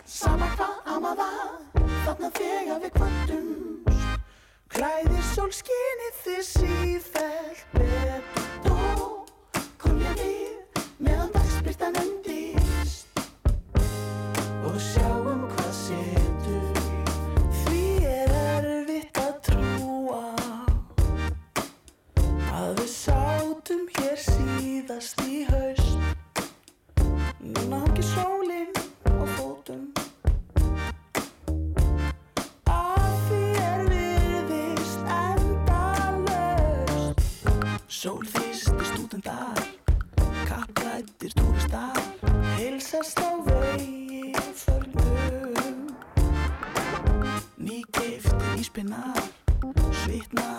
Sama 0.08 0.48
hvað 0.56 0.86
amma 0.88 1.10
var 1.20 1.58
Þarna 2.06 2.30
þegar 2.38 2.78
við 2.80 2.94
kvöldumst 2.96 4.22
Klæðir 4.72 5.26
sólskinið 5.34 6.22
þið 6.24 6.40
sífellt 6.48 7.66
betur. 7.74 8.22
Dó 8.64 8.78
ég 10.00 10.22
við 10.22 10.80
meðan 11.04 11.34
dagsbyrtan 11.34 12.00
endist. 12.00 13.20
Og 14.64 14.80
sjáum 14.80 15.44
hvað 15.52 15.74
setur. 15.82 16.82
Því 17.66 17.84
er 18.14 18.34
erfitt 18.46 19.22
að 19.26 19.36
trúa 19.50 20.24
Að 22.62 22.74
við 22.80 22.92
sátum 22.96 23.86
hér 24.00 24.26
síðast 24.30 25.28
í 25.28 25.44
haust. 25.52 26.44
Núna 27.44 27.84
hangi 27.84 28.12
sólinn 28.14 28.77
Heilsast 42.88 43.20
á 43.20 43.32
vegi 43.46 44.32
förnum 44.56 45.88
Nýgiftir 47.58 48.60
íspinnar 48.60 49.20
Svitna 49.60 49.64
og 49.64 49.76
örvanda 49.76 50.57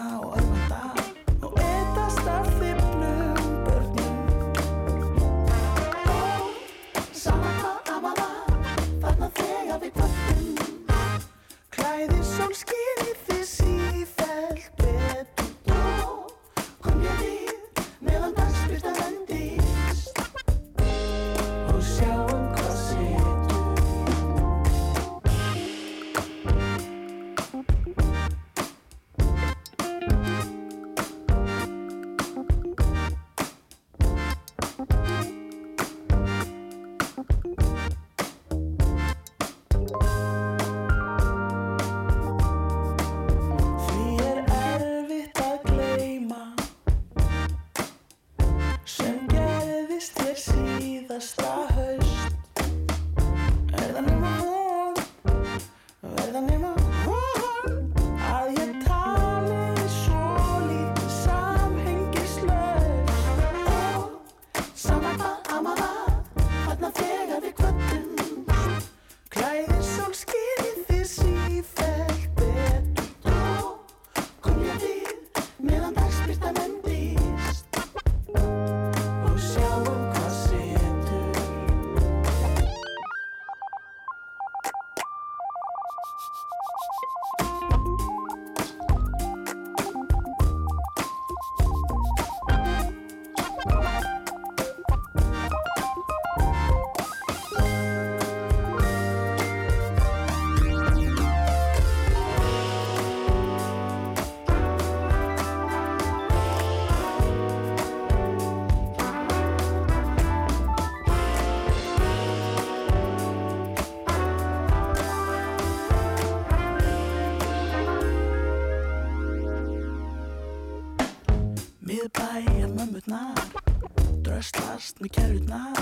ikke 125.08 125.20
er 125.20 125.34
uten 125.34 125.52
her. 125.52 125.77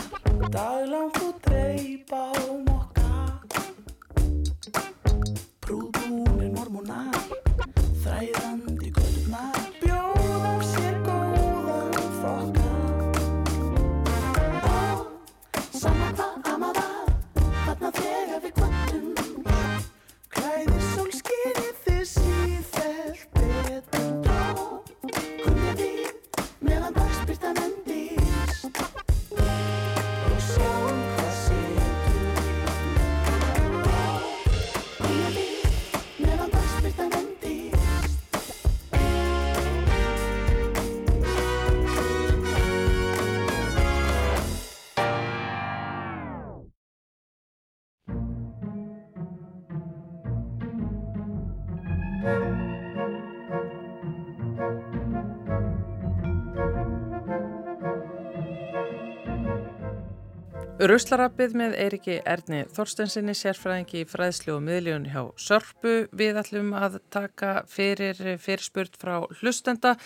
Ruslarappið 60.87 61.55
með 61.59 61.73
Eiriki 61.83 62.17
Erni 62.31 62.61
Þorstensinni, 62.71 63.33
sérfræðingi 63.35 64.05
í 64.05 64.07
fræðslu 64.07 64.53
og 64.55 64.61
miðljón 64.63 65.09
hjá 65.11 65.33
Sörpu. 65.41 65.95
Við 66.15 66.39
ætlum 66.39 66.69
að 66.79 67.01
taka 67.11 67.65
fyrir 67.67 68.21
fyrirspurt 68.39 68.95
frá 69.01 69.17
hlustenda 69.41 69.97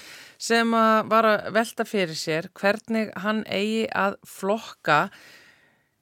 sem 0.41 0.73
að 0.73 1.11
var 1.11 1.29
að 1.29 1.51
velta 1.59 1.85
fyrir 1.85 2.17
sér 2.17 2.49
hvernig 2.57 3.13
hann 3.21 3.43
eigi 3.45 3.85
að 3.93 4.17
flokka 4.25 5.03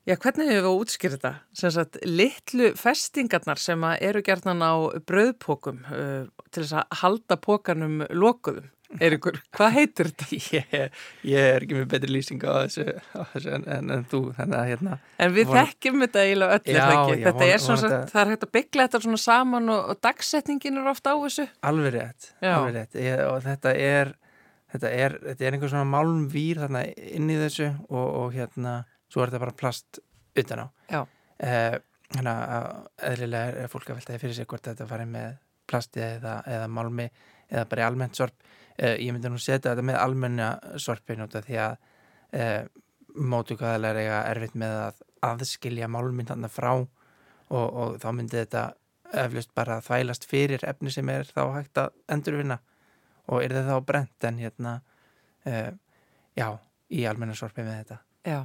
Já, 0.09 0.15
hvernig 0.17 0.47
hefur 0.49 0.71
við 0.71 1.19
þetta? 1.19 1.35
Sem 1.53 1.73
sagt, 1.75 1.99
litlu 2.07 2.71
festingarnar 2.79 3.59
sem 3.61 3.83
eru 3.99 4.23
gerðan 4.25 4.63
á 4.65 4.73
bröðpókum 5.05 5.83
uh, 5.91 6.23
til 6.49 6.63
þess 6.63 6.79
að 6.81 7.01
halda 7.03 7.37
pókanum 7.37 8.07
lokuðum. 8.15 8.71
Eirikur, 8.97 9.37
hvað 9.53 9.75
heitir 9.77 10.09
þetta? 10.09 10.27
Ég, 10.57 10.95
ég 11.29 11.49
er 11.55 11.65
ekki 11.67 11.77
með 11.77 11.89
betri 11.93 12.09
lýsing 12.15 12.41
á 12.49 12.65
þessu, 12.65 12.85
á 13.13 13.21
þessu 13.35 13.51
en, 13.59 13.67
en, 13.69 13.91
en 13.99 14.05
þú, 14.09 14.21
þannig 14.39 14.57
að 14.63 14.69
hérna 14.71 14.95
En 15.21 15.35
við 15.37 15.51
Von- 15.51 15.59
þekkjum 15.59 16.05
þetta 16.07 16.23
eiginlega 16.25 16.57
öll, 16.57 16.63
er 16.65 16.79
Já, 16.79 16.87
já, 16.89 17.19
þetta 17.27 17.33
von- 17.37 17.53
er 17.53 17.63
svona, 17.67 17.83
sagt, 17.83 18.13
það 18.15 18.23
er 18.23 18.33
hægt 18.33 18.47
að 18.49 18.53
byggla 18.57 18.87
þetta 18.89 19.01
svona 19.05 19.21
saman 19.25 19.69
og, 19.75 19.91
og 19.93 20.01
dagsetningin 20.09 20.81
er 20.81 20.89
ofta 20.95 21.13
á 21.13 21.17
þessu. 21.21 21.47
alveg 21.69 21.95
rétt, 21.99 22.31
alveg 22.41 22.79
rétt 22.79 22.99
ég, 23.05 23.23
og 23.29 23.45
þetta 23.45 23.75
er 23.77 24.15
þetta 24.73 24.95
er, 25.05 25.19
þetta 25.29 25.45
er 25.51 25.55
einhver 25.59 25.73
svona 25.75 25.91
málmvýr 25.93 26.63
þarna 26.65 26.83
inn 27.13 27.29
í 27.33 27.39
þessu 27.45 27.69
og, 27.89 28.09
og 28.25 28.35
hérna, 28.37 28.75
svo 29.13 29.23
er 29.25 29.31
þetta 29.35 29.45
bara 29.45 29.59
plast 29.61 30.01
utan 30.39 30.65
á 30.65 30.67
Já. 30.97 31.01
eh, 31.45 31.77
hérna, 32.17 32.35
eðlilega 33.13 33.65
er- 33.67 33.73
fólk 33.73 33.93
að 33.93 34.01
velta 34.01 34.17
því 34.17 34.23
fyrir 34.25 34.37
sig 34.41 34.49
hvort 34.49 34.65
þetta 34.73 34.89
fari 34.89 35.07
með 35.09 35.37
plasti 35.69 36.01
eða, 36.05 36.39
eða 36.49 36.69
málmi 36.73 37.09
eða 37.53 37.65
bara 37.69 37.85
í 37.85 37.89
almennt 37.93 38.17
sorp 38.17 38.37
ég 38.79 39.13
myndi 39.13 39.31
nú 39.33 39.41
setja 39.43 39.73
þetta 39.73 39.87
með 39.87 40.01
almenna 40.03 40.49
sorpin 40.79 41.25
út 41.25 41.35
af 41.39 41.47
því 41.47 41.59
að 41.65 41.77
eh, 42.39 42.63
mótukvæðalega 43.19 44.05
eiga 44.05 44.19
erfitt 44.31 44.59
með 44.59 44.77
að 44.85 45.01
aðskilja 45.29 45.89
málminn 45.91 46.29
þarna 46.29 46.51
frá 46.53 46.73
og, 46.77 46.87
og 47.51 47.97
þá 48.03 48.09
myndi 48.13 48.39
þetta 48.39 48.65
eflust 49.19 49.55
bara 49.57 49.81
þvælast 49.83 50.29
fyrir 50.29 50.65
efni 50.69 50.93
sem 50.93 51.09
er 51.09 51.27
þá 51.27 51.43
hægt 51.57 51.81
að 51.81 51.95
endurvinna 52.13 52.59
og 53.29 53.43
er 53.43 53.57
það 53.57 53.71
þá 53.73 53.87
brent 53.89 54.27
en 54.29 54.43
hérna 54.43 54.75
uh, 55.49 55.71
já, 56.37 56.49
í 56.93 57.07
almenna 57.09 57.37
sorpi 57.37 57.65
með 57.65 57.81
þetta 57.83 57.99
Já. 58.29 58.41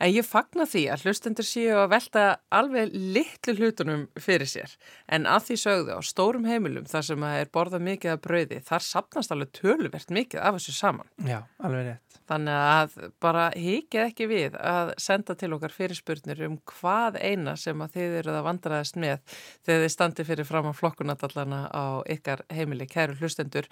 En 0.00 0.12
ég 0.12 0.26
fagna 0.26 0.66
því 0.68 0.84
að 0.92 1.06
hlustendur 1.06 1.46
séu 1.46 1.78
að 1.78 1.90
velta 1.94 2.26
alveg 2.54 2.94
litlu 2.94 3.56
hlutunum 3.58 4.06
fyrir 4.20 4.50
sér. 4.50 4.76
En 5.08 5.28
að 5.30 5.50
því 5.50 5.58
sögðu 5.64 5.98
á 5.98 6.00
stórum 6.04 6.46
heimilum 6.48 6.88
þar 6.90 7.08
sem 7.10 7.26
að 7.26 7.40
er 7.40 7.52
borðað 7.54 7.86
mikið 7.88 8.14
af 8.14 8.22
brauði, 8.26 8.60
þar 8.66 8.86
sapnast 8.86 9.34
alveg 9.34 9.52
töluvert 9.60 10.14
mikið 10.14 10.40
af 10.40 10.58
þessu 10.58 10.76
saman. 10.76 11.10
já, 11.26 11.42
alveg 11.62 11.90
rétt 11.90 12.10
Þannig 12.30 12.54
að 12.62 12.92
bara 13.22 13.48
hikið 13.58 14.04
ekki 14.04 14.26
við 14.30 14.56
að 14.62 14.92
senda 15.02 15.34
til 15.34 15.50
okkar 15.56 15.74
fyrirspurnir 15.74 16.44
um 16.46 16.60
hvað 16.76 17.18
eina 17.18 17.56
sem 17.58 17.82
að 17.82 17.96
þið 17.96 18.16
eruð 18.20 18.38
að 18.38 18.46
vandræðast 18.46 19.00
með 19.02 19.36
þegar 19.66 19.82
þið 19.84 19.92
standi 19.96 20.28
fyrir 20.30 20.50
fram 20.52 20.70
á 20.70 20.72
flokkunatallana 20.78 21.60
á 21.74 21.84
ykkar 22.06 22.46
heimili 22.54 22.86
kæru 22.86 23.18
hlustendur. 23.18 23.66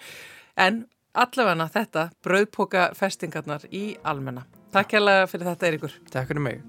En 0.59 0.83
allavega 1.15 1.71
þetta 1.71 2.09
brauðpoka 2.19 2.89
festingarnar 2.99 3.63
í 3.71 3.93
almenna. 4.03 4.43
Takk 4.69 4.93
hérlega 4.93 5.25
fyrir 5.29 5.49
þetta 5.49 5.69
Eiríkur. 5.69 5.95
Takk 6.13 6.29
fyrir 6.29 6.45
mig 6.45 6.61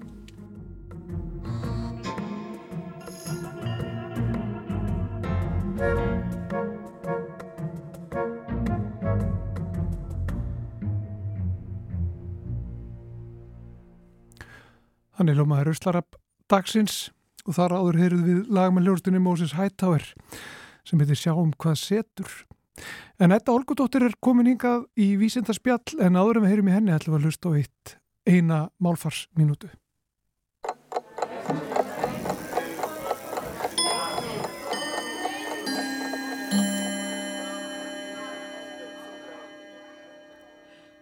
Hann 15.21 15.29
er 15.29 15.37
lómaður 15.37 15.67
Ruslarapp 15.69 16.15
dagsins 16.49 17.11
og 17.45 17.53
þar 17.53 17.75
áður 17.77 17.97
heyrðu 18.01 18.21
við 18.25 18.47
lag 18.57 18.71
með 18.73 18.87
hljórstunni 18.87 19.19
Moses 19.21 19.53
Hightower 19.53 20.01
sem 20.81 20.97
heitir 20.97 21.19
Sjáum 21.19 21.51
hvað 21.61 21.77
setur. 21.77 22.31
En 23.21 23.29
þetta 23.29 23.53
Olgudóttir 23.53 24.07
er 24.07 24.15
komin 24.23 24.49
hingað 24.49 24.87
í 24.97 25.13
vísindarspjall 25.21 26.01
en 26.01 26.17
áður 26.17 26.39
en 26.39 26.47
við 26.47 26.53
heyrum 26.55 26.71
í 26.71 26.75
henni 26.77 26.95
ætlum 26.95 27.17
við 27.17 27.21
að 27.21 27.29
hlusta 27.29 27.51
á 27.51 27.57
eitt 27.59 27.95
eina 28.25 28.57
málfarsminútu. 28.81 29.69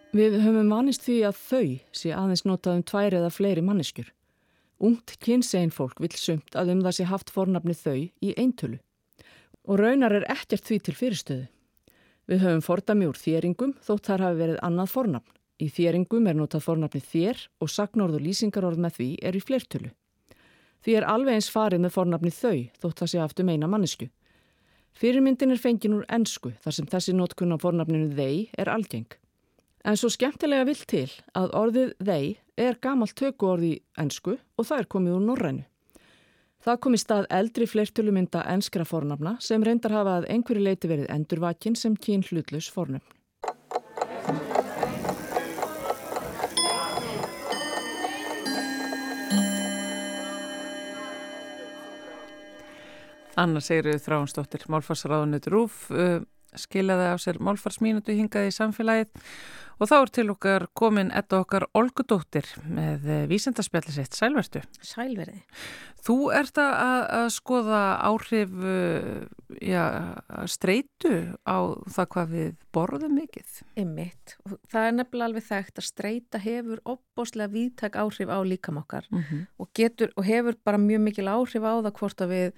Við 0.10 0.40
höfum 0.42 0.72
vanist 0.74 1.04
því 1.06 1.20
að 1.28 1.36
þau 1.38 1.66
sé 1.94 2.12
aðeins 2.18 2.42
notað 2.48 2.80
um 2.80 2.86
tvær 2.92 3.16
eða 3.20 3.30
fleiri 3.30 3.62
manneskjur. 3.62 4.10
Ungt 4.82 5.14
kynsegin 5.22 5.72
fólk 5.76 6.02
vil 6.02 6.10
sumt 6.18 6.58
að 6.58 6.74
um 6.74 6.82
það 6.82 6.96
sé 6.98 7.06
haft 7.06 7.30
fornafni 7.36 7.76
þau 7.78 8.00
í 8.10 8.34
eintölu. 8.34 8.80
Og 9.70 9.78
raunar 9.78 10.16
er 10.18 10.26
ekkert 10.32 10.66
því 10.66 10.80
til 10.88 10.96
fyrirstöðu. 10.98 11.48
Við 12.30 12.44
höfum 12.46 12.62
fordami 12.62 13.08
úr 13.10 13.18
þéringum 13.18 13.72
þótt 13.82 14.06
þar 14.12 14.24
hafi 14.28 14.38
verið 14.44 14.60
annað 14.68 14.92
fornafn. 14.92 15.32
Í 15.60 15.68
þéringum 15.74 16.28
er 16.30 16.38
notað 16.38 16.62
fornafni 16.68 17.02
þér 17.02 17.40
og 17.60 17.72
sagnorð 17.74 18.20
og 18.20 18.22
lýsingarorð 18.28 18.84
með 18.84 19.00
því 19.00 19.08
er 19.26 19.38
í 19.40 19.42
flertölu. 19.42 19.90
Því 20.86 20.96
er 20.96 21.08
alveg 21.10 21.40
eins 21.40 21.50
farið 21.52 21.82
með 21.84 21.96
fornafni 21.96 22.32
þau 22.32 22.60
þótt 22.84 23.02
það 23.02 23.12
sé 23.12 23.20
haft 23.24 23.42
um 23.42 23.50
eina 23.50 23.68
mannesku. 23.68 24.08
Fyrirmyndin 25.00 25.56
er 25.56 25.62
fengin 25.64 25.98
úr 25.98 26.06
ensku 26.12 26.54
þar 26.62 26.78
sem 26.78 26.88
þessi 26.94 27.16
notkun 27.18 27.56
á 27.56 27.58
fornafninu 27.60 28.14
þeir 28.14 28.54
er 28.62 28.72
algeng. 28.78 29.10
En 29.84 29.98
svo 29.98 30.12
skemmtilega 30.14 30.68
vill 30.70 30.86
til 30.86 31.08
að 31.34 31.54
orðið 31.58 31.94
þeir 31.98 32.40
er 32.70 32.80
gamalt 32.84 33.18
tökuorð 33.18 33.68
í 33.72 33.76
ensku 33.98 34.38
og 34.38 34.70
það 34.70 34.84
er 34.84 34.90
komið 34.94 35.18
úr 35.18 35.28
norrænu. 35.32 35.66
Það 36.70 36.78
kom 36.86 36.94
í 36.94 36.98
stað 37.02 37.24
eldri 37.34 37.66
fleirtölumynda 37.66 38.44
enskra 38.52 38.84
fornafna 38.86 39.32
sem 39.42 39.64
reyndar 39.66 39.90
hafa 39.96 40.12
að 40.20 40.28
einhverju 40.36 40.62
leiti 40.62 40.90
verið 40.92 41.08
endurvakin 41.10 41.74
sem 41.74 41.96
kyn 41.98 42.22
hlutlus 42.28 42.68
fornöfn. 42.70 43.10
Anna 53.34 53.64
Sigriður 53.66 54.06
Þráhansdóttir, 54.06 54.70
Málfarsráðunut 54.70 55.50
Rúf, 55.50 55.88
skilaði 56.58 57.12
á 57.14 57.16
sér 57.22 57.40
Málfarsmínutu 57.44 58.16
hingaði 58.18 58.52
í 58.52 58.56
samfélagið 58.56 59.26
og 59.80 59.88
þá 59.88 59.96
er 59.98 60.12
til 60.14 60.26
okkar 60.34 60.66
komin 60.78 61.12
etta 61.16 61.40
okkar 61.44 61.66
Olgudóttir 61.78 62.48
með 62.68 63.06
uh, 63.08 63.20
vísendarspjalli 63.30 63.94
sitt, 63.96 64.16
sælvertu. 64.18 64.62
Sælverði. 64.84 65.44
Þú 66.04 66.18
ert 66.36 66.60
að, 66.60 67.04
að 67.20 67.28
skoða 67.36 67.82
áhrif 68.08 68.56
uh, 68.60 69.22
já, 69.64 69.84
streitu 70.52 71.14
á 71.48 71.58
það 71.96 72.10
hvað 72.16 72.34
við 72.36 72.50
borðum 72.76 73.16
mikið. 73.20 73.62
Og 74.46 74.58
það 74.72 74.90
er 74.90 74.98
nefnilega 74.98 75.30
alveg 75.32 75.48
þekkt 75.48 75.82
að 75.82 75.88
streita 75.90 76.44
hefur 76.44 76.84
opbóslega 76.96 77.54
víðtæk 77.56 78.00
áhrif 78.04 78.32
á 78.32 78.40
líkam 78.44 78.84
okkar 78.84 79.08
Mm 79.10 79.24
-hmm. 79.24 79.46
og, 79.58 79.68
getur, 79.74 80.12
og 80.16 80.26
hefur 80.26 80.56
bara 80.64 80.78
mjög 80.78 81.02
mikil 81.02 81.28
áhrif 81.28 81.64
á 81.64 81.74
það 81.82 81.94
hvort 81.94 82.22
að 82.22 82.30
við 82.30 82.52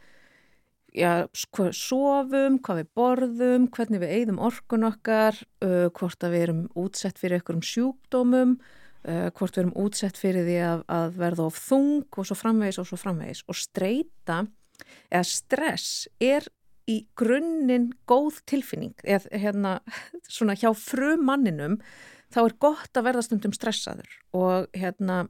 já, 0.95 1.27
hvað 1.55 1.71
sofum, 1.77 2.59
hvað 2.63 2.81
við 2.81 2.91
borðum, 2.97 3.67
hvernig 3.71 4.03
við 4.03 4.13
eigðum 4.17 4.39
orkun 4.43 4.87
okkar, 4.89 5.37
uh, 5.63 5.87
hvort 5.97 6.23
að 6.25 6.35
við 6.35 6.45
erum 6.47 6.61
útsett 6.79 7.21
fyrir 7.21 7.39
einhverjum 7.39 7.65
sjúkdómum, 7.71 8.55
uh, 9.07 9.27
hvort 9.37 9.57
við 9.57 9.63
erum 9.65 9.75
útsett 9.85 10.19
fyrir 10.19 10.47
því 10.47 10.57
að, 10.67 10.85
að 10.97 11.19
verða 11.21 11.47
of 11.47 11.59
þung 11.59 12.07
og 12.11 12.27
svo 12.27 12.39
framvegis 12.39 12.81
og 12.81 12.89
svo 12.89 12.99
framvegis. 12.99 13.43
Og 13.47 13.59
streyta 13.59 14.41
eða 15.09 15.25
stress 15.29 16.07
er 16.19 16.47
í 16.89 17.01
grunninn 17.19 17.91
góð 18.09 18.41
tilfinning. 18.49 18.95
Eða 19.03 19.43
hérna 19.43 19.75
svona 20.35 20.57
hjá 20.59 20.71
frumanninum 20.75 21.79
þá 22.31 22.43
er 22.45 22.57
gott 22.63 22.97
að 22.97 23.07
verða 23.09 23.27
stundum 23.27 23.55
stressaður. 23.55 24.11
Og 24.35 24.67
hérna 24.75 25.25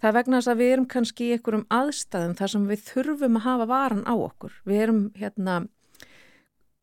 það 0.00 0.08
er 0.10 0.16
vegna 0.18 0.40
þess 0.40 0.52
að 0.52 0.60
við 0.62 0.72
erum 0.74 0.86
kannski 0.92 1.24
í 1.28 1.32
einhverjum 1.36 1.66
aðstæðum 1.72 2.34
þar 2.38 2.52
sem 2.54 2.66
við 2.70 2.84
þurfum 2.90 3.38
að 3.40 3.46
hafa 3.46 3.66
varan 3.70 4.04
á 4.06 4.14
okkur. 4.16 4.52
Við 4.68 4.82
erum 4.86 5.00
hérna 5.16 5.54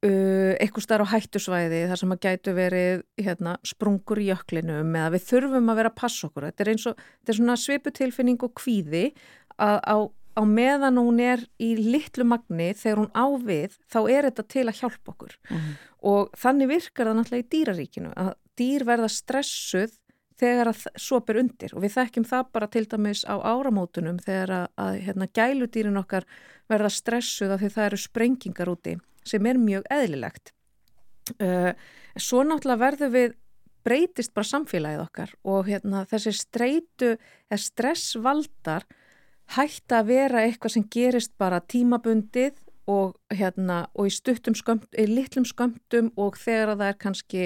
uh, 0.03 0.53
eitthvað 0.59 0.86
starf 0.88 1.07
á 1.07 1.14
hættusvæði 1.14 1.84
þar 1.91 2.01
sem 2.01 2.16
að 2.16 2.24
gætu 2.26 2.55
verið 2.57 3.03
hérna, 3.22 3.55
sprungur 3.68 4.22
í 4.24 4.30
jöklinum 4.32 4.95
eða 4.99 5.14
við 5.16 5.28
þurfum 5.30 5.72
að 5.74 5.80
vera 5.82 5.93
að 5.93 5.99
passa 6.01 6.28
okkur. 6.30 6.49
Þetta 6.49 6.66
er 6.68 6.74
eins 6.74 6.89
og 6.91 6.99
þetta 7.05 7.34
er 7.36 7.39
svona 7.39 7.57
sviputilfinning 7.64 8.43
og 8.47 8.53
kvíði 8.59 9.05
að 9.61 9.80
á, 9.86 9.97
á 10.34 10.41
meðan 10.49 10.97
hún 10.97 11.20
er 11.24 11.45
í 11.61 11.74
litlu 11.78 12.26
magni 12.26 12.72
þegar 12.78 13.03
hún 13.03 13.11
á 13.14 13.26
við 13.45 13.78
þá 13.93 13.99
er 14.09 14.30
þetta 14.32 14.47
til 14.55 14.66
að 14.68 14.80
hjálpa 14.82 15.14
okkur 15.14 15.36
Mhm. 15.53 15.74
og 16.03 16.32
þannig 16.36 16.68
virkar 16.74 17.07
það 17.07 17.20
náttúrulega 17.20 17.43
í 17.45 17.51
dýraríkinu 17.53 18.14
að 18.18 18.32
dýr 18.59 18.84
verða 18.86 19.09
stressuð 19.09 19.93
þegar 20.44 20.72
að 20.74 20.84
sopir 21.00 21.39
undir 21.41 21.76
og 21.76 21.84
við 21.86 21.96
þekkjum 21.98 22.28
það 22.30 22.50
bara 22.56 22.70
til 22.72 22.84
dæmis 22.91 23.24
á 23.24 23.36
áramótunum 23.39 24.20
þegar 24.24 24.56
að, 24.58 24.66
að 24.86 24.98
hérna, 25.08 25.30
gæludýrin 25.39 26.02
okkar 26.02 26.28
verða 26.72 26.91
stressuð 26.94 27.56
af 27.56 27.64
því 27.64 27.72
það 27.76 27.88
eru 27.89 28.02
sprengingar 28.04 28.74
úti 28.74 28.98
sem 29.24 29.48
er 29.48 29.60
mjög 29.60 29.88
eðlilegt. 29.94 30.52
Uh, 31.39 31.72
svo 32.20 32.44
náttúrulega 32.44 32.82
verður 32.82 33.14
við 33.14 33.38
breytist 33.84 34.34
bara 34.36 34.48
samfélagið 34.48 35.04
okkar 35.04 35.32
og 35.48 35.68
hérna, 35.68 36.04
þessi 36.08 36.34
streitu 36.36 37.14
eða 37.16 37.62
stressvaldar 37.64 38.88
hætta 39.56 40.02
að 40.02 40.12
vera 40.12 40.44
eitthvað 40.44 40.76
sem 40.78 40.86
gerist 40.91 41.34
bara 41.39 41.60
tímabundið 41.60 42.60
og, 42.91 43.16
hérna, 43.32 43.86
og 43.96 44.10
í 44.10 44.14
skömmt, 44.14 44.89
í 45.00 45.08
litlum 45.08 45.48
skömmtum 45.48 46.12
og 46.20 46.39
þegar 46.39 46.76
það 46.76 46.89
er 46.89 47.00
kannski 47.00 47.46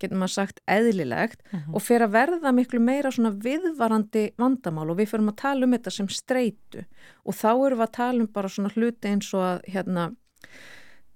getur 0.00 0.20
maður 0.20 0.34
sagt 0.34 0.60
eðlilegt 0.70 1.42
og 1.72 1.82
fyrir 1.82 2.06
að 2.06 2.16
verða 2.16 2.52
miklu 2.52 2.80
meira 2.80 3.12
svona 3.14 3.32
viðvarandi 3.32 4.24
vandamál 4.38 4.90
og 4.90 4.98
við 5.00 5.12
fyrir 5.12 5.30
að 5.32 5.38
tala 5.42 5.66
um 5.66 5.76
þetta 5.76 5.92
sem 5.94 6.08
streitu. 6.12 6.84
Og 7.24 7.34
þá 7.34 7.50
erum 7.52 7.80
við 7.80 7.86
að 7.86 7.94
tala 7.98 8.24
um 8.24 8.32
bara 8.32 8.52
svona 8.52 8.72
hluti 8.74 9.12
eins 9.12 9.32
og 9.34 9.46
að 9.46 9.70
hérna 9.72 10.08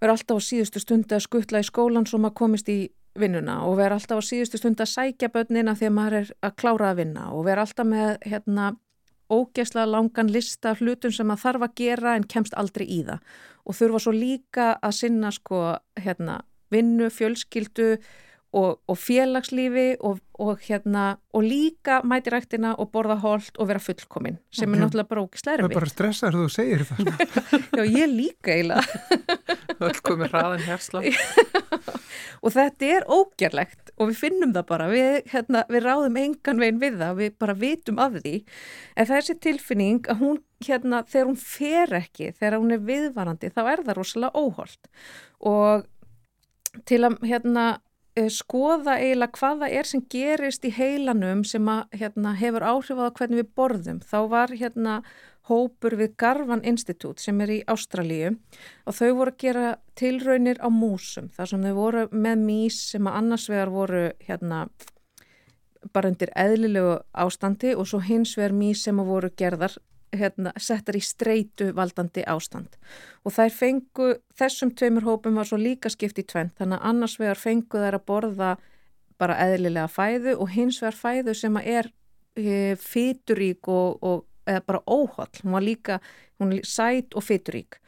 vera 0.00 0.16
alltaf 0.16 0.40
á 0.40 0.48
síðustu 0.48 0.80
stundu 0.80 1.16
að 1.16 1.26
skuttla 1.26 1.60
í 1.60 1.68
skólan 1.68 2.08
svo 2.08 2.20
maður 2.22 2.38
komist 2.40 2.68
í 2.72 2.80
vinnuna 3.20 3.60
og 3.66 3.76
vera 3.80 3.98
alltaf 3.98 4.22
á 4.22 4.24
síðustu 4.24 4.60
stundu 4.60 4.84
að 4.84 4.94
sækja 4.94 5.32
börnina 5.34 5.74
þegar 5.76 5.96
maður 5.96 6.20
er 6.20 6.30
að 6.46 6.56
klára 6.62 6.92
að 6.92 7.02
vinna 7.02 7.26
og 7.34 7.44
vera 7.48 7.66
alltaf 7.66 7.88
með 7.90 8.16
hérna 8.24 8.70
ógesla 9.30 9.84
langan 9.86 10.30
lista 10.32 10.74
hlutum 10.78 11.12
sem 11.14 11.28
maður 11.28 11.44
þarf 11.44 11.66
að 11.66 11.74
gera 11.78 12.14
en 12.18 12.26
kemst 12.26 12.56
aldrei 12.58 12.86
í 12.86 13.02
það. 13.06 13.20
Og 13.66 13.76
þurfa 13.78 14.00
svo 14.02 14.14
líka 14.14 14.70
að 14.82 14.96
sinna 14.96 15.30
sko 15.34 15.60
hérna 16.00 16.40
vinnu, 16.74 17.10
fjölskyldu 17.12 17.92
og, 18.52 18.80
og 18.90 18.96
félagslífi 18.98 19.84
og, 20.02 20.18
og, 20.42 20.58
hérna, 20.66 21.04
og 21.36 21.44
líka 21.46 22.00
mæti 22.02 22.32
ræktina 22.34 22.72
og 22.82 22.90
borða 22.90 23.14
holt 23.22 23.58
og 23.62 23.68
vera 23.70 23.78
fullkomin 23.82 24.40
sem 24.50 24.72
er 24.74 24.80
náttúrulega 24.82 25.10
bara 25.12 25.22
ógislega 25.22 25.52
Það 25.52 25.60
er 25.60 25.66
erfið. 25.68 25.76
bara 25.78 25.90
stressar 25.92 26.38
þú 26.38 26.46
segir 26.50 26.82
það. 26.88 27.10
Já, 27.78 27.84
ég 27.84 28.10
líka 28.10 28.56
eiginlega. 28.56 28.82
Öll 29.80 30.00
komið 30.04 30.32
hraðin 30.34 30.64
hersla. 30.66 31.02
og 32.44 32.54
þetta 32.56 32.88
er 32.96 33.06
ógerlegt 33.06 33.92
og 34.00 34.10
við 34.10 34.18
finnum 34.24 34.54
það 34.56 34.66
bara, 34.72 34.88
við, 34.90 35.20
hérna, 35.30 35.62
við 35.70 35.86
ráðum 35.86 36.18
engan 36.24 36.62
veginn 36.64 36.80
við 36.82 36.98
það, 37.04 37.14
við 37.20 37.36
bara 37.44 37.56
vitum 37.60 38.00
af 38.02 38.18
því 38.18 38.34
en 38.96 39.08
þessi 39.12 39.36
tilfinning 39.46 40.10
að 40.10 40.24
hún, 40.24 40.40
hérna, 40.66 41.04
þegar 41.06 41.30
hún 41.30 41.38
fer 41.44 41.94
ekki 42.00 42.32
þegar 42.32 42.58
hún 42.58 42.74
er 42.74 42.82
viðvarandi, 42.90 43.52
þá 43.54 43.62
er 43.76 43.84
það 43.86 44.00
rosalega 44.00 44.42
óholt 44.42 44.90
og 45.52 45.86
til 46.86 47.00
að, 47.06 47.16
hérna, 47.26 47.64
skoða 48.34 48.98
eiginlega 48.98 49.38
hvað 49.38 49.60
það 49.62 49.74
er 49.78 49.88
sem 49.88 50.04
gerist 50.10 50.64
í 50.64 50.72
heilanum 50.74 51.44
sem 51.44 51.68
að, 51.70 51.82
hérna, 52.00 52.34
hefur 52.34 52.66
áhrif 52.66 52.98
á 52.98 53.06
hvernig 53.10 53.42
við 53.42 53.50
borðum, 53.54 54.00
þá 54.02 54.18
var, 54.28 54.50
hérna, 54.50 55.02
hópur 55.50 55.96
við 55.98 56.14
Garvan 56.20 56.62
Institute 56.66 57.22
sem 57.22 57.40
er 57.42 57.52
í 57.54 57.58
Ástralíu 57.70 58.34
og 58.86 58.96
þau 58.96 59.10
voru 59.18 59.32
að 59.32 59.40
gera 59.42 59.66
tilraunir 59.98 60.60
á 60.62 60.68
músum. 60.70 61.30
Þar 61.34 61.52
sem 61.52 61.66
þau 61.66 61.74
voru 61.78 62.06
með 62.12 62.44
mís 62.44 62.80
sem 62.92 63.08
að 63.08 63.18
annars 63.22 63.48
vegar 63.50 63.72
voru 63.74 64.04
hérna 64.26 64.64
bara 65.94 66.10
undir 66.12 66.32
eðlilegu 66.36 66.98
ástandi 67.16 67.72
og 67.74 67.88
svo 67.88 68.02
hins 68.04 68.36
vegar 68.38 68.54
mís 68.56 68.84
sem 68.84 69.00
að 69.00 69.12
voru 69.14 69.32
gerðar 69.36 69.78
hérna, 70.16 70.52
settar 70.58 70.98
í 70.98 71.02
streitu 71.04 71.70
valdandi 71.76 72.24
ástand. 72.28 72.76
Og 73.24 73.34
þær 73.36 73.54
fengu, 73.54 74.10
þessum 74.38 74.72
tveimur 74.74 75.06
hópum 75.06 75.38
var 75.38 75.48
svo 75.48 75.58
líka 75.60 75.92
skipt 75.92 76.18
í 76.18 76.26
tvent 76.26 76.56
þannig 76.58 76.80
að 76.80 76.90
annars 76.92 77.18
vegar 77.20 77.40
fengu 77.40 77.82
þær 77.82 78.00
að 78.00 78.06
borða 78.08 78.50
bara 79.20 79.36
eðlilega 79.44 79.88
fæðu 79.92 80.36
og 80.40 80.52
hins 80.54 80.80
vegar 80.82 80.96
fæðu 80.96 81.36
sem 81.36 81.60
er 81.60 81.90
e, 82.38 82.76
fyturík 82.80 83.68
og, 83.68 84.00
og 84.00 84.26
eða 84.48 84.64
bara 84.66 84.82
óholl, 84.86 85.32
hún 85.42 85.56
var 85.56 85.64
líka 85.64 86.00
hún 86.40 86.56
er 86.56 86.66
sæt 86.66 87.14
og 87.14 87.24
fyturík 87.26 87.78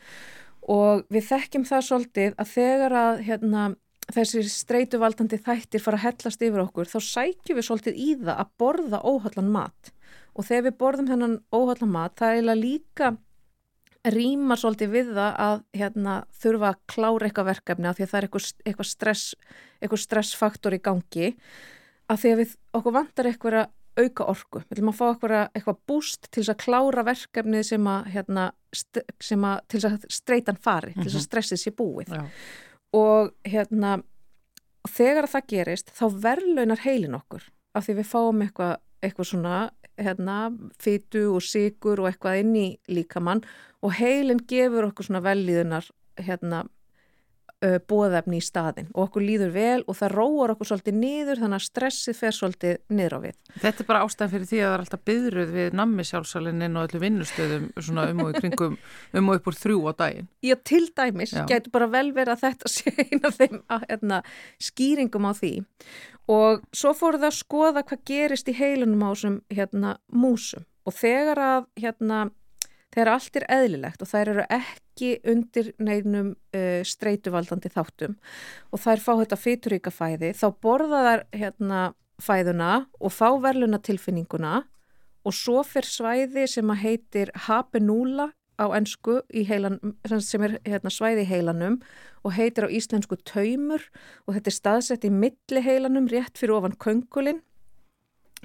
og 0.71 1.07
við 1.13 1.27
þekkjum 1.31 1.65
það 1.67 1.87
svolítið 1.89 2.37
að 2.39 2.53
þegar 2.53 2.97
að 2.99 3.23
hérna, 3.27 3.65
þessi 4.13 4.45
streituvaldandi 4.51 5.41
þættir 5.43 5.83
fara 5.83 5.99
að 5.99 6.07
hellast 6.07 6.45
yfir 6.45 6.65
okkur 6.67 6.91
þá 6.91 6.99
sækjum 7.09 7.59
við 7.59 7.69
svolítið 7.69 7.99
í 7.99 8.09
það 8.21 8.37
að 8.37 8.55
borða 8.63 9.03
óhollan 9.03 9.53
mat 9.55 9.93
og 10.33 10.49
þegar 10.49 10.67
við 10.69 10.79
borðum 10.81 11.11
hennan 11.13 11.37
óhollan 11.53 11.93
mat 11.93 12.17
það 12.19 12.29
er 12.29 12.39
eiginlega 12.39 12.63
líka 12.63 13.13
rýma 14.11 14.57
svolítið 14.59 14.91
við 14.91 15.13
það 15.15 15.37
að 15.45 15.61
hérna, 15.79 16.17
þurfa 16.43 16.73
að 16.73 16.81
klára 16.91 17.29
eitthvað 17.29 17.51
verkefni 17.53 17.89
af 17.89 17.99
því 17.99 18.05
að 18.05 18.11
það 18.11 18.19
er 18.19 18.27
eitthvað, 18.27 18.49
eitthvað, 18.67 18.89
stress, 18.91 19.27
eitthvað 19.79 20.03
stressfaktor 20.03 20.75
í 20.75 20.81
gangi. 20.83 21.29
Að 22.11 22.23
því 22.23 22.33
að 22.33 22.43
við 22.43 22.57
okkur 22.79 22.97
vantar 22.97 23.29
eitthvað 23.31 23.61
auka 23.93 24.27
orku, 24.33 24.63
við 24.65 24.79
viljum 24.79 24.91
að 24.91 24.99
fá 24.99 25.05
eitthvað, 25.11 25.35
eitthvað 25.53 25.81
búst 25.91 26.29
til 26.31 26.41
þess 26.41 26.53
að 26.55 26.63
klára 26.65 27.05
verkefnið 27.07 27.67
sem 27.69 27.89
að, 27.93 28.07
hérna, 28.15 28.47
sem 29.21 29.45
að 29.45 29.59
til 29.69 29.83
þess 29.83 29.91
að 29.91 30.07
streitan 30.17 30.61
fari, 30.65 30.95
til 30.97 31.07
þess 31.07 31.19
að 31.21 31.27
stressið 31.27 31.61
sé 31.61 31.75
búið. 31.77 32.15
Já. 32.17 32.25
og 32.93 33.31
hérna 33.49 33.99
þegar 34.89 35.29
það 35.31 35.47
gerist 35.53 35.93
þá 35.95 36.05
verðlaunar 36.25 36.83
heilin 36.83 37.19
okkur. 37.21 37.45
Af 37.77 37.87
því 37.87 38.01
við 38.01 38.09
fáum 38.11 38.43
eitthvað, 38.45 38.75
eitthvað 39.05 39.29
svona 39.29 39.59
hérna, 40.05 40.53
fytu 40.83 41.29
og 41.37 41.43
sigur 41.47 42.03
og 42.03 42.11
eitthvað 42.11 42.43
inn 42.43 42.55
í 42.57 42.69
líkamann 42.93 43.43
og 43.83 43.97
heilin 43.99 44.43
gefur 44.49 44.91
okkur 44.91 45.09
svona 45.09 45.25
velliðunar 45.25 45.89
hérna 46.21 46.65
bóðefni 47.89 48.41
í 48.41 48.45
staðin 48.45 48.89
og 48.93 49.05
okkur 49.07 49.25
líður 49.25 49.53
vel 49.55 49.83
og 49.87 49.97
það 49.99 50.15
róar 50.17 50.53
okkur 50.55 50.71
svolítið 50.71 50.97
niður 50.99 51.43
þannig 51.43 51.61
að 51.61 51.67
stressið 51.67 52.19
fer 52.19 52.37
svolítið 52.37 52.81
niður 52.93 53.17
á 53.17 53.19
við. 53.23 53.37
Þetta 53.63 53.85
er 53.85 53.89
bara 53.91 54.03
ástæðan 54.07 54.33
fyrir 54.33 54.49
því 54.51 54.61
að 54.61 54.67
það 54.67 54.75
er 54.77 54.85
alltaf 54.85 55.05
byðruð 55.11 55.53
við 55.57 55.77
nammi 55.79 56.07
sjálfsalinin 56.09 56.79
og 56.81 56.89
öllu 56.89 57.03
vinnustöðum 57.03 57.69
svona 57.79 58.09
um 58.13 58.25
og 58.25 58.33
í 58.33 58.43
kringum 58.43 58.79
um 59.21 59.31
og 59.31 59.41
upp 59.41 59.53
úr 59.53 59.61
þrjú 59.63 59.79
á 59.87 59.93
daginn. 60.03 60.31
Já, 60.43 60.57
til 60.73 60.85
dæmis, 60.91 61.37
Já. 61.37 61.45
getur 61.51 61.77
bara 61.77 61.91
vel 61.93 62.09
verið 62.17 62.35
að 62.37 62.45
þetta 62.49 62.73
sé 62.77 62.95
eina 62.99 63.31
af 63.31 63.39
þeim 63.39 63.63
að, 63.69 63.87
hérna, 63.91 64.23
skýringum 64.71 65.31
á 65.31 65.33
því 65.39 65.55
og 66.31 66.63
svo 66.75 66.93
fóru 66.95 67.19
það 67.19 67.31
að 67.33 67.39
skoða 67.39 67.83
hvað 67.87 68.05
gerist 68.07 68.51
í 68.51 68.55
heilunum 68.55 69.03
á 69.03 69.11
þessum 69.11 69.41
hérna, 69.51 69.97
músum 70.11 70.67
og 70.87 70.95
þegar 70.99 71.41
að 71.43 71.67
hérna, 71.79 72.23
þegar 72.93 73.13
allt 73.15 73.39
er 73.41 73.47
eðlilegt 73.57 74.03
og 74.05 74.11
þær 74.11 74.33
eru 74.35 74.45
ekki 74.53 75.15
undir 75.33 75.73
neinum 75.83 76.35
uh, 76.57 76.83
streituvaldandi 76.87 77.73
þáttum 77.73 78.19
og 78.71 78.83
þær 78.83 79.05
fá 79.05 79.13
þetta 79.23 79.41
fyturíka 79.41 79.95
fæði 79.95 80.33
þá 80.37 80.47
borða 80.63 81.03
þær 81.07 81.25
hérna, 81.41 81.81
fæðuna 82.23 82.75
og 83.01 83.15
fá 83.15 83.29
verluna 83.43 83.81
tilfinninguna 83.83 84.63
og 85.23 85.37
svo 85.37 85.63
fyrir 85.67 85.89
svæði 85.89 86.47
sem 86.51 86.71
að 86.73 86.83
heitir 86.83 87.33
hapenúla 87.47 88.33
á 88.61 88.67
ennsku 88.77 89.21
heilan, 89.33 89.79
sem 90.21 90.45
er 90.47 90.59
hérna, 90.67 90.91
svæði 90.93 91.25
í 91.25 91.31
heilanum 91.31 91.79
og 92.23 92.37
heitir 92.37 92.69
á 92.69 92.75
íslensku 92.75 93.19
taumur 93.27 93.85
og 94.27 94.37
þetta 94.37 94.53
er 94.53 94.59
staðsett 94.59 95.07
í 95.09 95.13
milli 95.15 95.65
heilanum 95.65 96.11
rétt 96.11 96.39
fyrir 96.39 96.59
ofan 96.59 96.77
köngulinn. 96.77 97.41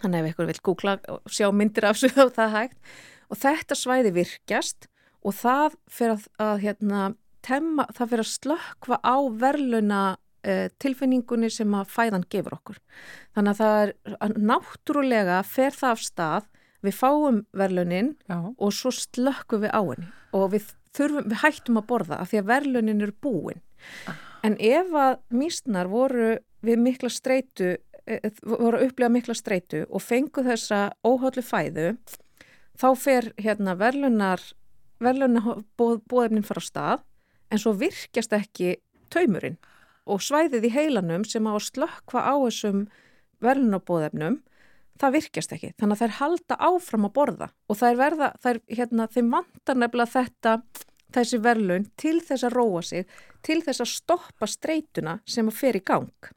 Þannig 0.02 0.24
ef 0.24 0.32
ykkur 0.32 0.50
vil 0.52 0.64
googla 0.64 0.98
og 1.12 1.34
sjá 1.34 1.50
myndir 1.52 1.90
af 1.90 2.00
svo 2.00 2.10
það 2.38 2.44
er 2.48 2.56
hægt 2.56 2.80
og 3.28 3.40
þetta 3.42 3.78
svæði 3.78 4.14
virkjast 4.16 4.88
og 5.26 5.36
það 5.36 5.78
fyrir 5.92 6.16
að, 6.16 6.28
að 6.44 6.64
hérna, 6.64 7.02
temma, 7.46 7.88
það 7.96 8.14
fyrir 8.14 8.26
að 8.26 8.34
slökva 8.34 9.00
á 9.04 9.18
verluna 9.44 10.02
uh, 10.16 10.68
tilfinningunni 10.82 11.50
sem 11.54 11.74
að 11.78 11.90
fæðan 11.94 12.28
gefur 12.32 12.58
okkur. 12.58 12.80
Þannig 13.36 13.54
að 13.54 13.64
það 13.64 13.80
er 13.82 13.94
að 14.18 14.38
náttúrulega 14.52 15.42
fer 15.48 15.76
það 15.76 15.96
af 15.96 16.06
stað, 16.06 16.48
við 16.86 16.94
fáum 16.94 17.42
verlunin 17.58 18.14
Já. 18.30 18.38
og 18.54 18.74
svo 18.76 18.92
slökkum 18.94 19.64
við 19.66 19.74
á 19.74 19.82
henni 19.82 20.12
og 20.38 20.52
við, 20.54 20.68
þurfum, 20.96 21.26
við 21.32 21.42
hættum 21.42 21.80
að 21.80 21.88
borða 21.90 22.20
af 22.22 22.32
því 22.32 22.42
að 22.42 22.50
verlunin 22.52 23.02
eru 23.02 23.16
búin. 23.24 23.64
En 24.46 24.58
ef 24.62 24.94
að 24.94 25.18
mísnar 25.34 25.90
voru 25.90 26.36
við 26.66 26.82
mikla 26.84 27.10
streitu 27.12 27.74
e, 28.06 28.20
voru 28.44 28.78
að 28.78 28.88
upplifa 28.90 29.10
mikla 29.12 29.36
streitu 29.38 29.84
og 29.88 30.04
fengu 30.04 30.44
þessa 30.46 30.92
óhóllu 31.06 31.44
fæðu 31.46 31.90
þá 32.78 32.88
fer 32.98 33.32
hérna 33.42 33.76
verlunar 33.80 34.42
verlunar 35.04 35.64
bóðefnin 35.78 36.46
fara 36.46 36.64
á 36.64 36.70
stað 36.70 37.04
en 37.52 37.62
svo 37.62 37.74
virkjast 37.78 38.34
ekki 38.36 38.78
taumurinn 39.14 39.58
og 40.08 40.24
svæðið 40.24 40.70
í 40.70 40.74
heilanum 40.74 41.26
sem 41.28 41.48
á 41.48 41.54
að 41.54 41.68
slökkva 41.68 42.24
á 42.24 42.34
þessum 42.48 42.86
verðunabóðefnum, 43.44 44.40
það 44.98 45.16
virkjast 45.18 45.54
ekki. 45.54 45.74
Þannig 45.78 45.98
að 45.98 46.04
þær 46.04 46.16
halda 46.22 46.58
áfram 46.70 47.08
að 47.08 47.16
borða 47.18 47.50
og 47.68 47.80
þær 47.82 48.00
verða, 48.00 48.30
þær, 48.44 48.62
hérna, 48.80 49.10
þeim 49.14 49.34
vantar 49.36 49.78
nefnilega 49.78 50.14
þetta, 50.16 50.56
þessi 51.18 51.42
verðlun 51.44 51.86
til 52.00 52.18
þess 52.24 52.48
að 52.48 52.58
róa 52.58 52.82
sig, 52.88 53.14
til 53.46 53.60
þess 53.66 53.84
að 53.84 53.94
stoppa 53.94 54.50
streytuna 54.50 55.20
sem 55.28 55.52
að 55.52 55.60
fer 55.60 55.78
í 55.80 55.84
gang. 55.86 56.32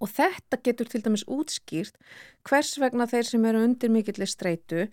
Og 0.00 0.08
þetta 0.08 0.58
getur 0.64 0.88
til 0.88 1.02
dæmis 1.04 1.26
útskýrt 1.28 1.96
hvers 2.48 2.78
vegna 2.80 3.06
þeir 3.08 3.28
sem 3.28 3.44
eru 3.44 3.64
undir 3.66 3.92
mikillir 3.92 4.30
streytu 4.30 4.86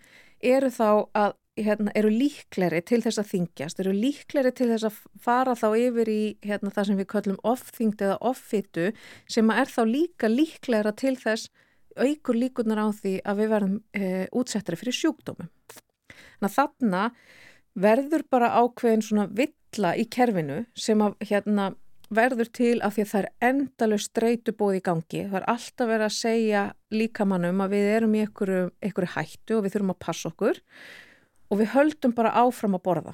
eru 0.43 0.71
þá 0.73 0.89
að 1.17 1.35
hérna, 1.57 1.91
eru 1.97 2.09
líkleri 2.13 2.81
til 2.85 2.99
þess 3.01 3.21
að 3.21 3.29
þingjast, 3.31 3.79
eru 3.81 3.93
líkleri 3.95 4.51
til 4.55 4.69
þess 4.71 4.88
að 4.89 4.99
fara 5.23 5.55
þá 5.57 5.67
yfir 5.79 6.11
í 6.11 6.21
hérna, 6.45 6.73
það 6.73 6.89
sem 6.89 6.99
við 6.99 7.09
kallum 7.13 7.39
off-þingd 7.47 8.03
eða 8.07 8.19
off-fitu 8.29 8.91
sem 9.31 9.49
er 9.53 9.71
þá 9.71 9.81
líka 9.89 10.29
líklera 10.31 10.93
til 10.97 11.15
þess 11.17 11.49
aukur 11.97 12.38
líkunar 12.38 12.83
á 12.83 12.88
því 12.93 13.15
að 13.25 13.41
við 13.41 13.51
verðum 13.55 13.77
e, 13.97 14.27
útsettari 14.38 14.77
fyrir 14.77 14.97
sjúkdómum. 14.99 15.49
Þannig 16.45 16.97
að 16.99 17.17
verður 17.77 18.25
bara 18.29 18.53
ákveðin 18.61 19.05
svona 19.05 19.27
villa 19.33 19.95
í 19.97 20.05
kerfinu 20.09 20.63
sem 20.77 21.01
að 21.01 21.17
hérna, 21.29 21.71
verður 22.14 22.49
til 22.55 22.78
af 22.86 22.95
því 22.95 23.03
að 23.03 23.10
það 23.12 23.20
er 23.20 23.49
endalust 23.49 24.12
streytu 24.12 24.53
bóð 24.55 24.78
í 24.78 24.84
gangi. 24.86 25.24
Það 25.28 25.38
er 25.39 25.47
alltaf 25.53 25.89
verið 25.89 26.08
að 26.08 26.16
segja 26.16 26.64
líkamannum 26.93 27.64
að 27.64 27.76
við 27.76 27.89
erum 27.97 28.16
í 28.16 28.24
einhverju 28.24 29.12
hættu 29.16 29.58
og 29.58 29.66
við 29.66 29.76
þurfum 29.76 29.93
að 29.93 30.03
passa 30.05 30.32
okkur 30.32 30.62
og 31.47 31.62
við 31.62 31.72
höldum 31.74 32.16
bara 32.16 32.36
áfram 32.43 32.78
að 32.78 32.86
borða. 32.88 33.14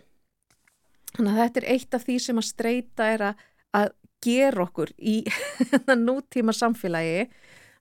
Þannig 1.13 1.33
að 1.33 1.41
þetta 1.41 1.61
er 1.61 1.69
eitt 1.73 1.97
af 1.97 2.07
því 2.07 2.15
sem 2.21 2.41
að 2.41 2.49
streyta 2.49 3.09
er 3.13 3.25
að, 3.29 3.43
að 3.77 3.91
gera 4.23 4.65
okkur 4.65 4.93
í 4.97 5.19
nútíma 6.07 6.55
samfélagi. 6.57 7.27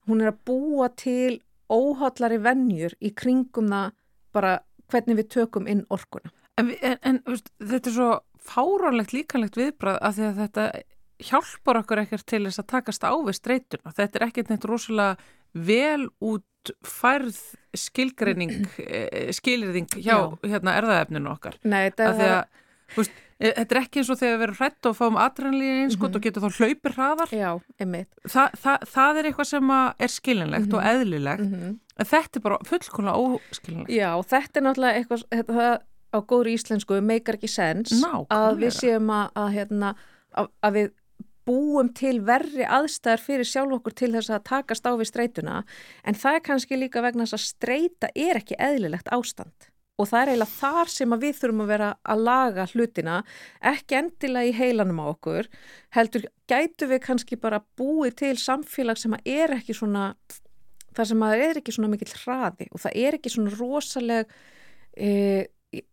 Hún 0.09 0.25
er 0.25 0.33
að 0.33 0.43
búa 0.49 0.91
til 0.99 1.41
óhaldlari 1.73 2.41
vennjur 2.43 2.97
í 3.01 3.13
kringum 3.17 3.71
það 3.73 3.97
bara 4.33 4.59
hvernig 4.93 5.21
við 5.21 5.33
tökum 5.33 5.69
inn 5.69 5.87
orkuna. 5.93 6.33
En, 6.61 6.69
en, 6.85 6.99
en 7.01 7.21
þetta 7.25 7.89
er 7.89 7.95
svo 7.95 8.11
fáránlegt 8.43 9.15
líkanlegt 9.15 9.57
viðbrað 9.57 10.01
að 10.05 10.19
því 10.19 10.27
að 10.27 10.41
þetta 10.43 10.65
hjálpar 11.23 11.83
okkur 11.83 12.03
ekkert 12.05 12.27
til 12.27 12.45
þess 12.47 12.63
að 12.63 12.71
takast 12.75 13.05
á 13.07 13.13
við 13.15 13.39
streytuna. 13.39 13.95
Þetta 13.97 14.19
er 14.19 14.27
ekkert 14.29 14.51
neitt 14.51 14.65
rosalega 14.65 15.17
vel 15.53 16.09
út 16.21 16.47
færð 16.87 17.37
skilgreining 17.77 18.55
eh, 18.79 19.31
skilirðing 19.35 19.91
hjá 19.99 20.17
hérna, 20.45 20.77
erðaefninu 20.79 21.33
okkar 21.33 21.59
Nei, 21.65 21.89
þetta 21.91 22.09
er 22.13 22.35
að, 22.37 22.65
veist, 22.97 23.23
e, 23.39 23.51
þetta 23.51 23.75
er 23.75 23.81
ekki 23.83 24.03
eins 24.03 24.13
og 24.13 24.21
þegar 24.21 24.37
við 24.37 24.47
erum 24.47 24.59
hrætt 24.61 24.89
og 24.91 24.99
fáum 24.99 25.19
adrenalín 25.21 25.83
einskott 25.87 26.11
mm 26.11 26.13
-hmm. 26.13 26.21
og 26.21 26.27
getur 26.27 26.43
þá 26.43 26.61
hlaupir 26.61 26.97
hraðar 26.99 27.35
Já, 27.35 27.51
Þa, 28.29 28.45
það, 28.65 28.89
það 28.95 29.19
er 29.19 29.31
eitthvað 29.31 29.51
sem 29.51 29.71
er 29.73 30.13
skilinlegt 30.17 30.67
mm 30.67 30.71
-hmm. 30.71 30.77
og 30.77 30.83
mhm. 30.83 30.91
eðlilegt 30.93 31.47
mm 31.47 31.55
-hmm. 31.55 32.05
þetta 32.05 32.39
er 32.39 32.43
bara 32.43 32.59
fullkonlega 32.65 33.17
óskilinlegt 33.17 33.91
Já, 33.91 34.11
þetta 34.23 34.61
er 34.61 34.67
náttúrulega 34.67 34.97
eitthvað 34.97 35.23
þetta, 35.31 35.53
það, 35.53 35.79
á 36.13 36.19
góður 36.21 36.53
íslensku 36.53 37.01
meikar 37.01 37.35
ekki 37.35 37.49
sens 37.49 37.91
Ná, 37.91 38.27
að 38.31 38.59
við 38.59 38.73
séum 38.77 39.11
að, 39.11 39.31
að, 39.35 39.49
hérna, 39.53 39.95
að 40.63 40.73
við 40.73 40.91
búum 41.49 41.91
til 41.97 42.19
verri 42.27 42.67
aðstæðar 42.67 43.23
fyrir 43.23 43.49
sjálf 43.49 43.79
okkur 43.79 43.97
til 43.99 44.13
þess 44.15 44.33
að 44.33 44.47
takast 44.51 44.87
á 44.87 44.93
við 44.95 45.11
streytuna 45.11 45.59
en 46.07 46.19
það 46.19 46.39
er 46.39 46.47
kannski 46.49 46.79
líka 46.79 47.03
vegna 47.05 47.27
þess 47.27 47.39
að 47.39 47.47
streyta 47.49 48.11
er 48.15 48.41
ekki 48.43 48.59
eðlilegt 48.59 49.13
ástand. 49.15 49.69
Og 50.01 50.09
það 50.09 50.23
er 50.23 50.31
eiginlega 50.33 50.57
þar 50.57 50.91
sem 50.91 51.17
við 51.21 51.35
þurfum 51.39 51.63
að 51.63 51.73
vera 51.73 51.89
að 52.03 52.23
laga 52.27 52.69
hlutina 52.73 53.17
ekki 53.73 53.99
endilega 53.99 54.49
í 54.49 54.55
heilanum 54.57 55.03
á 55.05 55.07
okkur 55.11 55.51
heldur 55.95 56.25
gætu 56.51 56.89
við 56.91 57.03
kannski 57.05 57.39
bara 57.39 57.61
búið 57.79 58.17
til 58.23 58.37
samfélag 58.41 58.99
sem 58.99 59.15
er 59.21 59.53
ekki 59.59 59.77
svona 59.77 60.15
þar 60.97 61.11
sem 61.13 61.27
að 61.27 61.45
er 61.47 61.61
ekki 61.61 61.75
svona 61.77 61.93
mikill 61.93 62.13
hraði 62.25 62.69
og 62.73 62.83
það 62.83 62.97
er 63.05 63.19
ekki 63.19 63.33
svona 63.33 63.55
rosaleg 63.57 64.33
e, 64.97 65.11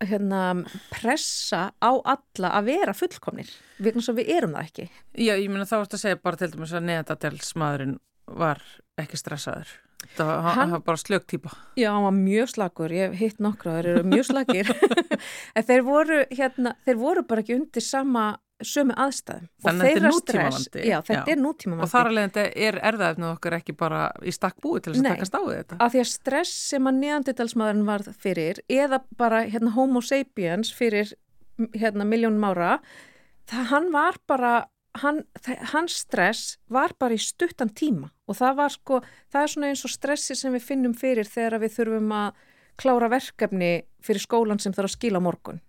hérna, 0.04 0.44
pressa 0.92 1.70
á 1.80 1.92
alla 1.96 2.54
að 2.60 2.72
vera 2.74 2.96
fullkomnir 2.98 3.52
vegna 3.80 4.04
sem 4.04 4.18
við 4.18 4.32
erum 4.38 4.56
það 4.58 4.70
ekki. 4.70 4.88
Já, 5.16 5.34
ég 5.36 5.50
meina 5.52 5.68
þá 5.70 5.78
varst 5.80 5.96
að 5.98 6.06
segja 6.06 6.24
bara 6.24 6.40
til 6.40 6.52
dæmis 6.54 6.74
að 6.76 6.90
neðadelsmaðurinn 6.90 8.00
var 8.40 8.64
ekki 9.00 9.20
stressaður. 9.20 9.72
Það 10.16 10.30
var, 10.30 10.54
hann 10.56 10.72
var 10.72 10.84
bara 10.88 11.00
slögt 11.00 11.26
típa 11.28 11.50
Já, 11.76 11.90
hann 11.92 12.06
var 12.06 12.14
mjög 12.16 12.52
slagur, 12.54 12.94
ég 12.96 13.18
hitt 13.20 13.42
nokkra 13.44 13.74
þeir 13.76 13.90
eru 13.92 14.04
mjög 14.08 14.30
slagir 14.30 14.70
en 15.60 15.66
þeir 15.68 15.84
voru, 15.84 16.20
hérna, 16.32 16.72
þeir 16.88 17.00
voru 17.02 17.24
bara 17.28 17.44
ekki 17.44 17.58
undir 17.58 17.84
sama 17.84 18.30
sömu 18.66 18.96
aðstæðum. 19.00 19.48
Þannig 19.64 19.82
að 19.82 19.90
þetta 19.90 20.00
er 20.00 20.14
nútímavandi. 20.14 20.82
Já, 20.84 20.96
þetta 21.08 21.20
já. 21.20 21.34
er 21.34 21.40
nútímavandi. 21.40 21.86
Og 21.86 21.92
þar 21.92 22.10
alveg 22.10 22.40
er 22.68 22.80
erðaefnið 22.90 23.30
okkar 23.30 23.56
ekki 23.60 23.76
bara 23.80 24.02
í 24.20 24.34
stakk 24.36 24.58
búi 24.64 24.82
til 24.84 24.94
þess 24.94 25.04
að 25.04 25.14
taka 25.14 25.30
stáðið 25.30 25.60
þetta. 25.60 25.78
Af 25.86 25.94
því 25.94 26.02
að 26.02 26.10
stress 26.12 26.58
sem 26.74 26.90
að 26.90 27.00
neandidalsmaðurinn 27.04 27.88
var 27.88 28.06
fyrir 28.26 28.60
eða 28.68 29.02
bara 29.20 29.44
hérna, 29.48 29.72
homo 29.78 30.04
sapiens 30.04 30.74
fyrir 30.76 31.14
hérna, 31.76 32.08
miljónum 32.08 32.50
ára 32.52 32.74
það 33.50 33.72
hann 33.72 33.90
var 33.96 34.20
bara 34.30 34.54
hann, 35.00 35.24
hans 35.74 36.02
stress 36.04 36.58
var 36.68 36.96
bara 37.00 37.16
í 37.16 37.22
stuttan 37.24 37.72
tíma. 37.72 38.12
Og 38.30 38.38
það 38.40 38.60
var 38.60 38.76
sko 38.76 39.02
það 39.32 39.42
er 39.42 39.54
svona 39.56 39.72
eins 39.72 39.86
og 39.88 39.96
stressi 39.96 40.38
sem 40.38 40.54
við 40.56 40.68
finnum 40.68 40.98
fyrir 40.98 41.30
þegar 41.30 41.64
við 41.64 41.76
þurfum 41.80 42.14
að 42.20 42.46
klára 42.80 43.10
verkefni 43.12 43.74
fyrir 44.04 44.24
skólan 44.24 44.62
sem 44.62 44.76
þarf 44.76 44.92
að 44.92 44.96
skila 44.98 45.24
morgun 45.24 45.60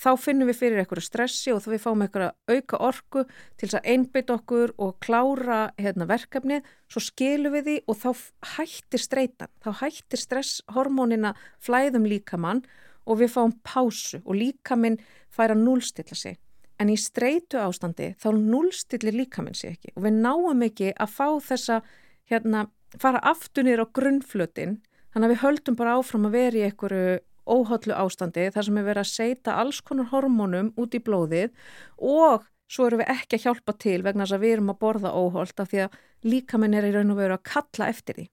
þá 0.00 0.10
finnum 0.20 0.48
við 0.48 0.58
fyrir 0.62 0.80
einhverju 0.80 1.04
stressi 1.04 1.52
og 1.52 1.60
þá 1.60 1.68
við 1.74 1.82
fáum 1.84 2.04
einhverja 2.04 2.30
auka 2.48 2.80
orku 2.88 3.24
til 3.60 3.66
þess 3.66 3.78
að 3.80 3.88
einbytta 3.92 4.36
okkur 4.38 4.72
og 4.80 4.94
klára 5.04 5.60
hérna, 5.76 6.08
verkefni, 6.08 6.60
svo 6.88 7.02
skilum 7.04 7.56
við 7.58 7.66
því 7.68 7.76
og 7.84 7.98
þá 8.00 8.10
hættir 8.54 9.04
streitan, 9.04 9.52
þá 9.60 9.70
hættir 9.82 10.22
stresshormónina 10.24 11.34
flæðum 11.60 12.08
líkamann 12.08 12.64
og 13.04 13.20
við 13.20 13.34
fáum 13.34 13.56
pásu 13.66 14.22
og 14.24 14.38
líkaminn 14.40 15.00
fær 15.32 15.54
að 15.54 15.64
núlstilla 15.66 16.16
sig. 16.16 16.38
En 16.80 16.88
í 16.88 16.96
streitu 16.96 17.60
ástandi 17.60 18.14
þá 18.20 18.30
núlstillir 18.38 19.18
líkaminn 19.18 19.56
sig 19.58 19.76
ekki 19.76 19.92
og 19.96 20.06
við 20.06 20.20
náum 20.24 20.64
ekki 20.64 20.94
að 20.96 21.12
fá 21.12 21.26
þessa, 21.44 21.82
hérna, 22.30 22.68
fara 22.96 23.20
aftunir 23.28 23.82
á 23.84 23.86
grunnflötin, 23.92 24.78
þannig 25.12 25.26
að 25.26 25.34
við 25.34 25.42
höldum 25.44 25.76
bara 25.76 25.98
áfram 25.98 26.30
að 26.30 26.38
vera 26.38 26.60
í 26.60 26.64
einhverju 26.70 27.18
óhóllu 27.46 27.96
ástandi 27.96 28.48
þar 28.54 28.66
sem 28.66 28.80
er 28.80 28.88
verið 28.88 29.04
að 29.04 29.12
seita 29.12 29.56
alls 29.60 29.80
konar 29.84 30.10
hormónum 30.12 30.72
út 30.80 30.96
í 30.96 31.02
blóðið 31.04 31.50
og 31.96 32.46
svo 32.70 32.86
erum 32.86 33.02
við 33.02 33.12
ekki 33.14 33.38
að 33.38 33.46
hjálpa 33.46 33.74
til 33.82 33.98
vegna 34.06 34.26
þess 34.26 34.36
að 34.36 34.44
við 34.44 34.54
erum 34.56 34.72
að 34.72 34.80
borða 34.84 35.14
óhólt 35.16 35.62
af 35.62 35.72
því 35.72 35.82
að 35.86 35.96
líkaminn 36.30 36.76
er 36.78 36.86
í 36.86 36.92
raun 36.94 37.14
og 37.14 37.18
veru 37.18 37.36
að 37.38 37.48
kalla 37.50 37.88
eftir 37.90 38.20
því. 38.20 38.26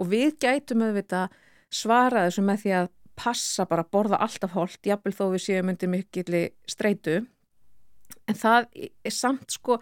Og 0.00 0.10
við 0.10 0.36
gætum 0.42 0.84
auðvitað 0.84 1.38
svara 1.74 2.26
þessu 2.26 2.44
með 2.44 2.62
því 2.64 2.74
að 2.80 2.90
passa 3.14 3.66
bara 3.70 3.84
að 3.84 3.92
borða 3.94 4.20
alltaf 4.24 4.54
hólt, 4.56 4.80
jafnvel 4.82 5.14
þó 5.14 5.24
við 5.32 5.44
séum 5.44 5.70
undir 5.70 5.90
mikilli 5.90 6.42
streitu, 6.66 7.20
en 8.26 8.38
það 8.38 8.66
er 8.74 9.14
samt 9.14 9.54
sko 9.54 9.78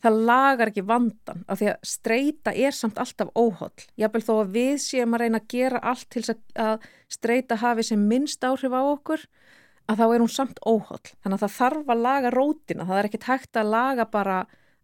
það 0.00 0.20
lagar 0.30 0.70
ekki 0.70 0.84
vandan 0.88 1.42
af 1.48 1.60
því 1.60 1.68
að 1.72 1.90
streyta 1.90 2.54
er 2.56 2.76
samt 2.76 3.00
alltaf 3.00 3.32
óhóll. 3.36 3.84
Jábel 4.00 4.22
þó 4.24 4.32
að 4.40 4.54
við 4.56 4.74
séum 4.84 5.16
að 5.16 5.24
reyna 5.24 5.40
að 5.42 5.50
gera 5.52 5.82
allt 5.92 6.08
til 6.12 6.24
að 6.56 6.88
streyta 7.10 7.58
hafi 7.60 7.84
sem 7.90 8.06
minnst 8.08 8.44
áhrif 8.44 8.72
á 8.72 8.80
okkur 8.80 9.26
að 9.90 10.00
þá 10.00 10.06
er 10.06 10.22
hún 10.22 10.32
samt 10.32 10.62
óhóll. 10.64 11.04
Þannig 11.20 11.36
að 11.36 11.44
það 11.44 11.56
þarf 11.58 11.92
að 11.92 12.02
laga 12.06 12.32
rótina. 12.34 12.88
Það 12.88 13.00
er 13.00 13.10
ekki 13.10 13.22
tækt 13.26 13.60
að 13.60 13.72
laga 13.74 14.06
bara 14.10 14.38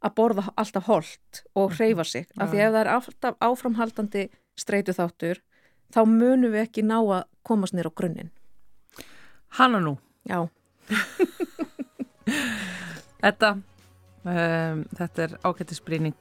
að 0.04 0.16
borða 0.18 0.50
alltaf 0.60 0.88
holdt 0.90 1.44
og 1.54 1.70
mhm. 1.70 1.76
hreyfa 1.78 2.04
sig. 2.04 2.26
Af 2.36 2.52
því 2.52 2.64
ef 2.64 2.72
það 2.72 2.82
er 2.82 2.92
alltaf 2.94 3.38
áframhaldandi 3.40 4.26
streytu 4.56 4.96
þáttur 4.96 5.40
þá 5.94 6.00
munum 6.10 6.52
við 6.52 6.66
ekki 6.66 6.84
ná 6.84 6.98
að 6.98 7.24
komast 7.46 7.76
nýra 7.76 7.92
á 7.92 7.96
grunninn. 7.96 8.32
Hanna 9.56 9.80
nú. 9.80 9.96
Já. 10.26 10.48
Þetta 13.22 13.56
Um, 14.26 14.82
þetta 14.98 15.22
er 15.22 15.34
ágættisbrýning 15.46 16.16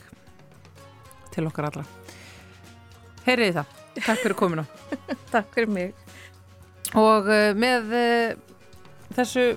til 1.33 1.47
okkar 1.49 1.71
allra. 1.71 1.85
Heyriði 3.25 3.55
það. 3.55 3.71
Takk 3.95 4.19
fyrir 4.21 4.37
kominu. 4.37 4.65
Takk 5.33 5.49
fyrir 5.55 5.71
mig. 5.73 5.95
Og 6.93 7.25
uh, 7.25 7.49
með 7.57 7.95
uh, 7.97 8.57
þessu 9.17 9.47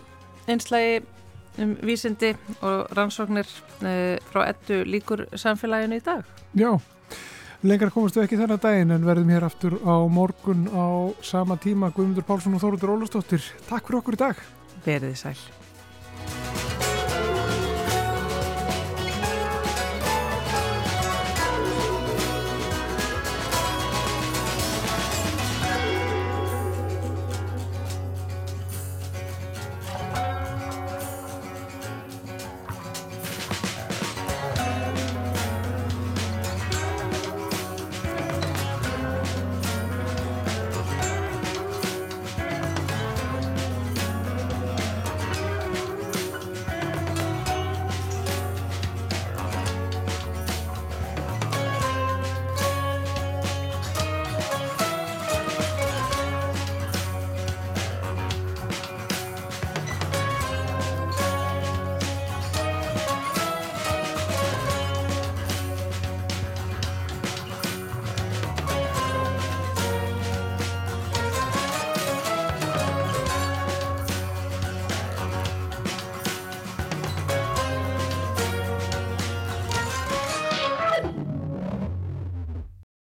einslægi 0.49 1.03
um 1.61 1.75
vísindi 1.85 2.33
og 2.63 2.89
rannsóknir 2.97 3.49
uh, 3.83 4.17
frá 4.31 4.47
ettu 4.47 4.81
líkur 4.89 5.27
samfélaginu 5.37 6.01
í 6.01 6.07
dag. 6.09 6.25
Já, 6.57 6.73
lengar 7.69 7.93
komastu 7.93 8.25
ekki 8.25 8.41
þennan 8.41 8.65
daginn 8.65 8.97
en 8.97 9.07
verðum 9.07 9.35
hér 9.35 9.49
aftur 9.51 9.77
á 9.85 9.97
morgun 10.09 10.65
á 10.73 11.13
sama 11.21 11.61
tíma 11.61 11.93
Guðmundur 11.93 12.25
Pálsson 12.25 12.57
og 12.57 12.65
Þóruður 12.65 12.97
Ólastóttir. 12.97 13.45
Takk 13.69 13.91
fyrir 13.91 14.01
okkur 14.01 14.17
í 14.17 14.25
dag. 14.25 14.45
Verðið 14.89 15.19
sæl. 15.27 15.58